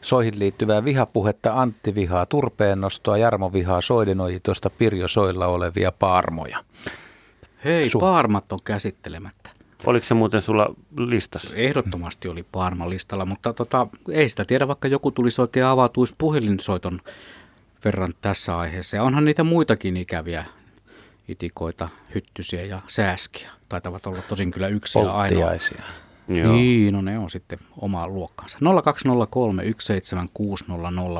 [0.00, 6.58] Soihin liittyvää vihapuhetta, Antti vihaa turpeennostoa, Jarmo vihaa soidenojitosta, Pirjo soilla olevia paarmoja.
[7.64, 9.50] Hei, Su- Paarmat on käsittelemättä.
[9.86, 11.56] Oliko se muuten sulla listassa?
[11.56, 17.00] Ehdottomasti oli Paarman listalla, mutta tota, ei sitä tiedä, vaikka joku tulisi oikein avautuisi puhelinsoiton
[17.84, 18.96] verran tässä aiheessa.
[18.96, 20.44] Ja onhan niitä muitakin ikäviä
[21.28, 23.50] itikoita, hyttysiä ja sääskiä.
[23.68, 25.40] Taitavat olla tosin kyllä yksi ja ainoa.
[26.28, 26.52] Joo.
[26.52, 28.58] Niin, no ne on sitten omaa luokkansa.
[28.58, 28.64] 020317600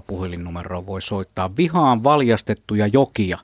[0.07, 3.39] puhelinnumeroa voi soittaa vihaan valjastettuja jokia.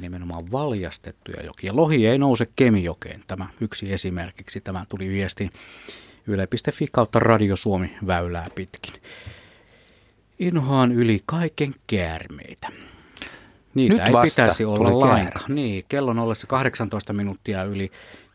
[0.00, 1.76] Nimenomaan valjastettuja jokia.
[1.76, 3.20] Lohi ei nouse Kemijokeen.
[3.26, 4.60] Tämä yksi esimerkiksi.
[4.60, 5.50] Tämä tuli viesti
[6.26, 8.94] yle.fi kautta Radio Suomi väylää pitkin.
[10.38, 12.68] Inhoan yli kaiken käärmeitä.
[13.74, 15.54] Niitä Nyt ei pitäisi olla lainkaan.
[15.54, 17.90] Niin, kellon ollessa 18 minuuttia yli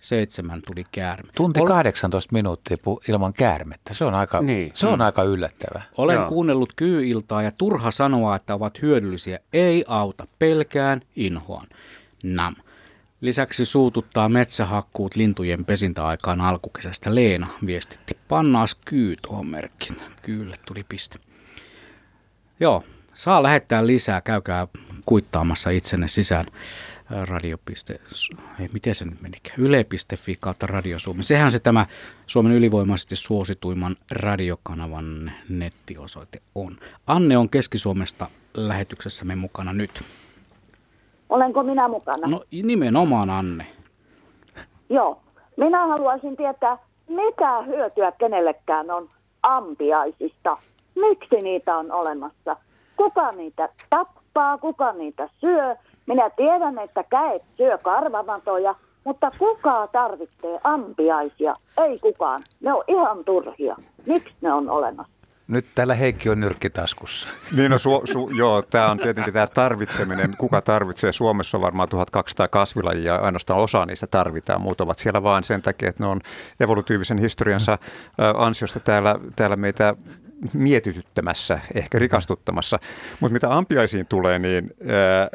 [0.06, 1.32] seitsemän tuli käärme.
[1.36, 3.94] Tunti Ol- 18 minuuttia pu- ilman käärmettä.
[3.94, 4.72] Se on aika, Niin.
[4.74, 5.06] se on Mm.
[5.06, 5.84] aika yllättävää.
[5.98, 6.28] Olen Joo.
[6.30, 9.40] kuunnellut kyy-iltaa ja turha sanoa, että ovat hyödyllisiä.
[9.54, 11.68] Ei auta, pelkään, inhoan.
[12.24, 12.56] Nam.
[13.22, 17.16] Lisäksi suututtaa metsähakkuut lintujen pesintäaikaan alkukesästä.
[17.16, 18.18] Leena viestitti.
[18.28, 19.96] Pannaas kyy tuohon merkkiin.
[20.22, 21.20] Kyllä tuli piste.
[22.60, 22.84] Joo,
[23.14, 24.22] saa lähettää lisää.
[24.22, 24.68] Käykää
[25.06, 26.62] kuittaamassa itsenne sisään Ää,
[27.10, 27.58] radio.
[28.60, 29.60] Ei, miten se nyt menikään?
[29.60, 31.24] Yle.fi kautta Radio Suomi.
[31.24, 31.86] Sehän se tämä
[32.28, 36.78] Suomen ylivoimaisesti suosituimman radiokanavan nettiosoite on.
[37.08, 40.02] Anne on Keski-Suomesta lähetyksessämme mukana nyt.
[41.30, 42.28] Olenko minä mukana?
[42.28, 43.66] No nimenomaan Anne.
[44.90, 45.22] Joo.
[45.58, 46.78] Minä haluaisin tietää,
[47.08, 49.10] mitä hyötyä kenellekään on
[49.44, 50.58] ampiaisista.
[50.96, 52.58] Miksi niitä on olemassa?
[52.98, 55.76] Kuka niitä tappaa, kuka niitä syö?
[56.08, 61.56] Minä tiedän, että käet syö karvamatoja, mutta kuka tarvitsee ampiaisia?
[61.78, 62.44] Ei kukaan.
[62.62, 63.76] Ne on ihan turhia.
[64.06, 65.16] Miksi ne on olemassa?
[65.48, 67.28] Nyt täällä Heikki on nyrkki taskussa.
[67.56, 70.38] Niin no, su, su, joo, tämä on tietenkin tämä tarvitseminen.
[70.38, 71.12] Kuka tarvitsee?
[71.12, 74.62] Suomessa on varmaan 1200 kasvilajia ja ainoastaan osa niistä tarvitaan.
[74.62, 76.22] Muut ovat siellä vain sen takia, että ne on
[76.60, 77.78] evolutiivisen historiansa
[78.38, 79.94] ansiosta täällä, täällä meitä
[80.54, 82.80] mietityttämässä, ehkä rikastuttamassa.
[83.20, 85.28] Mutta mitä ampiaisiin tulee, niin ää,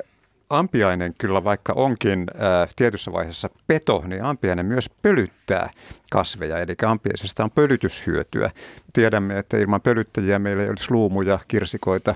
[0.51, 5.71] ampiainen kyllä vaikka onkin ää, tietyssä vaiheessa peto, niin ampiainen myös pölyttää
[6.11, 8.51] kasveja, eli ampiaisesta on pölytyshyötyä.
[8.93, 12.15] Tiedämme, että ilman pölyttäjiä meillä ei olisi luumuja, kirsikoita,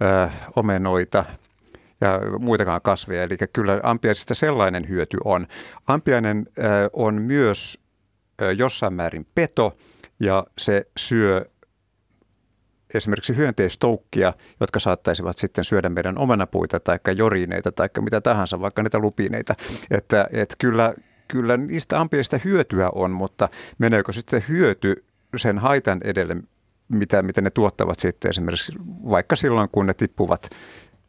[0.00, 1.24] ää, omenoita
[2.00, 5.46] ja muitakaan kasveja, eli kyllä ampiaisesta sellainen hyöty on.
[5.86, 7.78] Ampiainen ää, on myös
[8.42, 9.76] ää, jossain määrin peto,
[10.20, 11.44] ja se syö
[12.94, 18.98] esimerkiksi hyönteistoukkia, jotka saattaisivat sitten syödä meidän omenapuita tai jorineita tai mitä tahansa, vaikka niitä
[18.98, 19.54] lupineita.
[19.90, 20.94] Että, että kyllä,
[21.28, 25.04] kyllä niistä ampiaista hyötyä on, mutta meneekö sitten hyöty
[25.36, 26.36] sen haitan edelle,
[26.88, 28.72] mitä, mitä ne tuottavat sitten esimerkiksi
[29.10, 30.50] vaikka silloin, kun ne tippuvat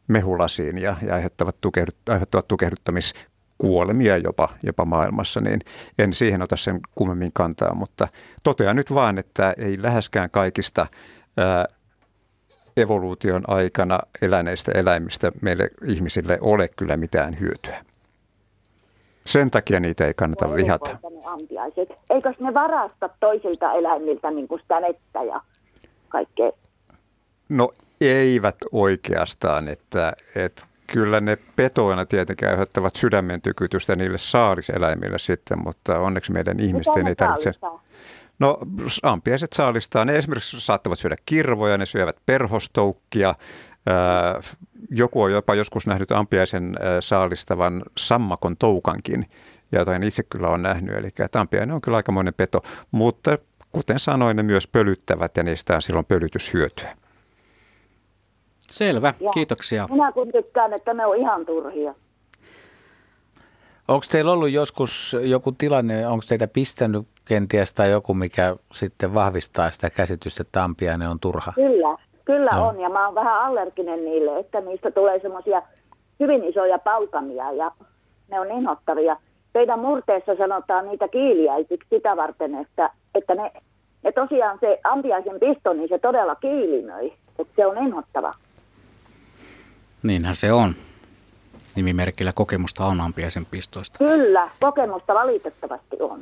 [0.08, 5.60] mehulasiin ja, ja aiheuttavat, tukehdut, aiheuttavat tukehduttamiskuolemia jopa, jopa maailmassa, niin
[5.98, 8.08] en siihen ota sen kummemmin kantaa, mutta
[8.42, 10.86] totean nyt vaan, että ei läheskään kaikista
[11.40, 11.66] ää,
[12.76, 17.84] evoluution aikana eläneistä eläimistä meille ihmisille ole kyllä mitään hyötyä.
[19.26, 20.98] Sen takia niitä ei kannata vihata.
[22.10, 25.40] Eikös ne varasta toisilta eläimiltä niin kuin sitä nettä ja
[26.08, 26.48] kaikkea?
[27.48, 27.70] No
[28.00, 35.98] eivät oikeastaan, että, että kyllä ne petoina tietenkin aiheuttavat sydämen tykytystä niille saaliseläimille sitten, mutta
[35.98, 37.52] onneksi meidän ihmisten ei tarvitse...
[38.40, 38.58] No
[39.02, 40.04] ampiaiset saalistaa.
[40.04, 43.34] Ne esimerkiksi saattavat syödä kirvoja, ne syövät perhostoukkia.
[44.90, 49.26] Joku on jopa joskus nähnyt ampiaisen saalistavan sammakon toukankin,
[49.72, 50.96] jota en itse kyllä ole nähnyt.
[50.96, 52.60] Eli että ampiainen on kyllä aikamoinen peto,
[52.90, 53.38] mutta
[53.72, 56.96] kuten sanoin, ne myös pölyttävät ja niistä on silloin pölytyshyötyä.
[58.70, 59.30] Selvä, Joo.
[59.30, 59.88] kiitoksia.
[59.90, 61.94] Minä kun tykkään, että ne on ihan turhia.
[63.88, 69.70] Onko teillä ollut joskus joku tilanne, onko teitä pistänyt kenties tai joku, mikä sitten vahvistaa
[69.70, 71.52] sitä käsitystä, että ampiainen on turha?
[71.54, 72.68] Kyllä, kyllä Joo.
[72.68, 72.80] on.
[72.80, 75.62] Ja mä oon vähän allerginen niille, että niistä tulee semmoisia
[76.20, 77.72] hyvin isoja paukamia ja
[78.30, 79.16] ne on inhottavia.
[79.52, 83.52] Teidän murteessa sanotaan niitä kiiliäisiksi sitä varten, että, että ne,
[84.02, 87.12] ne tosiaan se ampiaisen pisto, niin se todella kiilinöi.
[87.38, 88.32] Että se on inhottava.
[90.02, 90.74] Niinhän se on.
[91.76, 93.98] Nimimerkillä kokemusta on ampiaisen pistoista.
[93.98, 96.20] Kyllä, kokemusta valitettavasti on.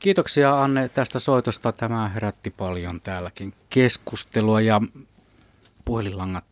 [0.00, 1.72] Kiitoksia Anne tästä soitosta.
[1.72, 4.80] Tämä herätti paljon täälläkin keskustelua ja
[5.84, 6.44] puhelinlangat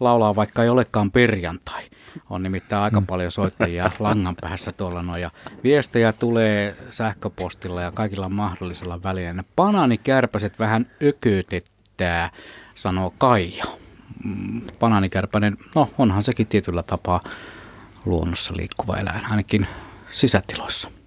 [0.00, 1.82] laulaa, vaikka ei olekaan perjantai.
[2.30, 5.22] On nimittäin aika paljon soittajia langan päässä tuolla noin.
[5.22, 5.30] Ja
[5.64, 9.44] viestejä tulee sähköpostilla ja kaikilla mahdollisilla välineillä.
[9.56, 12.30] Banaanikärpäset vähän ökötettää,
[12.74, 13.64] sanoo Kaija.
[14.24, 17.20] Mm, Banaanikärpänen, no onhan sekin tietyllä tapaa
[18.04, 19.66] luonnossa liikkuva eläin, ainakin
[20.10, 20.99] sisätiloissa.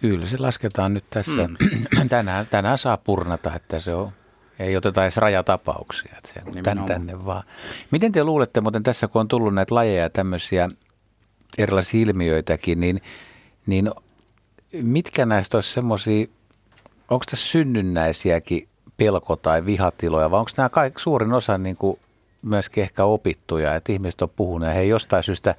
[0.00, 1.48] Kyllä se lasketaan nyt tässä.
[1.48, 2.08] Mm.
[2.08, 4.12] tänään, tänään saa purnata, että se on,
[4.58, 6.14] ei oteta edes rajatapauksia.
[6.18, 7.42] Että se on tän, tänne vaan.
[7.90, 10.68] Miten te luulette, muuten tässä kun on tullut näitä lajeja ja tämmöisiä
[11.58, 13.02] erilaisia ilmiöitäkin, niin,
[13.66, 13.90] niin
[14.72, 16.26] mitkä näistä olisi semmoisia,
[17.10, 21.98] onko tässä synnynnäisiäkin pelko- tai vihatiloja, vai onko nämä kaikki, suurin osa niin kuin
[22.42, 25.54] myöskin ehkä opittuja, että ihmiset on puhunut ja he jostain syystä,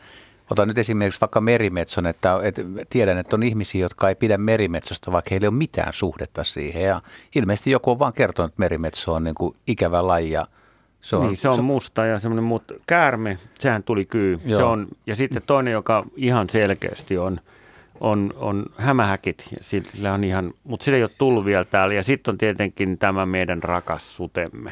[0.49, 5.11] otan nyt esimerkiksi vaikka merimetson, että, että tiedän, että on ihmisiä, jotka ei pidä merimetsosta,
[5.11, 7.01] vaikka heillä ei ole mitään suhdetta siihen ja
[7.35, 10.47] ilmeisesti joku on vaan kertonut, että merimetso on niin kuin ikävä laji ja
[11.01, 11.61] Se on, niin, se on se...
[11.61, 14.39] musta ja semmoinen mutta käärme, sehän tuli kyy.
[14.47, 17.39] Se on, ja sitten toinen, joka ihan selkeästi on,
[17.99, 21.93] on, on hämähäkit, sillä on ihan, mutta sillä ei ole tullut vielä täällä.
[21.93, 24.71] Ja sitten on tietenkin tämä meidän rakas sutemme.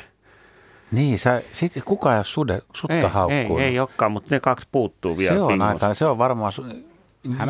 [0.92, 3.62] Niin, sä, sit, kuka ei ole sude, sutta ei, haukkuun?
[3.62, 6.54] Ei, ei olekaan, mutta ne kaksi puuttuu vielä Se on aika, se on varmaan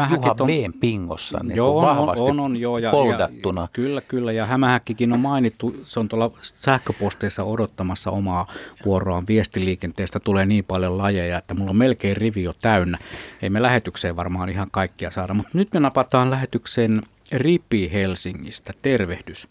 [0.09, 0.79] Juha on, B.
[0.79, 3.61] pingossa niin joo, vahvasti on, on, on, joo, ja, poldattuna.
[3.61, 4.31] Ja, kyllä, kyllä.
[4.31, 8.47] Ja Hämähäkkikin on mainittu, se on tuolla sähköposteissa odottamassa omaa
[8.85, 10.19] vuoroaan viestiliikenteestä.
[10.19, 12.97] Tulee niin paljon lajeja, että mulla on melkein rivi jo täynnä.
[13.41, 17.01] Ei me lähetykseen varmaan ihan kaikkia saada, mutta nyt me napataan lähetykseen
[17.31, 18.73] Ripi Helsingistä.
[18.81, 19.47] Tervehdys.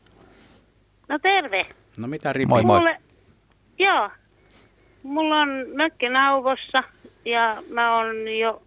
[1.08, 1.62] No terve.
[1.96, 2.48] No mitä Ripi?
[2.48, 2.78] Moi moi.
[2.78, 3.00] Mulle,
[3.78, 4.10] joo,
[5.02, 6.82] mulla on mökki nauvossa
[7.24, 8.62] ja mä oon jo...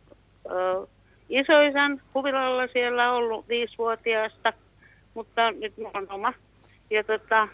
[0.51, 0.88] Ö,
[1.29, 4.53] isoisän huvilalla siellä ollut viisivuotiaasta,
[5.13, 6.34] mutta nyt mulla on oma.
[6.89, 7.47] Ja tota,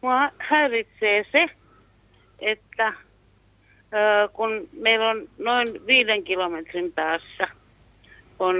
[0.00, 1.46] mua häiritsee se,
[2.38, 7.48] että ö, kun meillä on noin viiden kilometrin päässä
[8.38, 8.56] on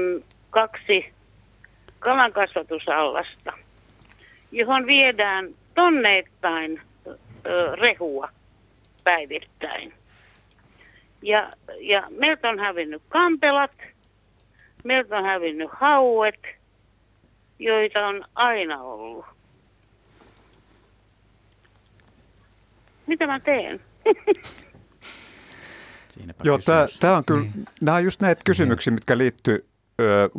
[0.50, 1.12] kaksi
[1.98, 3.52] kalankasvatusallasta,
[4.52, 6.80] johon viedään tonneittain
[7.46, 8.28] ö, rehua
[9.04, 9.92] päivittäin.
[11.22, 13.70] Ja, ja meiltä on hävinnyt kampelat,
[14.84, 16.40] Meiltä on hävinnyt hauet,
[17.58, 19.26] joita on aina ollut.
[23.06, 23.80] Mitä mä teen?
[26.44, 26.58] Joo,
[27.00, 27.64] tämä on kyllä, niin.
[27.80, 29.66] nämä on just näitä kysymyksiä, mitkä liittyy
[30.00, 30.30] ö,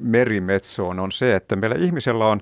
[0.00, 2.40] merimetsoon, on se, että meillä ihmisellä on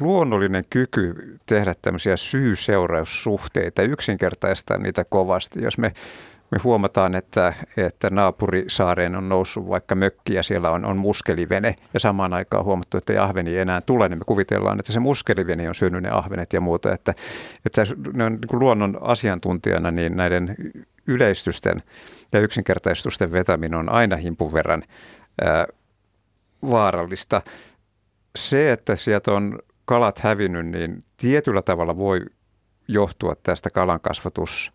[0.00, 5.62] luonnollinen kyky tehdä tämmöisiä syy-seuraussuhteita, yksinkertaistaa niitä kovasti.
[5.62, 5.92] Jos me
[6.52, 12.00] me huomataan, että, että naapurisaareen on noussut vaikka mökki ja siellä on, on muskelivene ja
[12.00, 15.74] samaan aikaan huomattu, että ei ahveni enää tule, niin me kuvitellaan, että se muskelivene on
[15.74, 16.92] syönyt ne ahvenet ja muuta.
[16.92, 17.14] Että,
[17.66, 20.56] että ne on niin luonnon asiantuntijana niin näiden
[21.06, 21.82] yleistysten
[22.32, 24.82] ja yksinkertaistusten vetäminen on aina himpun verran
[25.42, 25.66] ää,
[26.70, 27.42] vaarallista.
[28.36, 32.20] Se, että sieltä on kalat hävinnyt, niin tietyllä tavalla voi
[32.88, 34.72] johtua tästä kalankasvatus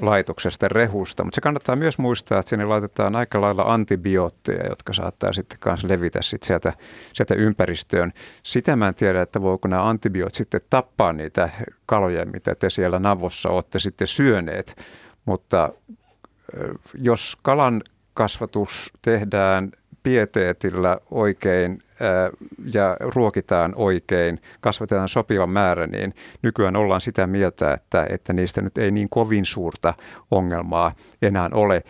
[0.00, 5.32] laitoksesta rehusta, mutta se kannattaa myös muistaa, että sinne laitetaan aika lailla antibiootteja, jotka saattaa
[5.32, 6.72] sitten kanssa levitä sit sieltä,
[7.12, 8.12] sieltä ympäristöön.
[8.42, 11.50] Sitä mä en tiedä, että voiko nämä antibioot sitten tappaa niitä
[11.86, 14.76] kaloja, mitä te siellä navossa olette sitten syöneet,
[15.24, 15.72] mutta
[16.94, 17.82] jos kalan
[18.14, 19.72] kasvatus tehdään
[20.02, 21.82] pieteetillä oikein
[22.74, 28.78] ja ruokitaan oikein, kasvatetaan sopivan määrä, niin nykyään ollaan sitä mieltä, että, että niistä nyt
[28.78, 29.94] ei niin kovin suurta
[30.30, 31.82] ongelmaa enää ole.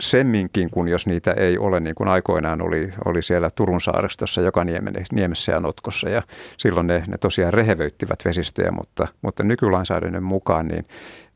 [0.00, 4.64] Semminkin, kun jos niitä ei ole, niin kuin aikoinaan oli, oli siellä Turun saaristossa, joka
[5.12, 6.22] niemessä ja notkossa, ja
[6.56, 10.86] silloin ne, ne tosiaan rehevöittivät vesistöjä, mutta, mutta nykylainsäädännön mukaan niin,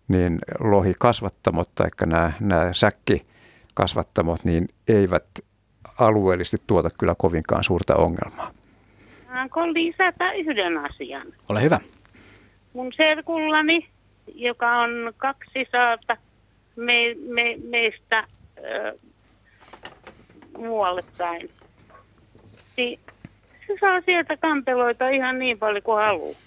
[0.09, 5.25] niin lohi kasvattamot tai nämä, nämä säkkikasvattamot, niin eivät
[5.99, 8.51] alueellisesti tuota kyllä kovinkaan suurta ongelmaa.
[9.27, 11.27] Saanko lisätä yhden asian?
[11.49, 11.81] Ole hyvä.
[12.73, 13.89] Mun serkullani,
[14.35, 16.17] joka on kaksi saata
[16.77, 18.27] me, me, meistä äh,
[20.59, 21.49] muualle päin,
[22.77, 23.01] niin
[23.67, 26.39] se saa sieltä kanteloita ihan niin paljon kuin haluaa.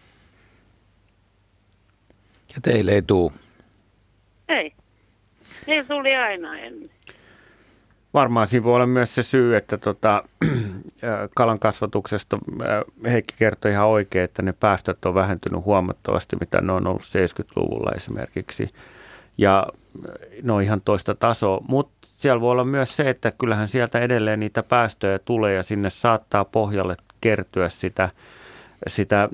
[2.56, 3.34] Ja teille ei tuu?
[4.50, 4.74] Ei.
[5.44, 6.97] Se tuli aina ennen
[8.18, 10.24] varmaan siinä voi olla myös se syy, että tota,
[11.38, 12.38] kalan kasvatuksesta
[13.04, 17.92] Heikki kertoi ihan oikein, että ne päästöt on vähentynyt huomattavasti, mitä ne on ollut 70-luvulla
[17.96, 18.70] esimerkiksi.
[19.38, 19.68] Ja
[20.44, 24.40] ne on ihan toista tasoa, mutta siellä voi olla myös se, että kyllähän sieltä edelleen
[24.40, 28.10] niitä päästöjä tulee ja sinne saattaa pohjalle kertyä sitä,
[28.88, 29.30] sitä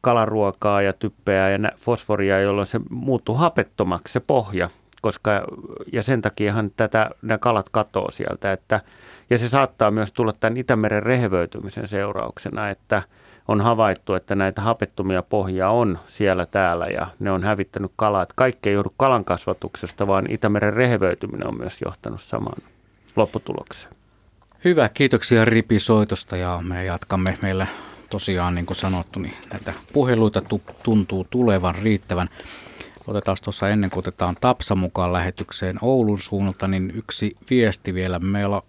[0.00, 4.68] kalaruokaa ja typpeä ja fosforia, jolloin se muuttuu hapettomaksi se pohja
[5.02, 5.30] koska,
[5.92, 8.80] ja sen takiahan tätä, nämä kalat katoo sieltä, että,
[9.30, 13.02] ja se saattaa myös tulla tämän Itämeren rehevöitymisen seurauksena, että
[13.48, 18.22] on havaittu, että näitä hapettomia pohjia on siellä täällä ja ne on hävittänyt kalaa.
[18.22, 22.62] Että kaikki ei joudu kalan kasvatuksesta, vaan Itämeren rehevöityminen on myös johtanut samaan
[23.16, 23.92] lopputulokseen.
[24.64, 27.38] Hyvä, kiitoksia Ripi soitosta ja me jatkamme.
[27.42, 27.66] Meillä
[28.10, 30.42] tosiaan, niin kuin sanottu, niin näitä puheluita
[30.82, 32.28] tuntuu tulevan riittävän.
[33.08, 38.18] Otetaan tuossa ennen kuin otetaan Tapsa mukaan lähetykseen Oulun suunnalta, niin yksi viesti vielä.
[38.18, 38.62] Meillä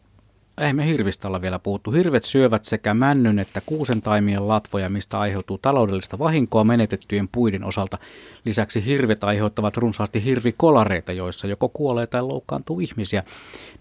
[0.59, 1.91] ei me hirvistä olla vielä puhuttu.
[1.91, 7.97] Hirvet syövät sekä männyn että kuusen taimien latvoja, mistä aiheutuu taloudellista vahinkoa menetettyjen puiden osalta.
[8.45, 13.23] Lisäksi hirvet aiheuttavat runsaasti hirvikolareita, joissa joko kuolee tai loukkaantuu ihmisiä.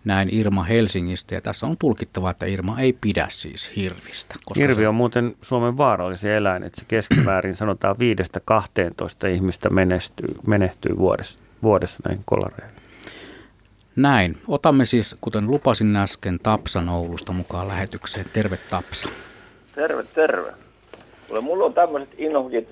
[0.04, 4.34] Näin Irma Helsingistä ja tässä on tulkittava, että Irma ei pidä siis hirvistä.
[4.44, 4.96] Koska Hirvi on se...
[4.96, 7.96] muuten Suomen vaarallisin eläin, että se keskimäärin sanotaan
[9.24, 12.77] 5-12 ihmistä menehtyy, menehtyy vuodessa, vuodessa näin kolareilla.
[13.98, 14.38] Näin.
[14.48, 18.26] Otamme siis, kuten lupasin äsken, Tapsan Oulusta mukaan lähetykseen.
[18.32, 19.08] Terve Tapsa.
[19.74, 20.52] Terve, terve.
[21.28, 22.68] Kuule, mulla on tämmöiset innohkit,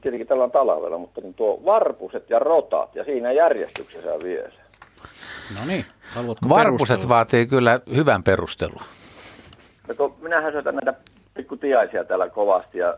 [0.00, 4.56] tietenkin tällä on talvella, mutta niin tuo varpuset ja rotat ja siinä järjestyksessä vie se.
[5.58, 7.14] No niin, haluatko Varpuset perustella?
[7.14, 8.82] vaatii kyllä hyvän perustelun.
[9.98, 10.94] No, minähän syötän näitä
[11.34, 12.94] pikkutiaisia täällä kovasti ja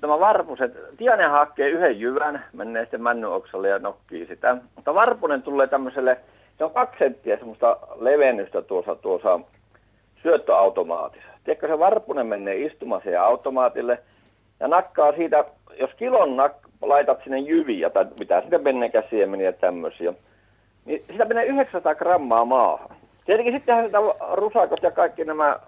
[0.00, 4.56] tämä varpuset, tiainen hakee yhden jyvän, menee sitten männynoksalle ja nokkii sitä.
[4.76, 6.16] Mutta varpunen tulee tämmöiselle
[6.58, 9.40] se on kaksi senttiä semmoista levennystä tuossa, tuossa
[10.22, 11.28] syöttöautomaatissa.
[11.44, 13.98] Tiedätkö, se varpunen menee istumaan siihen automaatille
[14.60, 15.44] ja nakkaa siitä,
[15.80, 20.14] jos kilon nak- laitat sinne jyviä tai mitä sitä menneekään siemeniä tämmöisiä,
[20.84, 22.96] niin sitä menee 900 grammaa maahan.
[23.26, 23.98] Tietenkin sittenhän sitä
[24.32, 25.58] rusakot ja kaikki nämä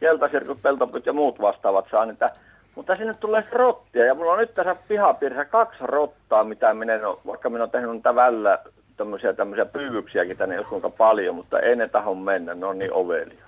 [0.00, 2.26] keltasirkut, peltopyt ja muut vastaavat saa niitä,
[2.74, 7.06] mutta sinne tulee rottia ja mulla on nyt tässä pihapiirissä kaksi rottaa, mitä minä en
[7.06, 8.58] ole, vaikka minä olen tehnyt niitä vällä
[8.96, 12.92] tämmöisiä, tämmöisiä pyyvyksiäkin tänne jos kuinka paljon, mutta ei ne taho mennä, ne on niin
[12.92, 13.44] ovelia.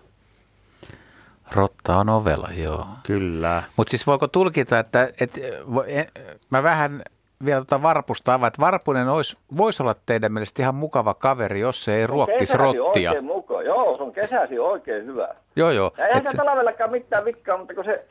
[1.55, 2.87] Rotta on ovella, joo.
[3.03, 3.63] Kyllä.
[3.77, 5.41] Mutta siis voiko tulkita, että, että
[5.87, 6.05] e,
[6.51, 7.03] mä vähän
[7.45, 11.85] vielä tuota varpusta avaa, että varpunen olisi, voisi olla teidän mielestä ihan mukava kaveri, jos
[11.85, 13.11] se ei ruokkisi rottia.
[13.11, 13.65] oikein mukaan.
[13.65, 15.29] Joo, se on kesäsi oikein hyvä.
[15.57, 15.93] Joo, joo.
[15.99, 18.07] Ja eihän se talvellakaan mitään vikkaa, mutta kun se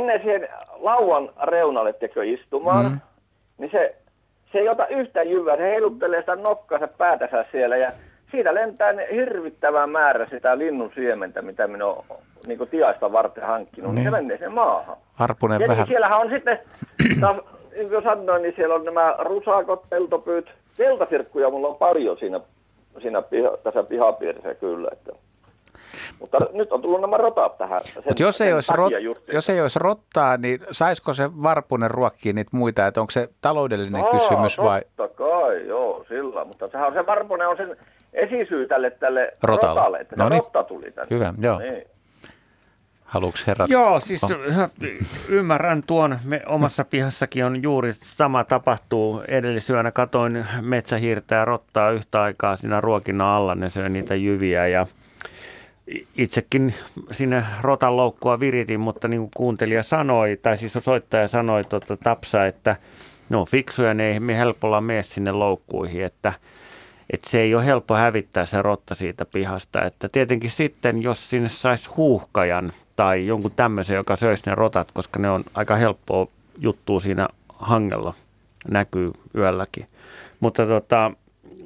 [0.00, 3.00] menee siihen lauan reunalle tekö istumaan, mm.
[3.58, 3.96] niin se
[4.54, 7.90] se ei ota yhtä jyvää, se heiluttelee sitä nokkansa päätänsä siellä ja
[8.30, 12.04] siitä lentää hirvittävä määrä sitä linnun siementä, mitä minä olen
[12.46, 13.94] niin tiaista varten hankkinut, niin.
[13.94, 14.96] niin se menee sen maahan.
[15.14, 15.86] Harpunen ja vähän.
[15.86, 16.58] siellähän on sitten,
[17.20, 17.36] taas,
[17.76, 22.40] niin kuin sanoin, niin siellä on nämä rusakot, peltopyyt, keltasirkkuja mulla on paljon siinä,
[23.02, 25.12] siinä piha, tässä pihapiirissä kyllä, että
[26.18, 27.82] mutta nyt on tullut nämä rotat tähän.
[28.06, 28.92] Mutta jos, ei olisi rot,
[29.32, 32.86] jos ei olisi rottaa, niin saisiko se varpunen ruokkia niitä muita?
[32.86, 34.82] Että onko se taloudellinen Aa, kysymys vai?
[34.96, 36.44] Totta kai, joo, sillä.
[36.44, 37.76] Mutta sehän on se varpunen on sen
[38.12, 40.42] esisyy tälle, tälle rotalle, rotalle että no niin.
[40.42, 41.16] rotta tuli tänne.
[41.16, 41.58] Hyvä, joo.
[41.58, 41.84] Niin.
[43.14, 43.70] Haluatko herrat?
[43.70, 44.30] Joo, siis oh.
[45.38, 46.18] ymmärrän tuon.
[46.24, 49.22] Me omassa pihassakin on juuri sama tapahtuu.
[49.28, 53.54] Edellisyönä katoin metsähiirtä ja rottaa yhtä aikaa siinä ruokinnan alla.
[53.54, 54.86] Ne syö niitä jyviä ja
[56.16, 56.74] itsekin
[57.12, 62.46] sinne rotan loukkua viritin, mutta niin kuin kuuntelija sanoi, tai siis soittaja sanoi tuota, Tapsa,
[62.46, 62.76] että
[63.28, 66.32] no fiksuja, ne ei helpolla mene sinne loukkuihin, että,
[67.10, 69.84] että se ei ole helppo hävittää se rotta siitä pihasta.
[69.84, 75.18] Että tietenkin sitten, jos sinne saisi huuhkajan tai jonkun tämmöisen, joka söisi ne rotat, koska
[75.18, 76.26] ne on aika helppoa
[76.58, 77.28] juttua siinä
[77.58, 78.14] hangella,
[78.68, 79.86] näkyy yölläkin.
[80.40, 81.12] Mutta tota,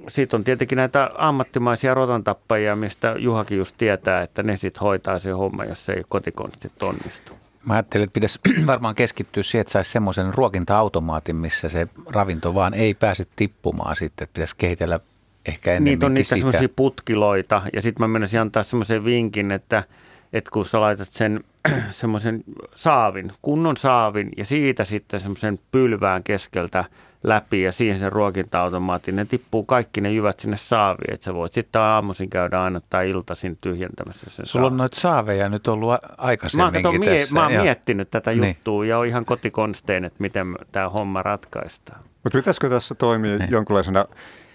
[0.09, 5.31] sitten on tietenkin näitä ammattimaisia rotantappajia, mistä Juhakin just tietää, että ne sitten hoitaa se
[5.31, 7.33] homma, jos se ei kotikonstit onnistu.
[7.65, 12.75] Mä ajattelin, että pitäisi varmaan keskittyä siihen, että saisi semmoisen ruokinta-automaatin, missä se ravinto vaan
[12.75, 15.01] ei pääse tippumaan sitten, että pitäisi kehitellä
[15.47, 19.85] ehkä enemmänkin Niitä on niitä semmoisia putkiloita ja sitten mä menisin antaa semmoisen vinkin, että,
[20.33, 21.45] että kun sä laitat sen
[21.91, 22.45] semmoisen
[22.75, 26.85] saavin, kunnon saavin ja siitä sitten semmoisen pylvään keskeltä
[27.23, 31.53] läpi ja siihen sen ruokinta-automaatti, ne tippuu kaikki ne jyvät sinne saaviin, että sä voit
[31.53, 36.83] sitten aamuisin käydä aina tai iltaisin tyhjentämässä sen Sulla on noita saaveja nyt ollut aikaisemminkin
[36.83, 37.35] mä, mie- tässä.
[37.35, 38.49] mä oon miettinyt tätä niin.
[38.49, 42.01] juttua ja on ihan kotikonstein, että miten tämä homma ratkaistaan.
[42.25, 43.51] Mutta pitäisikö tässä toimia niin.
[43.51, 44.05] jonkinlaisena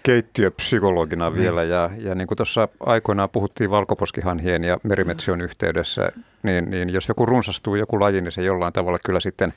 [0.02, 1.40] keittiöpsykologina niin.
[1.40, 1.62] vielä.
[1.62, 6.12] Ja, ja niin kuin tuossa aikoinaan puhuttiin valkoposkihanhien ja merimetsion yhteydessä,
[6.42, 9.54] niin, niin jos joku runsastuu joku laji, niin se jollain tavalla kyllä sitten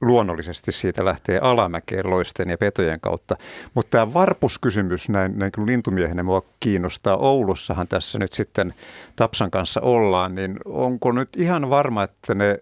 [0.00, 3.36] luonnollisesti siitä lähtee alamäkeen loisten ja petojen kautta.
[3.74, 7.16] Mutta tämä varpuskysymys näin, näin kuin lintumiehenä mua kiinnostaa.
[7.16, 8.74] Oulussahan tässä nyt sitten
[9.16, 12.58] Tapsan kanssa ollaan, niin onko nyt ihan varma, että ne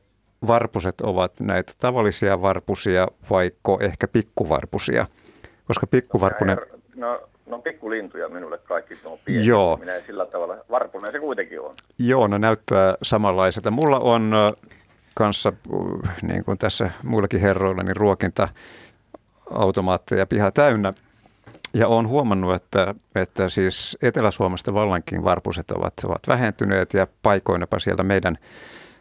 [0.46, 5.06] varpuset ovat näitä tavallisia varpusia vaikka ehkä pikkuvarpusia?
[5.66, 6.58] Koska pikkuvarpunen...
[6.96, 9.46] No, no pikkulintuja minulle kaikki, on pieni.
[9.46, 9.76] Joo.
[9.76, 11.74] Minä sillä tavalla, varpunen se kuitenkin on.
[11.98, 13.70] Joo, no näyttää samanlaiselta.
[13.70, 14.32] Mulla on
[15.14, 15.52] kanssa,
[16.22, 18.48] niin kuin tässä muillakin herroilla, niin ruokinta
[19.50, 20.92] automaatteja piha täynnä.
[21.74, 28.02] Ja olen huomannut, että, että siis Etelä-Suomesta vallankin varpuset ovat, ovat vähentyneet ja paikoinapa sieltä
[28.02, 28.38] meidän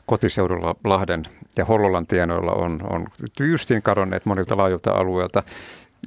[0.05, 1.23] kotiseudulla Lahden
[1.57, 3.07] ja Hollolan tienoilla on, on
[3.37, 5.43] tyystin kadonneet monilta laajilta alueilta.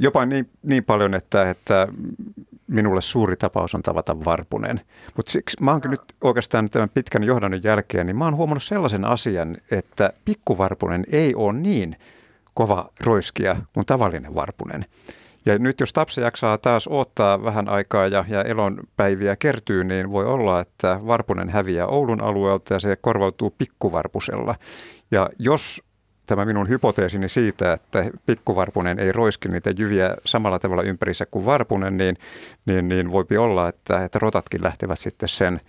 [0.01, 1.89] Jopa niin, niin paljon, että, että
[2.67, 4.81] minulle suuri tapaus on tavata varpunen.
[5.17, 9.05] Mutta siksi mä oon nyt oikeastaan tämän pitkän johdannon jälkeen, niin mä oon huomannut sellaisen
[9.05, 11.97] asian, että pikkuvarpunen ei ole niin
[12.55, 14.85] kova roiskia kuin tavallinen varpunen.
[15.47, 20.25] Ja nyt jos Tapsa jaksaa taas ottaa vähän aikaa ja, ja elonpäiviä kertyy, niin voi
[20.25, 24.55] olla, että Varpunen häviää Oulun alueelta ja se korvautuu pikkuvarpusella.
[25.11, 25.83] Ja jos
[26.27, 31.97] tämä minun hypoteesini siitä, että pikkuvarpunen ei roiski niitä jyviä samalla tavalla ympärissä kuin varpunen,
[31.97, 32.17] niin,
[32.67, 35.61] niin, niin voipi olla, että, että rotatkin lähtevät sitten sen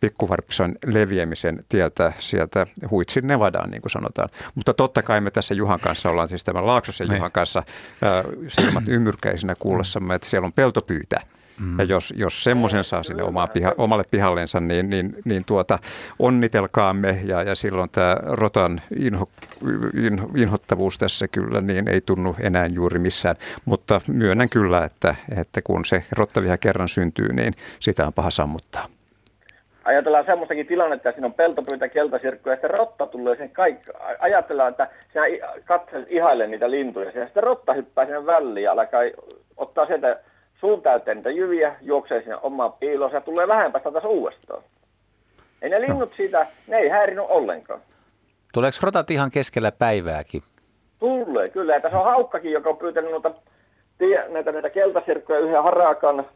[0.00, 4.28] pikkuvarpuksen leviämisen tieltä sieltä huitsin Nevadaan, niin kuin sanotaan.
[4.54, 8.84] Mutta totta kai me tässä Juhan kanssa ollaan, siis tämän Laaksosen Juhan kanssa äh, silmät
[8.88, 11.20] ymmyrkäisinä kuullessamme, että siellä on peltopyytä.
[11.60, 11.78] Mm.
[11.78, 15.78] Ja jos, jos semmoisen saa sinne omaan piha, omalle pihallensa, niin, niin, niin tuota,
[16.18, 19.28] onnitelkaamme ja, ja silloin tämä rotan inho,
[20.04, 23.36] inho, inhottavuus tässä kyllä niin ei tunnu enää juuri missään.
[23.64, 28.88] Mutta myönnän kyllä, että, että kun se rottaviha kerran syntyy, niin sitä on paha sammuttaa
[29.86, 33.90] ajatellaan semmoistakin tilannetta, että siinä on peltopyytä, keltasirkku ja sitten rotta tulee sen kaikki.
[34.18, 35.24] Ajatellaan, että sinä
[35.64, 39.00] katselet ihaille niitä lintuja ja sitten rotta hyppää sinne väliin ja alkaa
[39.56, 40.20] ottaa sieltä
[40.60, 44.62] suun täyteen niitä jyviä, juoksee sinne omaan piiloon ja tulee lähempää taas uudestaan.
[45.62, 47.80] Ei ne linnut siitä, ne ei häirinyt ollenkaan.
[48.52, 50.42] Tuleeko rotat ihan keskellä päivääkin?
[50.98, 51.74] Tulee, kyllä.
[51.74, 53.34] Ja tässä on haukkakin, joka on pyytänyt noita,
[54.28, 56.26] näitä, näitä keltasirkkuja yhden harakan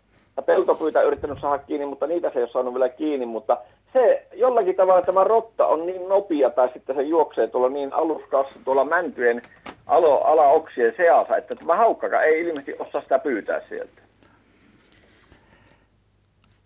[0.47, 3.57] peltopyitä yrittänyt saada kiinni, mutta niitä se ei ole saanut vielä kiinni, mutta
[3.93, 8.61] se jollakin tavalla tämä rotta on niin nopea tai sitten se juoksee tuolla niin aluskassa
[8.65, 9.43] tuolla mäntyjen
[9.87, 14.10] alo, alaoksien seassa, että tämä haukkakaan ei ilmeisesti osaa sitä pyytää sieltä.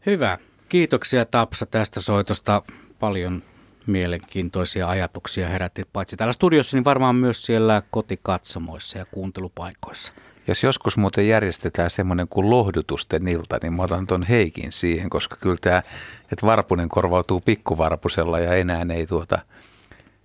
[0.06, 0.38] Hyvä.
[0.68, 2.62] Kiitoksia Tapsa tästä soitosta.
[3.00, 3.42] Paljon
[3.86, 10.12] mielenkiintoisia ajatuksia herätti paitsi täällä studiossa, niin varmaan myös siellä kotikatsomoissa ja kuuntelupaikoissa.
[10.46, 15.36] Jos joskus muuten järjestetään semmoinen kuin lohdutusten ilta, niin mä otan tuon Heikin siihen, koska
[15.40, 15.82] kyllä tämä,
[16.32, 19.38] että varpunen korvautuu pikkuvarpusella ja enää ei tuota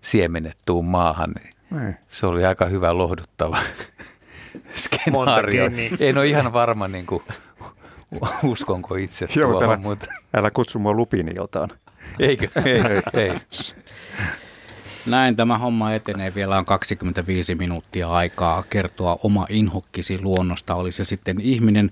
[0.01, 1.53] siemenet tuu maahan, niin
[1.87, 1.93] ei.
[2.07, 3.57] se oli aika hyvä lohduttava
[4.83, 5.65] skenaario.
[5.99, 7.23] En ole ihan varma, niin kuin,
[8.43, 10.05] uskonko itse Joo, tuohon, älä, mutta...
[10.33, 11.69] älä kutsu mua lupiniltaan.
[12.19, 12.47] Eikö?
[12.65, 13.01] Ei, ei.
[13.23, 13.33] ei.
[15.05, 16.35] Näin tämä homma etenee.
[16.35, 20.75] Vielä on 25 minuuttia aikaa kertoa oma inhokkisi luonnosta.
[20.75, 21.91] Olisi se sitten ihminen,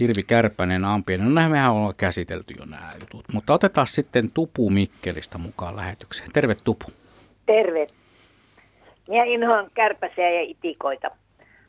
[0.00, 1.24] hirvi, kärpänen, ampien.
[1.24, 3.24] No näin mehän ollaan käsitelty jo nämä jutut.
[3.32, 6.30] Mutta otetaan sitten Tupu Mikkelistä mukaan lähetykseen.
[6.32, 6.86] Terve Tupu.
[7.46, 7.86] Terve.
[9.08, 11.10] Minä inhoan kärpäsiä ja itikoita.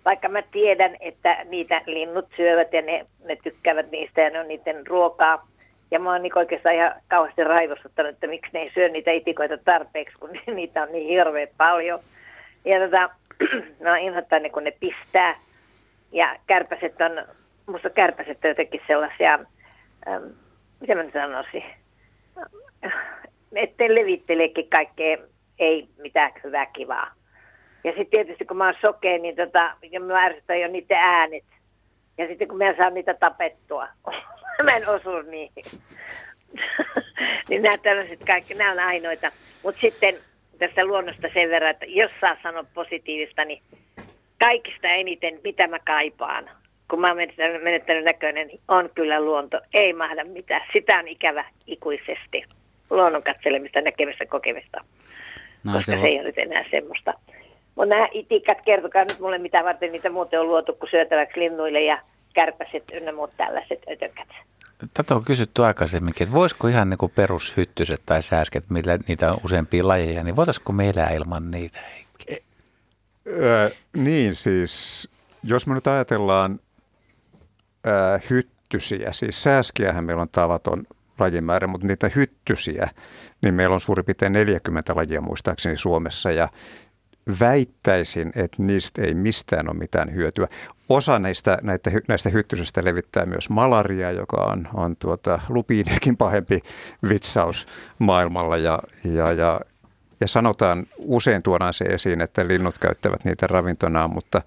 [0.05, 4.47] Vaikka mä tiedän, että niitä linnut syövät ja ne, ne tykkäävät niistä ja ne on
[4.47, 5.47] niiden ruokaa,
[5.91, 9.57] ja mä oon niin oikeastaan ihan kauheasti raivostuttanut, että miksi ne ei syö niitä itikoita
[9.57, 11.99] tarpeeksi, kun niitä on niin hirveän paljon.
[12.65, 13.09] Ja tota,
[13.85, 15.35] no inhottaa ne, kun ne pistää.
[16.11, 19.39] Ja kärpäset on, musta kärpäset on jotenkin sellaisia,
[20.07, 20.23] ähm,
[20.79, 21.63] mitä mä nyt sanoisin,
[23.55, 25.17] ettei levitteleekin kaikkea,
[25.59, 27.11] ei mitään hyvää kivaa.
[27.85, 31.43] Ja sitten tietysti kun mä oon sokea, niin tota, ja mä ärsytän jo niiden äänet.
[32.17, 33.87] Ja sitten kun mä saan niitä tapettua,
[34.65, 35.63] mä en osu niihin.
[37.49, 39.31] niin nämä tällaiset kaikki, nämä on ainoita.
[39.63, 40.15] Mutta sitten
[40.59, 43.61] tästä luonnosta sen verran, että jos saa sanoa positiivista, niin
[44.39, 46.49] kaikista eniten, mitä mä kaipaan,
[46.89, 47.17] kun mä oon
[47.63, 49.61] menettänyt näköinen, niin on kyllä luonto.
[49.73, 50.61] Ei mahda mitään.
[50.73, 52.43] Sitä on ikävä ikuisesti.
[52.89, 54.81] Luonnon katselemista, näkemistä, kokemista.
[55.63, 56.01] No, koska se, on...
[56.01, 57.13] se ei ole nyt enää semmoista.
[57.75, 61.81] Mutta nämä itikat, kertokaa nyt mulle, mitä varten niitä muuten on luotu kuin syötäväksi linnuille
[61.81, 62.01] ja
[62.33, 64.27] kärpäset ynnä muut tällaiset ötökät.
[64.93, 69.37] Tätä on kysytty aikaisemminkin, että voisiko ihan niin kuin perushyttyset tai sääsket, millä niitä on
[69.45, 71.79] useampia lajeja, niin voitaisiko me elää ilman niitä?
[73.27, 75.07] Öö, niin siis,
[75.43, 76.59] jos me nyt ajatellaan
[77.87, 80.83] öö, hyttysiä, siis sääskiähän meillä on tavaton
[81.19, 82.89] lajimäärä, mutta niitä hyttysiä,
[83.41, 86.49] niin meillä on suurin piirtein 40 lajia muistaakseni Suomessa ja
[87.39, 90.47] väittäisin, että niistä ei mistään ole mitään hyötyä.
[90.89, 96.59] Osa näistä, näitä, näistä hyttysistä levittää myös malaria, joka on, on tuota, lupiiniakin pahempi
[97.09, 97.67] vitsaus
[97.99, 98.57] maailmalla.
[98.57, 99.59] Ja, ja, ja,
[100.19, 104.41] ja sanotaan, usein tuodaan se esiin, että linnut käyttävät niitä ravintonaan, mutta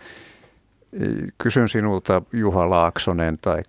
[0.93, 1.07] e,
[1.39, 3.63] kysyn sinulta Juha Laaksonen tai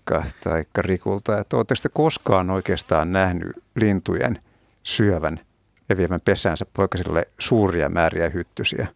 [0.43, 4.39] taikka Rikulta, että oletteko koskaan oikeastaan nähnyt lintujen
[4.83, 5.39] syövän
[5.89, 8.87] ja viemän pesäänsä poikasille suuria määriä hyttysiä?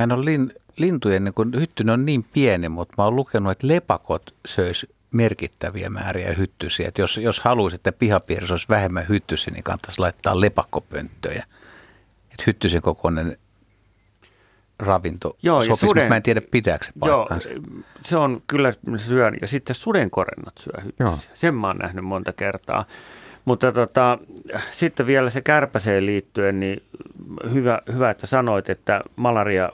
[0.00, 3.52] Mä en ole lin, lintujen, niin kun hyttynen on niin pieni, mutta mä oon lukenut,
[3.52, 6.88] että lepakot söis merkittäviä määriä hyttysiä.
[6.88, 11.44] Että jos, jos haluaisi, että pihapiirissä olisi vähemmän hyttysiä, niin kannattaisi laittaa lepakkopönttöjä.
[12.30, 13.36] Että hyttysen kokoinen
[14.78, 17.48] ravinto Joo, sopisi, suden- mä en tiedä pitääkö se Joo, paikkaansa.
[18.02, 19.36] se on kyllä syön.
[19.40, 21.30] Ja sitten sudenkorennot syö hyttysiä.
[21.34, 22.84] Sen mä oon nähnyt monta kertaa.
[23.44, 24.18] Mutta tota,
[24.70, 26.82] sitten vielä se kärpäseen liittyen, niin
[27.52, 29.70] hyvä, hyvä että sanoit, että malaria,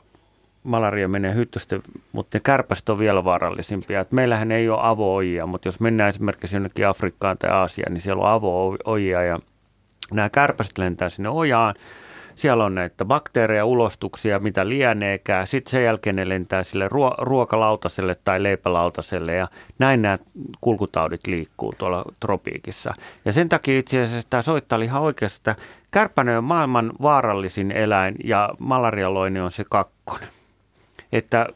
[0.66, 1.82] malaria menee hyttysten,
[2.12, 4.00] mutta ne kärpäset on vielä vaarallisimpia.
[4.00, 8.22] Et meillähän ei ole avo mutta jos mennään esimerkiksi jonnekin Afrikkaan tai Aasiaan, niin siellä
[8.22, 9.38] on avo-ojia ja
[10.12, 11.74] nämä kärpäset lentää sinne ojaan.
[12.34, 15.46] Siellä on näitä bakteereja, ulostuksia, mitä lieneekään.
[15.46, 19.48] Sitten sen jälkeen ne lentää sille ruo- ruokalautaselle tai leipälautaselle ja
[19.78, 20.18] näin nämä
[20.60, 22.94] kulkutaudit liikkuu tuolla tropiikissa.
[23.24, 25.56] Ja sen takia itse asiassa tämä soittaa ihan oikeasti, että
[26.38, 30.28] on maailman vaarallisin eläin ja malarialoinen on se kakkonen.
[31.12, 31.46] Että,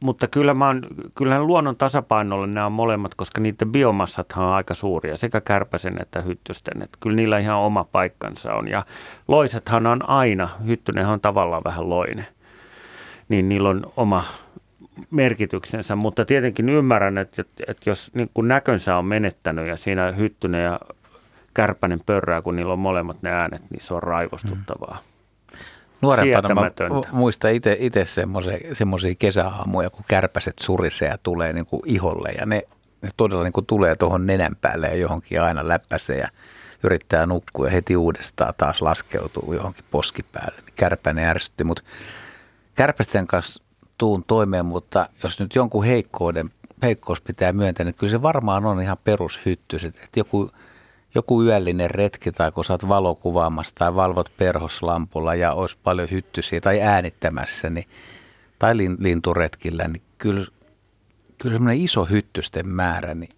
[0.00, 0.82] mutta kyllä mä oon,
[1.14, 6.20] kyllähän luonnon tasapainolle nämä on molemmat, koska niiden biomassathan on aika suuria, sekä kärpäsen että
[6.20, 6.82] hyttysten.
[6.82, 8.68] Että kyllä niillä ihan oma paikkansa on.
[8.68, 8.84] Ja
[9.28, 12.26] loisethan on aina, hyttynenhän on tavallaan vähän loinen,
[13.28, 14.24] niin niillä on oma
[15.10, 20.64] merkityksensä, mutta tietenkin ymmärrän, että, että jos niin kun näkönsä on menettänyt ja siinä hyttynen
[20.64, 20.80] ja
[21.54, 24.98] kärpänen pörrää, kun niillä on molemmat ne äänet, niin se on raivostuttavaa.
[26.02, 26.70] Nuorempana mä
[27.12, 28.04] muistan itse
[28.72, 32.62] semmoisia kesäaamuja, kun kärpäset surisee ja tulee niin kuin iholle ja ne,
[33.02, 36.28] ne todella niin kuin tulee tuohon nenän päälle ja johonkin aina läppäsee ja
[36.82, 40.62] yrittää nukkua ja heti uudestaan taas laskeutuu johonkin poskipäälle.
[40.76, 41.82] Kärpäinen ärsytti, mutta
[42.74, 43.62] kärpästen kanssa
[43.98, 46.50] tuun toimeen, mutta jos nyt jonkun heikkouden,
[46.82, 49.94] heikkous pitää myöntää, niin kyllä se varmaan on ihan perushyttyset.
[50.04, 50.50] Että joku,
[51.14, 56.80] joku yöllinen retki tai kun oot valokuvaamassa tai valvot perhoslampulla ja olisi paljon hyttysiä tai
[56.80, 57.88] äänittämässä niin,
[58.58, 60.46] tai lin, linturetkillä, niin kyllä,
[61.38, 63.30] kyllä semmoinen iso hyttysten määrä, niin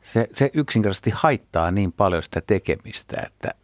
[0.00, 3.54] se, se yksinkertaisesti haittaa niin paljon sitä tekemistä, että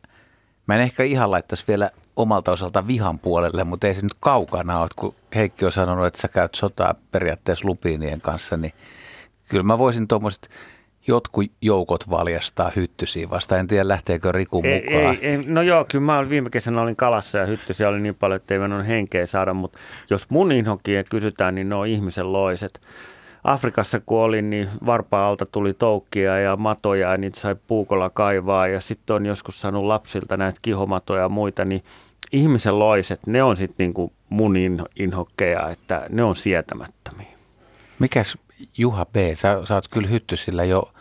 [0.67, 4.81] mä en ehkä ihan laittaisi vielä omalta osalta vihan puolelle, mutta ei se nyt kaukana
[4.81, 8.73] ole, kun Heikki on sanonut, että sä käyt sotaa periaatteessa lupiinien kanssa, niin
[9.49, 10.49] kyllä mä voisin tuommoiset
[11.07, 13.59] jotkut joukot valjastaa hyttysiä vasta.
[13.59, 15.17] En tiedä, lähteekö Riku mukaan.
[15.21, 18.15] ei, ei, no joo, kyllä mä olin viime kesänä olin kalassa ja hyttysiä oli niin
[18.15, 19.79] paljon, että ei mennyt henkeä saada, mutta
[20.11, 22.81] jos mun inhokia kysytään, niin ne on ihmisen loiset.
[23.45, 28.81] Afrikassa kun olin, niin varpaalta tuli toukkia ja matoja ja niitä sai puukolla kaivaa ja
[28.81, 31.85] sitten on joskus saanut lapsilta näitä kihomatoja ja muita, niin
[32.33, 37.27] ihmisen loiset, ne on sitten niinku mun in- inhokkeja, että ne on sietämättömiä.
[37.99, 38.39] Mikäs
[38.79, 40.94] Juha B, sä, sä oot kyllä hyttysillä jo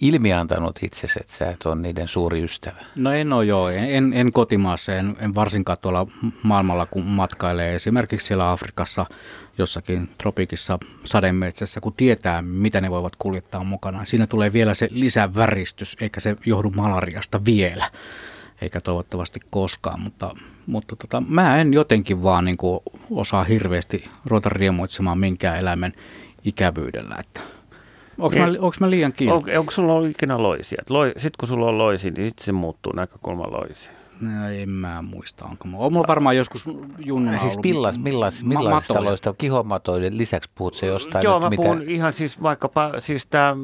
[0.00, 2.84] ilmiantanut itsesi, että sä et ole niiden suuri ystävä.
[2.96, 6.06] No en ole joo, en, en kotimaassa, en, en varsinkaan tuolla
[6.42, 9.06] maailmalla, kun matkailee esimerkiksi siellä Afrikassa
[9.58, 14.04] jossakin tropiikissa sademetsässä, kun tietää, mitä ne voivat kuljettaa mukana.
[14.04, 17.90] Siinä tulee vielä se lisäväristys, eikä se johdu malariasta vielä,
[18.62, 20.34] eikä toivottavasti koskaan, mutta,
[20.66, 22.80] mutta tota, mä en jotenkin vaan niin kuin
[23.10, 25.92] osaa hirveästi ruveta riemuitsemaan minkään eläimen
[26.44, 27.57] ikävyydellä, että
[28.18, 29.36] Onko mä, onko mä liian kiinni?
[29.36, 30.82] Onko, onko sulla ollut ikinä loisia?
[30.90, 33.98] Loi, sitten kun sulla on loisia, niin sitten se muuttuu näkökulma loisiin.
[34.20, 35.84] No, en mä muista, onko mulla.
[35.84, 36.64] On mulla varmaan joskus
[36.98, 39.04] junnuna Siis millas, millas, ma- millaisista matoja.
[39.04, 41.62] taloista kihomatoiden lisäksi puhut se jostain Joo, nyt, mä mitä...
[41.62, 43.56] puhun ihan siis vaikkapa, siis tämä,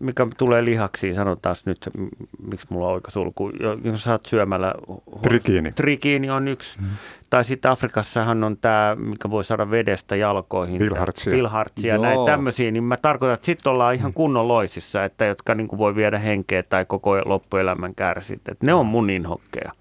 [0.00, 1.88] mikä tulee lihaksiin, sanotaan nyt,
[2.50, 4.74] miksi mulla on oikasulku, jo- jos sä oot syömällä...
[5.22, 5.72] Trikiini.
[5.72, 6.78] Trikiini on yksi.
[6.80, 6.86] Mm.
[7.30, 10.78] Tai sitten Afrikassahan on tämä, mikä voi saada vedestä jalkoihin.
[10.78, 11.32] Bilhartsia.
[11.32, 12.02] Bilhartsia, Joo.
[12.02, 15.94] näitä tämmöisiä, niin mä tarkoitan, että sitten ollaan ihan kunnon loisissa, että jotka niin voi
[15.94, 18.48] viedä henkeä tai koko loppuelämän kärsit.
[18.48, 19.72] Et ne on mun inhokkeja.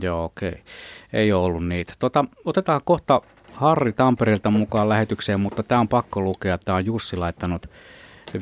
[0.00, 0.62] Joo, okei.
[1.12, 1.94] Ei ole ollut niitä.
[1.98, 3.22] Tota, otetaan kohta
[3.52, 6.58] Harri Tampereelta mukaan lähetykseen, mutta tämä on pakko lukea.
[6.58, 7.66] Tämä on Jussi laittanut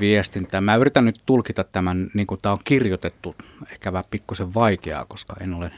[0.00, 0.60] viestintää.
[0.60, 3.34] Mä yritän nyt tulkita tämän, niin kuin tämä on kirjoitettu,
[3.72, 5.70] ehkä vähän pikkusen vaikeaa, koska en ole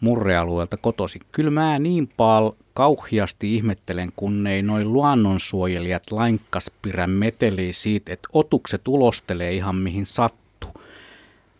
[0.00, 1.20] murrealueelta kotosi.
[1.32, 8.88] Kyllä mä niin paljon kauhiasti ihmettelen, kun ei noin luonnonsuojelijat lainkaspirän metelii siitä, että otukset
[8.88, 10.46] ulostelee ihan mihin sattuu.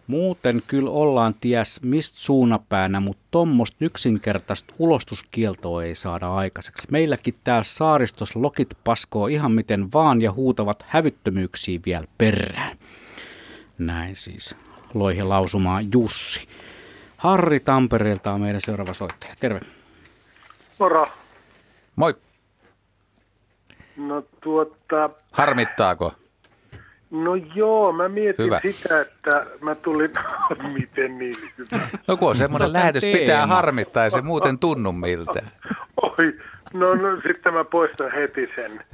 [0.07, 6.87] Muuten kyllä ollaan ties mistä suunapäänä, mutta tuommoista yksinkertaista ulostuskieltoa ei saada aikaiseksi.
[6.91, 12.77] Meilläkin täällä saaristos lokit paskoo ihan miten vaan ja huutavat hävyttömyyksiä vielä perään.
[13.79, 14.55] Näin siis
[14.95, 16.41] loihe lausumaan Jussi.
[17.17, 19.35] Harri Tampereelta on meidän seuraava soittaja.
[19.41, 19.61] Terve.
[20.79, 21.07] Moro.
[21.97, 22.15] Moi.
[23.97, 26.13] No tuota, Harmittaako?
[27.11, 28.61] no joo, mä mietin Hyvä.
[28.67, 30.11] sitä, että mä tulin,
[30.79, 31.83] miten niin hyvä.
[32.09, 33.19] No kun on semmoinen lähetys, teema.
[33.19, 35.47] pitää harmittaa ja se muuten tunnu miltään.
[36.03, 36.33] Oi,
[36.73, 38.85] no, no sitten mä poistan heti sen.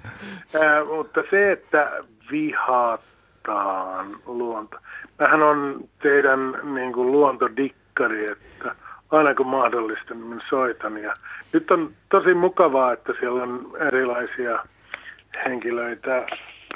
[0.62, 1.90] Ää, mutta se, että
[2.30, 4.76] vihataan luonto.
[5.18, 7.12] Mähän on teidän niin kuin,
[7.98, 8.74] luontodikkari, että
[9.10, 10.98] aina kun mahdollista, niin soitan.
[10.98, 11.14] Ja
[11.52, 14.64] nyt on tosi mukavaa, että siellä on erilaisia
[15.44, 16.26] henkilöitä.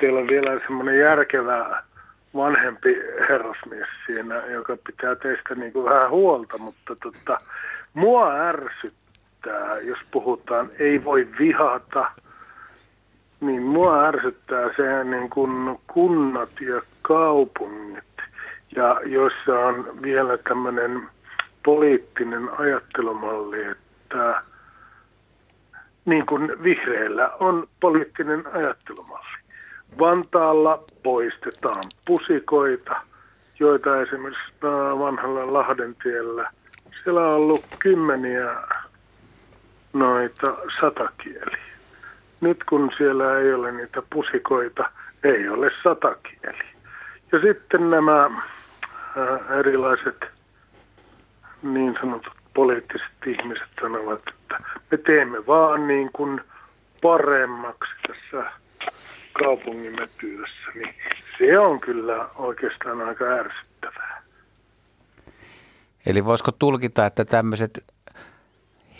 [0.00, 1.82] Teillä on vielä semmoinen järkevä
[2.34, 2.96] vanhempi
[3.28, 7.40] herrasmies siinä, joka pitää teistä niin kuin vähän huolta, mutta tota,
[7.94, 12.10] mua ärsyttää, jos puhutaan ei voi vihata,
[13.40, 18.15] niin mua ärsyttää se niin kuin kunnat ja kaupungit,
[18.76, 21.08] ja joissa on vielä tämmöinen
[21.64, 24.42] poliittinen ajattelumalli, että
[26.04, 29.36] niin kuin vihreillä on poliittinen ajattelumalli.
[29.98, 32.96] Vantaalla poistetaan pusikoita,
[33.58, 34.52] joita esimerkiksi
[34.98, 36.50] vanhalla Lahdentiellä,
[37.02, 38.56] siellä on ollut kymmeniä
[39.92, 41.66] noita satakieliä.
[42.40, 44.90] Nyt kun siellä ei ole niitä pusikoita,
[45.24, 46.64] ei ole satakieli.
[47.32, 48.30] Ja sitten nämä
[49.58, 50.24] erilaiset
[51.62, 54.58] niin sanotut poliittiset ihmiset sanovat, että
[54.90, 56.40] me teemme vaan niin kuin
[57.02, 58.50] paremmaksi tässä
[59.32, 60.94] kaupungimme työssä, niin
[61.38, 64.22] se on kyllä oikeastaan aika ärsyttävää.
[66.06, 67.84] Eli voisiko tulkita, että tämmöiset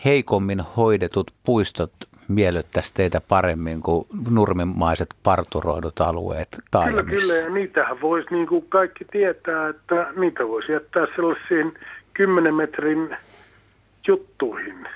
[0.05, 1.93] heikommin hoidetut puistot
[2.29, 7.05] miellyttäisi teitä paremmin kuin nurmimaiset parturoidut alueet taajamissa?
[7.05, 11.75] Kyllä, kyllä, ja niitähän voisi niin kuin kaikki tietää, että niitä voisi jättää sellaisiin
[12.15, 13.17] 10 metrin
[14.09, 14.89] juttuihin.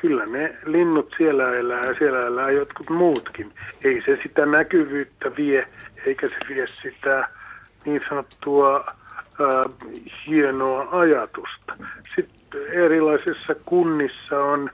[0.00, 3.52] Kyllä ne linnut siellä elää ja siellä elää jotkut muutkin.
[3.84, 5.68] Ei se sitä näkyvyyttä vie,
[6.06, 7.28] eikä se vie sitä
[7.84, 8.84] niin sanottua
[9.40, 9.64] ää,
[10.26, 11.76] hienoa ajatusta.
[12.16, 14.70] Sitten erilaisissa kunnissa on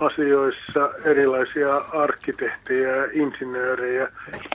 [0.00, 4.08] ympäristöasioissa erilaisia arkkitehtejä ja insinöörejä,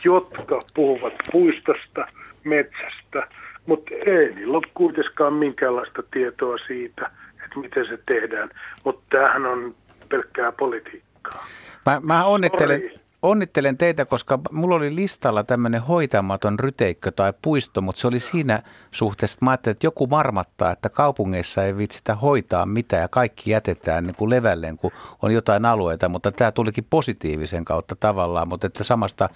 [0.03, 2.07] jotka puhuvat puistosta,
[2.43, 3.27] metsästä–
[3.67, 7.11] mutta ei niillä ole kuitenkaan minkäänlaista tietoa siitä,
[7.45, 8.49] että miten se tehdään.
[8.83, 9.75] Mutta tämähän on
[10.09, 11.45] pelkkää politiikkaa.
[11.85, 18.01] Mä, mä onnittelen, onnittelen teitä, koska mulla oli listalla tämmöinen hoitamaton ryteikkö tai puisto, mutta
[18.01, 22.65] se oli siinä suhteessa, että mä ajattelin, että joku marmattaa, että kaupungeissa ei vitsitä hoitaa
[22.65, 24.91] mitään ja kaikki jätetään niin kuin levälleen, kun
[25.21, 29.29] on jotain alueita, mutta tämä tulikin positiivisen kautta tavallaan, mutta että samasta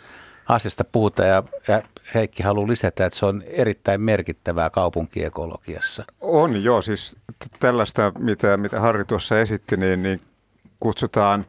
[0.48, 1.82] asiasta puhutaan ja, ja
[2.14, 6.04] Heikki haluaa lisätä, että se on erittäin merkittävää kaupunkiekologiassa.
[6.22, 7.18] On joo, siis
[7.60, 10.22] tällaista, mitä, mitä Harri tuossa esitti, niin, niin
[10.80, 11.46] kutsutaan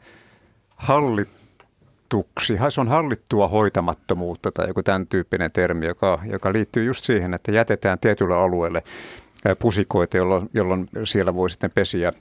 [2.13, 2.59] hallituksi.
[2.69, 7.53] Se on hallittua hoitamattomuutta tai joku tämän tyyppinen termi, joka, joka liittyy just siihen, että
[7.53, 8.83] jätetään tietylle alueelle
[9.59, 12.13] pusikoita, jolloin, jolloin siellä voi sitten pesiä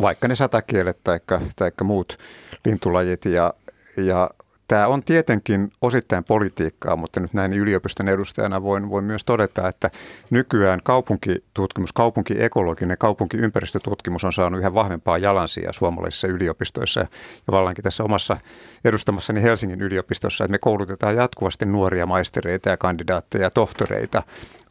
[0.00, 2.18] vaikka ne satakielet tai muut
[2.64, 3.54] lintulajit ja,
[3.96, 4.30] ja
[4.68, 9.90] Tämä on tietenkin osittain politiikkaa, mutta nyt näin yliopiston edustajana voin, voin myös todeta, että
[10.30, 17.06] nykyään kaupunkitutkimus, kaupunkiekologinen, kaupunkiympäristötutkimus on saanut yhä vahvempaa jalansia suomalaisissa yliopistoissa ja
[17.50, 18.36] vallankin tässä omassa
[18.84, 24.22] edustamassani Helsingin yliopistossa, että me koulutetaan jatkuvasti nuoria maistereita ja kandidaatteja ja tohtoreita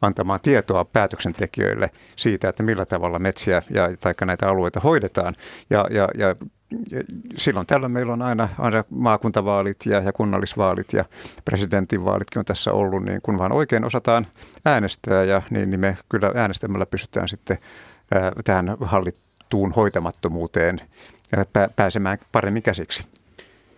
[0.02, 5.36] antamaan tietoa päätöksentekijöille siitä, että millä tavalla metsiä ja tai näitä alueita hoidetaan.
[5.70, 6.36] Ja, ja, ja
[7.36, 11.04] silloin tällöin meillä on aina, aina maakuntavaalit ja, ja kunnallisvaalit ja
[11.44, 14.26] presidentinvaalitkin on tässä ollut, niin kun vaan oikein osataan
[14.64, 17.58] äänestää, ja, niin, niin me kyllä äänestämällä pystytään sitten
[18.14, 20.80] ää, tähän hallittuun hoitamattomuuteen
[21.36, 23.06] ää, pääsemään paremmin käsiksi.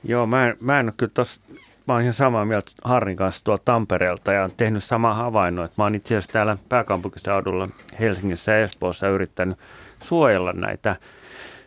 [0.04, 1.40] Joo, mä en, mä en ole kyllä tossa,
[1.86, 5.74] mä oon ihan samaa mieltä Harrin kanssa tuolla Tampereelta ja on tehnyt sama havainnon, että
[5.78, 7.68] mä oon itse asiassa täällä pääkaupunkiseudulla
[8.00, 9.58] Helsingissä ja Espoossa yrittänyt
[10.02, 10.96] suojella näitä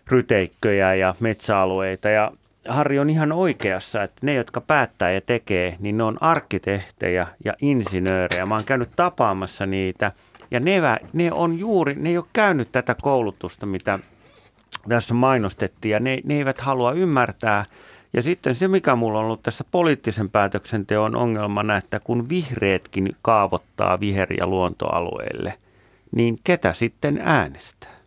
[0.09, 2.09] ryteikköjä ja metsäalueita.
[2.09, 2.31] Ja
[2.67, 7.53] Harri on ihan oikeassa, että ne, jotka päättää ja tekee, niin ne on arkkitehtejä ja
[7.61, 8.45] insinöörejä.
[8.45, 10.11] Mä oon käynyt tapaamassa niitä
[10.51, 10.81] ja ne,
[11.13, 13.99] ne on juuri, ne ei ole käynyt tätä koulutusta, mitä
[14.89, 17.65] tässä mainostettiin ja ne, ne eivät halua ymmärtää.
[18.13, 23.97] Ja sitten se, mikä mulla on ollut tässä poliittisen päätöksenteon ongelmana, että kun vihreätkin kaavottaa
[23.99, 24.49] viher- ja
[26.11, 27.98] niin ketä sitten äänestää?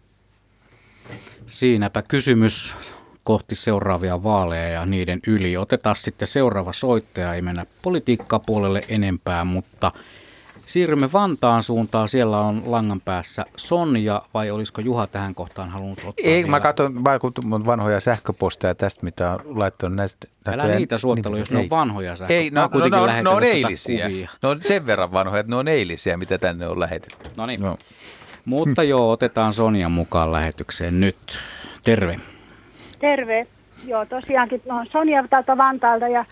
[1.47, 2.75] Siinäpä kysymys
[3.25, 5.57] kohti seuraavia vaaleja ja niiden yli.
[5.57, 9.93] Otetaan sitten seuraava soittaja, ei mennä politiikkapuolelle enempää, mutta
[10.67, 12.09] siirrymme Vantaan suuntaan.
[12.09, 16.51] Siellä on langan päässä Sonja, vai olisiko Juha tähän kohtaan halunnut ottaa Ei, vielä?
[16.51, 17.05] mä katson
[17.67, 20.27] vanhoja sähköposteja tästä, mitä on laittanut näistä.
[20.47, 22.41] Älä niitä suottelu, jos ne on vanhoja sähköposteja.
[22.41, 24.07] Ei, no, no, no, no on eilisiä.
[24.09, 24.31] Kuvia.
[24.43, 27.29] No on sen verran vanhoja, että ne on eilisiä, mitä tänne on lähetetty.
[27.37, 27.61] No niin.
[27.61, 27.79] No.
[28.45, 31.17] Mutta joo, otetaan Sonja mukaan lähetykseen nyt.
[31.85, 32.17] Terve.
[33.01, 33.47] Terve.
[33.87, 36.25] Joo, tosiaankin no, Sonja täältä Vantaalta ja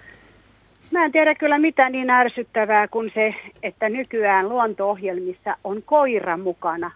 [0.93, 6.91] mä en tiedä kyllä mitä niin ärsyttävää kuin se, että nykyään luonto-ohjelmissa on koira mukana.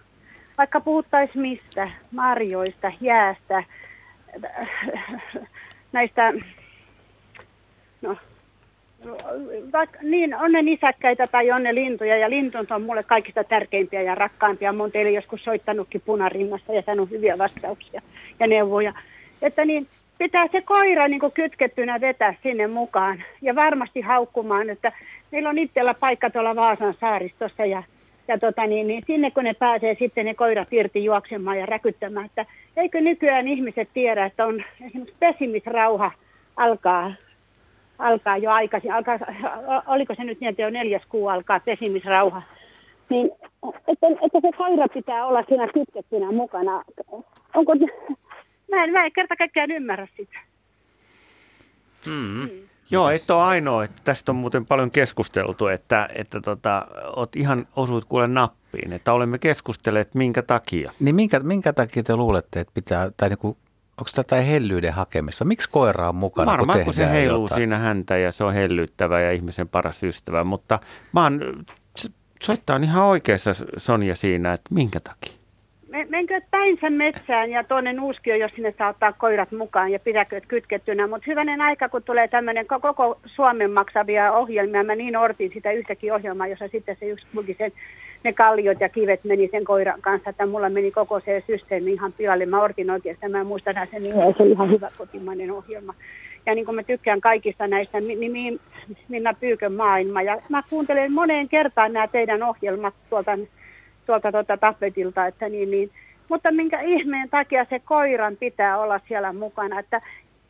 [0.58, 3.64] vaikka puhuttaisiin mistä, marjoista, jäästä,
[5.92, 6.32] näistä,
[8.02, 8.16] no,
[9.72, 14.02] vaikka, niin on ne nisäkkäitä tai on ne lintuja ja lintut on mulle kaikista tärkeimpiä
[14.02, 14.72] ja rakkaimpia.
[14.72, 18.02] Mä oon teille joskus soittanutkin punarinnassa ja saanut hyviä vastauksia
[18.40, 18.92] ja neuvoja.
[19.42, 19.86] Että niin,
[20.18, 24.92] pitää se koira niin kytkettynä vetää sinne mukaan ja varmasti haukkumaan, että
[25.32, 27.82] meillä on itsellä paikka tuolla Vaasan saaristossa ja,
[28.28, 32.26] ja tota niin, niin sinne kun ne pääsee sitten ne koirat irti juoksemaan ja räkyttämään,
[32.26, 36.10] että eikö nykyään ihmiset tiedä, että on esimerkiksi pesimisrauha
[36.56, 37.08] alkaa,
[37.98, 39.18] alkaa jo aikaisin, alkaa,
[39.86, 42.42] oliko se nyt niin, että jo neljäs kuu alkaa pesimisrauha,
[43.08, 43.30] niin
[43.88, 46.84] että, että se koira pitää olla siinä kytkettynä mukana.
[47.54, 47.74] Onko,
[48.70, 50.38] mä en, mä en kerta kaikkiaan ymmärrä sitä.
[52.06, 52.12] Mm.
[52.12, 52.48] Mm.
[52.90, 53.84] Joo, et ole ainoa.
[53.84, 59.12] Että tästä on muuten paljon keskusteltu, että, että tota, oot ihan osuit kuule nappiin, että
[59.12, 60.92] olemme keskustelleet minkä takia.
[61.00, 63.56] Niin minkä, minkä takia te luulette, että pitää, tai niinku,
[63.98, 65.44] onko tätä hellyyden hakemista?
[65.44, 67.58] Miksi koira on mukana, Varmaan kun, kun se heiluu jotain?
[67.58, 70.78] siinä häntä ja se on hellyttävä ja ihmisen paras ystävä, mutta
[71.12, 71.40] mä oon,
[72.42, 75.32] soittaa on ihan oikeassa Sonja siinä, että minkä takia.
[76.08, 81.06] menkö päinsä metsään ja tuonne nuuskio, jos sinne saa ottaa koirat mukaan ja pidäköt kytkettynä.
[81.06, 86.14] Mutta hyvänen aika, kun tulee tämmöinen koko Suomen maksavia ohjelmia, mä niin ortin sitä yhtäkin
[86.14, 87.72] ohjelmaa, jossa sitten se yksi kulki sen,
[88.24, 92.12] ne kalliot ja kivet meni sen koiran kanssa, että mulla meni koko se systeemi ihan
[92.12, 92.46] pilalle.
[92.46, 95.94] Mä ortin oikeastaan, mä en muista enää sen nimeä, se oli ihan hyvä kotimainen ohjelma.
[96.46, 98.60] Ja niin kuin mä tykkään kaikista näistä, niin
[99.08, 100.22] Minna Pyykön maailma.
[100.22, 103.38] Ja mä kuuntelen moneen kertaan nämä teidän ohjelmat tuolta
[104.06, 105.90] tuolta tuota tapetilta, että niin, niin.
[106.28, 110.00] Mutta minkä ihmeen takia se koiran pitää olla siellä mukana, että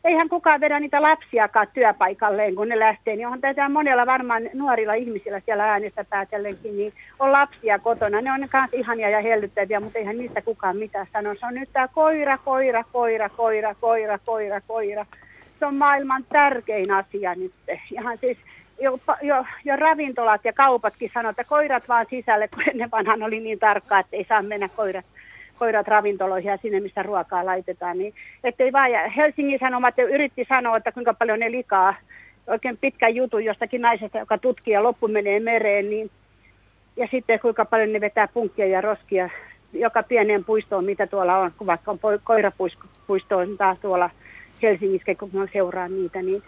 [0.05, 4.93] eihän kukaan vedä niitä lapsiakaan työpaikalleen, kun ne lähtee, niin onhan tätä monella varmaan nuorilla
[4.93, 8.21] ihmisillä siellä äänestä päätellenkin, niin on lapsia kotona.
[8.21, 11.35] Ne on myös ihania ja hellyttäviä, mutta eihän niistä kukaan mitään sano.
[11.35, 15.05] Se on nyt tämä koira, koira, koira, koira, koira, koira, koira.
[15.59, 17.51] Se on maailman tärkein asia nyt.
[17.91, 18.37] Ihan siis
[18.81, 23.39] jo, jo, jo ravintolat ja kaupatkin sanoo, että koirat vaan sisälle, kun ennen vanhan oli
[23.39, 25.05] niin tarkkaa, että ei saa mennä koirat,
[25.59, 27.97] koirat ravintoloihin ja sinne, missä ruokaa laitetaan.
[27.97, 28.13] Niin,
[28.43, 31.95] ettei vaan, ja Helsingin Sanomat yritti sanoa, että kuinka paljon ne likaa,
[32.47, 36.11] oikein pitkä jutu jostakin naisesta, joka tutkii ja loppu menee mereen, niin,
[36.97, 39.29] ja sitten kuinka paljon ne vetää punkkia ja roskia
[39.73, 44.09] joka pieneen puistoon, mitä tuolla on, kun vaikka on koirapuisto on taas tuolla
[44.61, 46.43] Helsingissä, kun mä seuraan niitä, niin,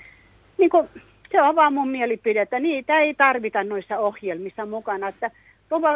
[0.57, 0.89] niin kuin,
[1.31, 5.07] se on vaan mun mielipide, että niitä ei tarvita noissa ohjelmissa mukana.
[5.07, 5.31] Että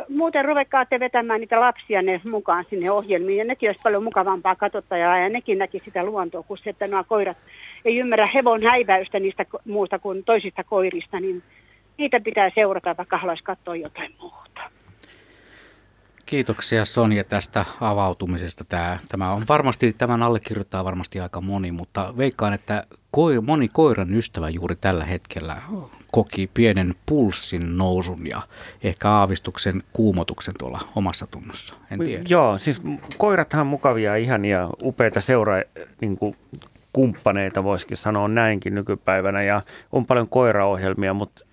[0.09, 5.17] muuten ruvekkaatte vetämään niitä lapsia ne mukaan sinne ohjelmiin ja nekin olisi paljon mukavampaa katsottajaa
[5.17, 7.37] ja nekin näki sitä luontoa, kun se, että nuo koirat
[7.85, 11.43] ei ymmärrä hevon häiväystä niistä muusta kuin toisista koirista, niin
[11.97, 14.61] niitä pitää seurata, vaikka haluaisi katsoa jotain muuta.
[16.31, 18.65] Kiitoksia Sonja tästä avautumisesta.
[18.65, 24.13] Tämä, tämä on varmasti, tämän allekirjoittaa varmasti aika moni, mutta veikkaan, että koi, moni koiran
[24.13, 25.57] ystävä juuri tällä hetkellä
[26.11, 28.41] koki pienen pulssin nousun ja
[28.83, 31.75] ehkä aavistuksen kuumotuksen tuolla omassa tunnossa.
[31.91, 32.23] En tiedä.
[32.27, 32.81] Joo, siis
[33.17, 35.53] koirathan mukavia, ihania, upeita seura
[36.01, 36.35] niin kuin
[36.93, 41.45] kumppaneita, voisikin sanoa näinkin nykypäivänä, ja on paljon koiraohjelmia, mutta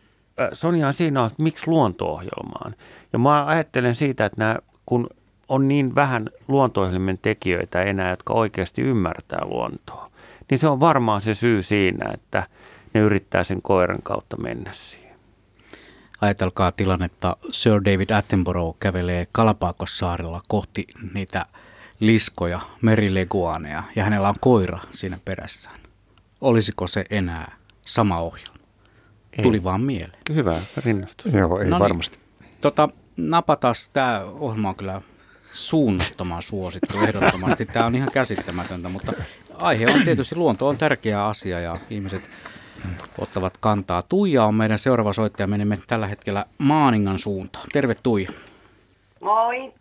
[0.52, 2.74] Sonja siinä on, että miksi luonto-ohjelmaan.
[3.12, 4.56] Ja mä ajattelen siitä, että nämä,
[4.88, 5.06] kun
[5.48, 6.80] on niin vähän luonto
[7.22, 10.10] tekijöitä enää, jotka oikeasti ymmärtää luontoa,
[10.50, 12.46] niin se on varmaan se syy siinä, että
[12.94, 15.16] ne yrittää sen koiran kautta mennä siihen.
[16.20, 21.46] Ajatelkaa tilannetta, Sir David Attenborough kävelee Kalapakossaarella kohti niitä
[22.00, 25.80] liskoja, merileguaneja, ja hänellä on koira siinä perässään.
[26.40, 28.64] Olisiko se enää sama ohjelma?
[29.38, 29.42] Ei.
[29.42, 30.22] Tuli vaan mieleen.
[30.34, 31.34] Hyvä rinnastus.
[31.34, 32.18] Joo, ei no varmasti.
[32.40, 32.50] Niin.
[32.60, 32.88] Tota,
[33.18, 35.00] napatas, tämä ohjelma on kyllä
[35.52, 37.66] suunnattoman suosittu ehdottomasti.
[37.66, 39.12] Tämä on ihan käsittämätöntä, mutta
[39.62, 42.30] aihe on tietysti luonto on tärkeä asia ja ihmiset
[43.18, 44.02] ottavat kantaa.
[44.02, 45.46] Tuija on meidän seuraava soittaja.
[45.46, 47.66] Menemme tällä hetkellä Maaningan suuntaan.
[47.72, 48.30] Terve Tuija.
[49.20, 49.72] Moi.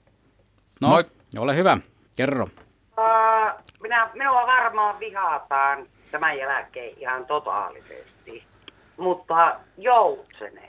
[0.82, 1.04] No, Moi.
[1.38, 1.78] ole hyvä.
[2.16, 2.44] Kerro.
[2.44, 8.44] Uh, minä, minua varmaan vihataan tämän jälkeen ihan totaalisesti.
[8.98, 10.67] Mutta joutsenet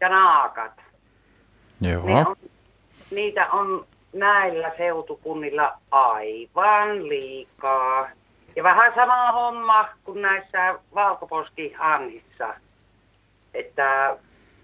[0.00, 0.72] ja naakat.
[1.80, 2.06] Joo.
[2.06, 2.36] Ne on,
[3.10, 8.08] niitä on näillä seutukunnilla aivan liikaa.
[8.56, 12.54] Ja vähän sama homma kuin näissä valkoposkihannissa,
[13.54, 14.16] että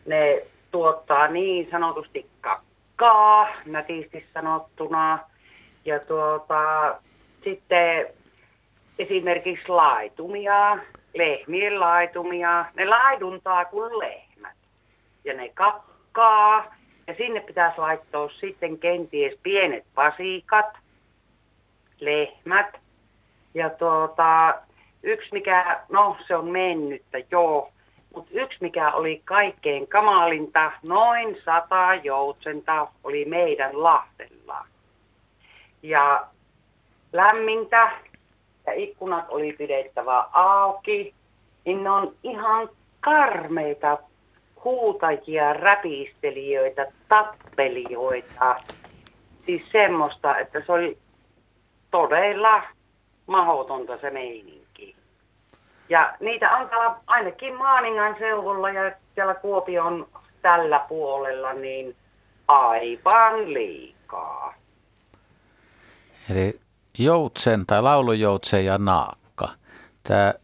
[0.07, 5.19] ne tuottaa niin sanotusti kakkaa, nätisti sanottuna.
[5.85, 6.95] Ja tuota,
[7.45, 8.07] sitten
[8.99, 10.79] esimerkiksi laitumia,
[11.15, 14.30] lehmien laitumia, ne laiduntaa kuin lehmät.
[15.25, 16.75] Ja ne kakkaa,
[17.07, 20.79] Ja sinne pitäisi laittaa sitten kenties pienet vasikat,
[22.01, 22.81] lehmät.
[23.55, 24.55] Ja tuota,
[25.03, 27.73] yksi mikä, no se on mennyttä, joo.
[28.15, 34.67] Mutta yksi mikä oli kaikkein kamalinta, noin sata joutsenta oli meidän Lahdella.
[35.83, 36.27] Ja
[37.13, 37.91] lämmintä
[38.67, 41.15] ja ikkunat oli pidettävä auki,
[41.65, 42.69] niin ne on ihan
[43.01, 43.99] karmeita
[44.65, 48.57] huutajia, räpistelijöitä, tappelijoita.
[49.47, 50.99] Siis semmoista, että se oli
[51.91, 52.63] todella
[53.27, 54.97] mahdotonta se meininki.
[55.89, 60.09] Ja niitä on täällä ainakin Maaningan seudulla ja siellä Kuopion
[60.43, 61.97] tällä puolella niin
[62.49, 64.55] aivan liikaa.
[66.31, 66.61] Eli
[66.99, 69.49] joutsen tai laulujoutsen ja naakka.
[70.03, 70.35] Tämä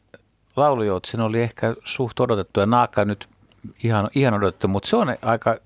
[0.56, 3.28] laulujoutsen oli ehkä suht odotettu ja naakka nyt
[3.84, 5.56] ihan, ihan odotettu, mutta se on aika,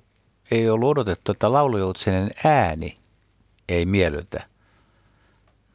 [0.51, 2.95] ei ollut odotettu, että laulujoutsenen ääni
[3.69, 4.43] ei miellytä.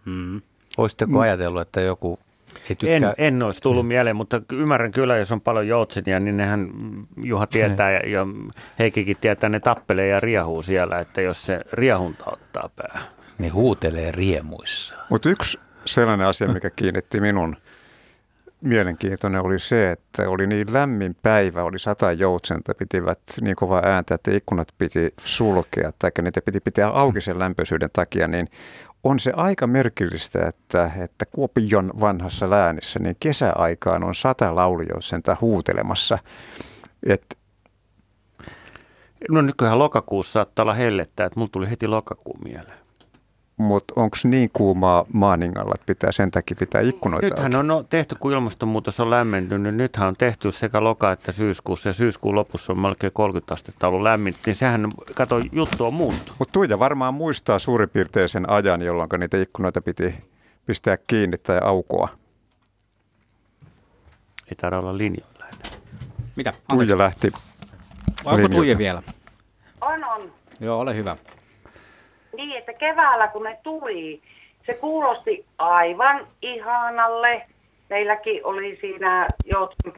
[0.06, 0.42] Hmm.
[0.78, 1.20] Voisitteko Mm.
[1.20, 2.20] ajatellut, että joku
[2.70, 3.14] ei tykkää?
[3.18, 6.70] En, en olisi tullut mieleen, mutta ymmärrän kyllä, jos on paljon joutsenia, niin nehän
[7.24, 8.28] Juha tietää ja, ja
[8.80, 13.10] Heikikin tietää, ne tappelee ja riehuu siellä, että jos se riehunta ottaa päähän.
[13.38, 14.96] Ne huutelee riemuissa.
[15.10, 17.58] Mutta yksi sellainen asia, mikä kiinnitti minun
[18.66, 24.16] mielenkiintoinen oli se, että oli niin lämmin päivä, oli sata joutsenta, pitivät niin kovaa ääntä,
[24.16, 28.48] että ikkunat piti sulkea tai niitä piti pitää auki sen lämpöisyyden takia, niin
[29.04, 36.18] on se aika merkillistä, että, että Kuopion vanhassa läänissä niin kesäaikaan on sata laulujoutsenta huutelemassa.
[37.06, 37.38] Et
[39.30, 42.85] No nykyään lokakuussa saattaa olla hellettä, että mulla tuli heti lokakuu mieleen.
[43.58, 48.16] Mutta onko niin kuumaa Maaningalla, että pitää sen takia pitää ikkunoita Nythän on no, tehty,
[48.20, 52.80] kun ilmastonmuutos on lämmentynyt, nythän on tehty sekä loka- että syyskuussa ja syyskuun lopussa on
[52.80, 56.36] melkein 30 astetta ollut lämmin, niin sehän, kato, juttu on muuttunut.
[56.40, 60.16] Mutta Tuija varmaan muistaa suurin piirtein sen ajan, jolloin niitä ikkunoita piti
[60.66, 62.10] pistää kiinni tai aukoa.
[64.48, 65.46] Ei tarvitse olla linjoilla.
[66.36, 66.54] Mitä?
[66.70, 67.32] Tuija lähti
[68.26, 68.50] Vai onko.
[68.50, 69.04] Tuije vielä?
[69.82, 70.22] On, on.
[70.60, 71.18] Joo, ole hyvä.
[72.36, 74.22] Niin, että keväällä kun ne tuli,
[74.66, 77.42] se kuulosti aivan ihanalle.
[77.90, 79.28] Meilläkin oli siinä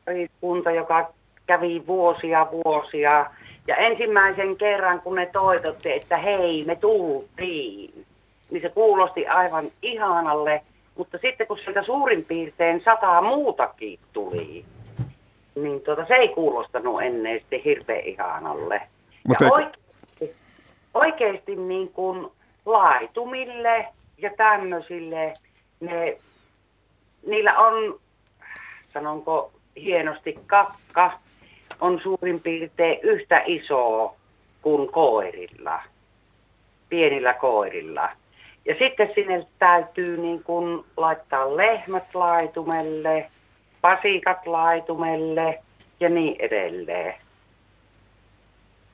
[0.06, 1.10] pariskunta, joka
[1.48, 3.26] kävi vuosia vuosia.
[3.68, 8.06] Ja ensimmäisen kerran, kun ne toitotti, että hei, me tultiin,
[8.52, 10.62] niin se kuulosti aivan ihanalle.
[10.98, 14.66] Mutta sitten kun sieltä suurin piirtein sataa muutakin tuli,
[15.56, 18.82] niin tuota, se ei kuulostanut ennen sitten hirveän ihanalle.
[19.28, 19.87] Mutta ja oikeasti,
[20.98, 22.28] oikeasti niin kuin
[22.66, 23.88] laitumille
[24.18, 25.34] ja tämmöisille,
[25.80, 26.18] ne,
[27.26, 28.00] niillä on,
[28.94, 31.12] sanonko hienosti, kakka
[31.82, 34.16] on suurin piirtein yhtä iso
[34.62, 35.82] kuin koirilla,
[36.90, 38.10] pienillä koirilla.
[38.66, 43.32] Ja sitten sinne täytyy niin kuin laittaa lehmät laitumelle,
[43.82, 45.64] pasikat laitumelle
[46.00, 47.16] ja niin edelleen.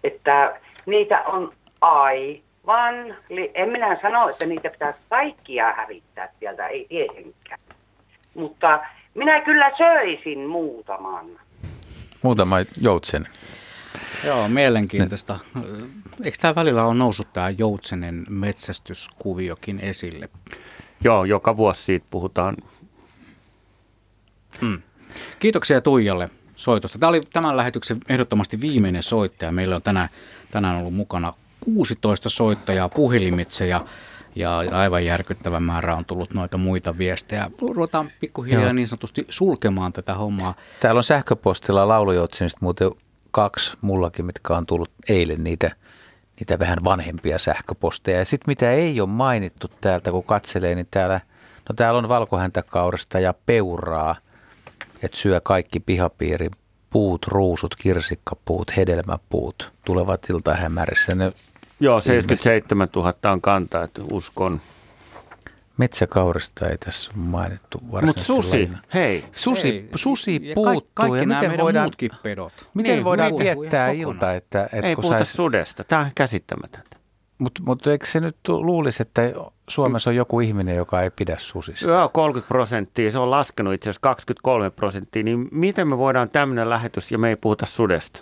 [0.04, 1.52] Että niitä on
[1.84, 3.16] aivan,
[3.54, 7.60] en minä sano, että niitä pitäisi kaikkia hävittää sieltä, ei tietenkään.
[8.36, 8.80] Mutta
[9.14, 11.26] minä kyllä söisin muutaman.
[12.22, 13.28] Muutama joutsen.
[14.26, 15.40] Joo, mielenkiintoista.
[16.24, 20.30] Eikö tämä välillä ole noussut tämä joutsenen metsästyskuviokin esille?
[21.04, 22.58] Joo, joka vuosi siitä puhutaan.
[24.62, 24.82] Mm.
[25.40, 27.00] Kiitoksia Tuijalle soitosta.
[27.00, 29.52] Tämä oli tämän lähetyksen ehdottomasti viimeinen soittaja.
[29.52, 30.10] Meillä on tänään,
[30.52, 31.34] tänään ollut mukana
[31.66, 33.82] 16 soittajaa puhelimitse ja,
[34.36, 37.52] ja aivan järkyttävä määrä on tullut noita muita viestejä.
[37.62, 38.74] Ruvetaan pikkuhiljaa Joo.
[38.74, 40.56] niin sanotusti sulkemaan tätä hommaa.
[40.80, 42.92] Täällä on sähköpostilla laulujoutsenista muuten
[43.32, 45.72] kaksi mullakin, mitkä on tullut eilen niitä,
[46.40, 48.18] niitä vähän vanhempia sähköposteja.
[48.18, 51.22] Ja sitten mitä ei ole mainittu täältä, kun katselee, niin täällä,
[51.70, 54.16] no täällä on valkohäntäkaurasta ja peuraa,
[55.04, 56.52] että syö kaikki pihapiirin
[56.90, 61.16] puut, ruusut, kirsikkapuut, hedelmäpuut tulevat iltahämärissä.
[61.16, 61.34] Ne
[61.80, 64.62] Joo, 77 000 on kantaa, että uskon.
[65.78, 68.78] Metsäkaurista ei tässä ole mainittu Mutta varsinaisesti susi, lajina.
[68.94, 69.26] hei.
[69.36, 70.64] Susi, Ei, susi ja puuttuu.
[70.74, 72.54] kaikki- kaikki ja nämä miten meidän voidaan, muutkin pedot.
[72.74, 76.98] Miten Niin, voidaan ihan ilta, että, että Ei kun puhuta sais, sudesta, tämä on käsittämätöntä.
[77.38, 79.22] Mutta mut eikö se nyt luulisi, että
[79.70, 81.92] Suomessa on joku ihminen, joka ei pidä susista?
[81.92, 86.70] Joo, 30 prosenttia, se on laskenut itse asiassa 23 prosenttia, niin miten me voidaan tämmöinen
[86.70, 88.20] lähetys ja me ei puhuta sudesta?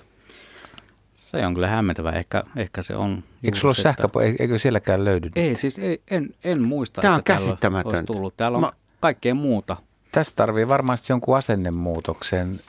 [1.31, 2.11] Se on kyllä hämmentävä.
[2.11, 3.23] Ehkä, ehkä se on...
[3.43, 5.29] Eikö sulla ole se, että- sähkö, eikö sielläkään löydy?
[5.35, 7.89] Ei, siis ei, en, en muista, Tää on että täällä käsittämätöntä.
[7.89, 8.37] olisi tullut.
[8.37, 9.77] Täällä on Mä- kaikkea muuta.
[10.11, 12.59] Tässä tarvii varmasti jonkun asennemuutoksen,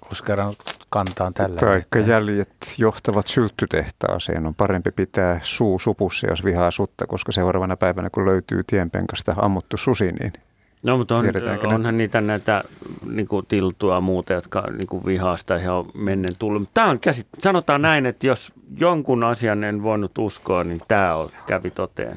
[0.00, 0.54] koska kerran
[0.90, 1.60] kantaan tällä.
[1.60, 4.46] Taikka jäljet johtavat sylttytehtaaseen.
[4.46, 9.76] On parempi pitää suu supussa, jos vihaa sutta, koska seuraavana päivänä, kun löytyy tienpenkasta ammuttu
[9.76, 10.32] susi, niin
[10.86, 11.92] No, mutta on, Tiedetäänkö onhan näitä?
[11.92, 12.64] niitä näitä
[13.06, 16.70] niin kuin tiltua muuta, jotka niin kuin vihaa sitä ihan mennen tullut.
[16.74, 21.28] Tämä on käsit, sanotaan näin, että jos jonkun asian en voinut uskoa, niin tämä on,
[21.46, 22.16] kävi toteen.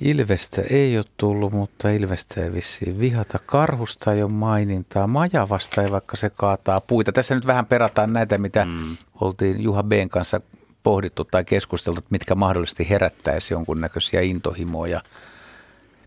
[0.00, 3.38] Ilvestä ei ole tullut, mutta Ilvestä ei vissiin vihata.
[3.46, 5.06] Karhusta ei ole mainintaa.
[5.06, 7.12] Majavasta ei vaikka se kaataa puita.
[7.12, 8.96] Tässä nyt vähän perataan näitä, mitä mm.
[9.20, 9.92] oltiin Juha B.
[10.10, 10.40] kanssa
[10.82, 15.00] pohdittu tai keskusteltu, mitkä mahdollisesti herättäisi jonkunnäköisiä intohimoja.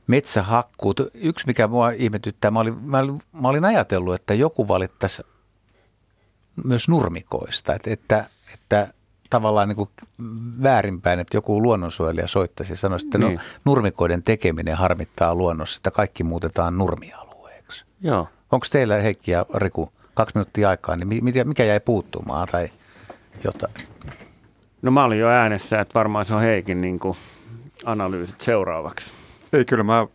[0.07, 0.99] Metsähakkuut.
[1.13, 5.23] Yksi, mikä mua ihmetyttää, mä olin, mä olin, mä olin ajatellut, että joku valittaisi
[6.65, 8.93] myös nurmikoista, että, että, että
[9.29, 9.89] tavallaan niin kuin
[10.63, 13.35] väärinpäin, että joku luonnonsuojelija soittaisi ja sanoisi, että Niin.
[13.35, 17.85] no, nurmikoiden tekeminen harmittaa luonnossa, että kaikki muutetaan nurmialueeksi.
[18.01, 18.27] Joo.
[18.51, 22.69] Onko teillä Heikki ja Riku kaksi minuuttia aikaa, niin mikä jäi puuttumaan tai
[23.43, 23.73] jotain?
[24.81, 27.17] No mä olin jo äänessä, että varmaan se on Heikin niin kuin
[27.85, 29.13] analyysit seuraavaksi.
[29.53, 30.07] Ei kyllä, mä,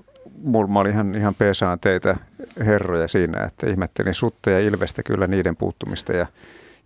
[0.42, 2.16] mulla, mä olin ihan, ihan pesaan teitä
[2.58, 6.26] herroja siinä, että ihmettelin sutta ja ilvestä kyllä niiden puuttumista ja,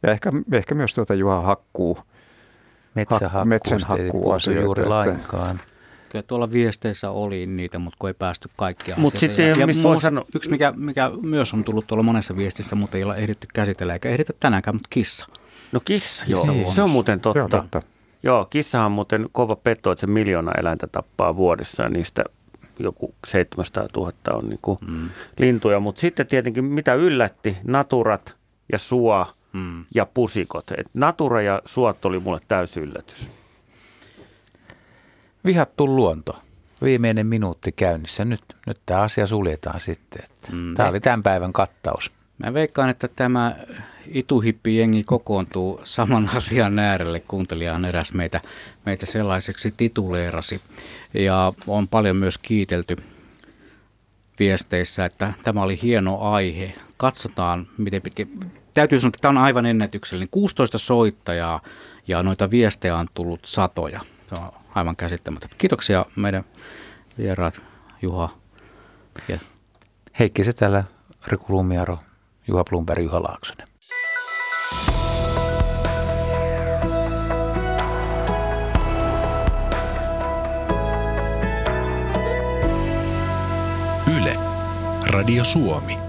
[0.03, 1.99] ja ehkä, ehkä myös tuota Juha Hakkuu,
[2.95, 5.61] Metsähakkuusta metsän ei puutu hakkuuasioita, juuri että- lainkaan.
[6.09, 9.37] Kyllä tuolla viesteissä oli niitä, mutta kun ei päästy kaikkia Mut asioita.
[9.37, 9.83] sitten, ja, mistä
[10.35, 14.09] Yksi, mikä, mikä myös on tullut tuolla monessa viestissä, mutta ei ole ehditty käsitellä, eikä
[14.09, 15.27] ehditä tänäänkään, mutta kissa.
[15.73, 16.47] No kissa, Kissa joo.
[16.47, 16.75] luonnossa.
[16.75, 17.39] Se on muuten totta.
[17.39, 17.83] Joo, totta.
[18.23, 22.25] Joo, kissahan on muuten kova petto, että se miljoona eläintä tappaa vuodessa ja niistä
[22.79, 25.09] joku 700 000 on niin kuin mm.
[25.39, 25.81] lintuja.
[25.81, 28.35] Mutta sitten tietenkin mitä yllätti, naturat
[28.73, 29.85] ja suo mm.
[29.95, 30.71] ja pusikot.
[30.71, 33.31] Et natura ja suot oli mulle täysi yllätys.
[35.45, 36.37] Vihattu luonto.
[36.83, 38.25] Viimeinen minuutti käynnissä.
[38.25, 40.23] Nyt, nyt tämä asia suljetaan sitten.
[40.53, 42.11] Mm, Tämä oli tämän päivän kattaus.
[42.39, 43.57] Mä veikkaan, että tämä
[44.11, 47.21] ituhippi-jengi kokoontuu saman asian äärelle.
[47.21, 48.41] Kuuntelijan eräs meitä,
[48.87, 50.61] meitä sellaiseksi tituleerasi.
[51.15, 52.97] Ja on paljon myös kiitelty
[54.39, 56.73] viesteissä, että tämä oli hieno aihe.
[56.97, 58.27] Katsotaan, miten pitkä.
[58.75, 60.29] Täytyy sanoa, että tämä on aivan ennätyksellinen.
[60.31, 61.61] 16 soittajaa
[62.09, 64.01] ja noita viestejä on tullut satoja.
[64.29, 65.57] Se on aivan käsittämätöntä.
[65.59, 66.45] Kiitoksia meidän
[67.19, 67.63] vieraat
[68.03, 68.29] Juha
[69.29, 69.39] ja
[70.19, 70.85] Heikki Setälä,
[71.27, 71.99] Riku Lumiaro,
[72.49, 73.69] Juha Blumberg, Juha Laaksonen.
[85.07, 86.06] Radio Suomi.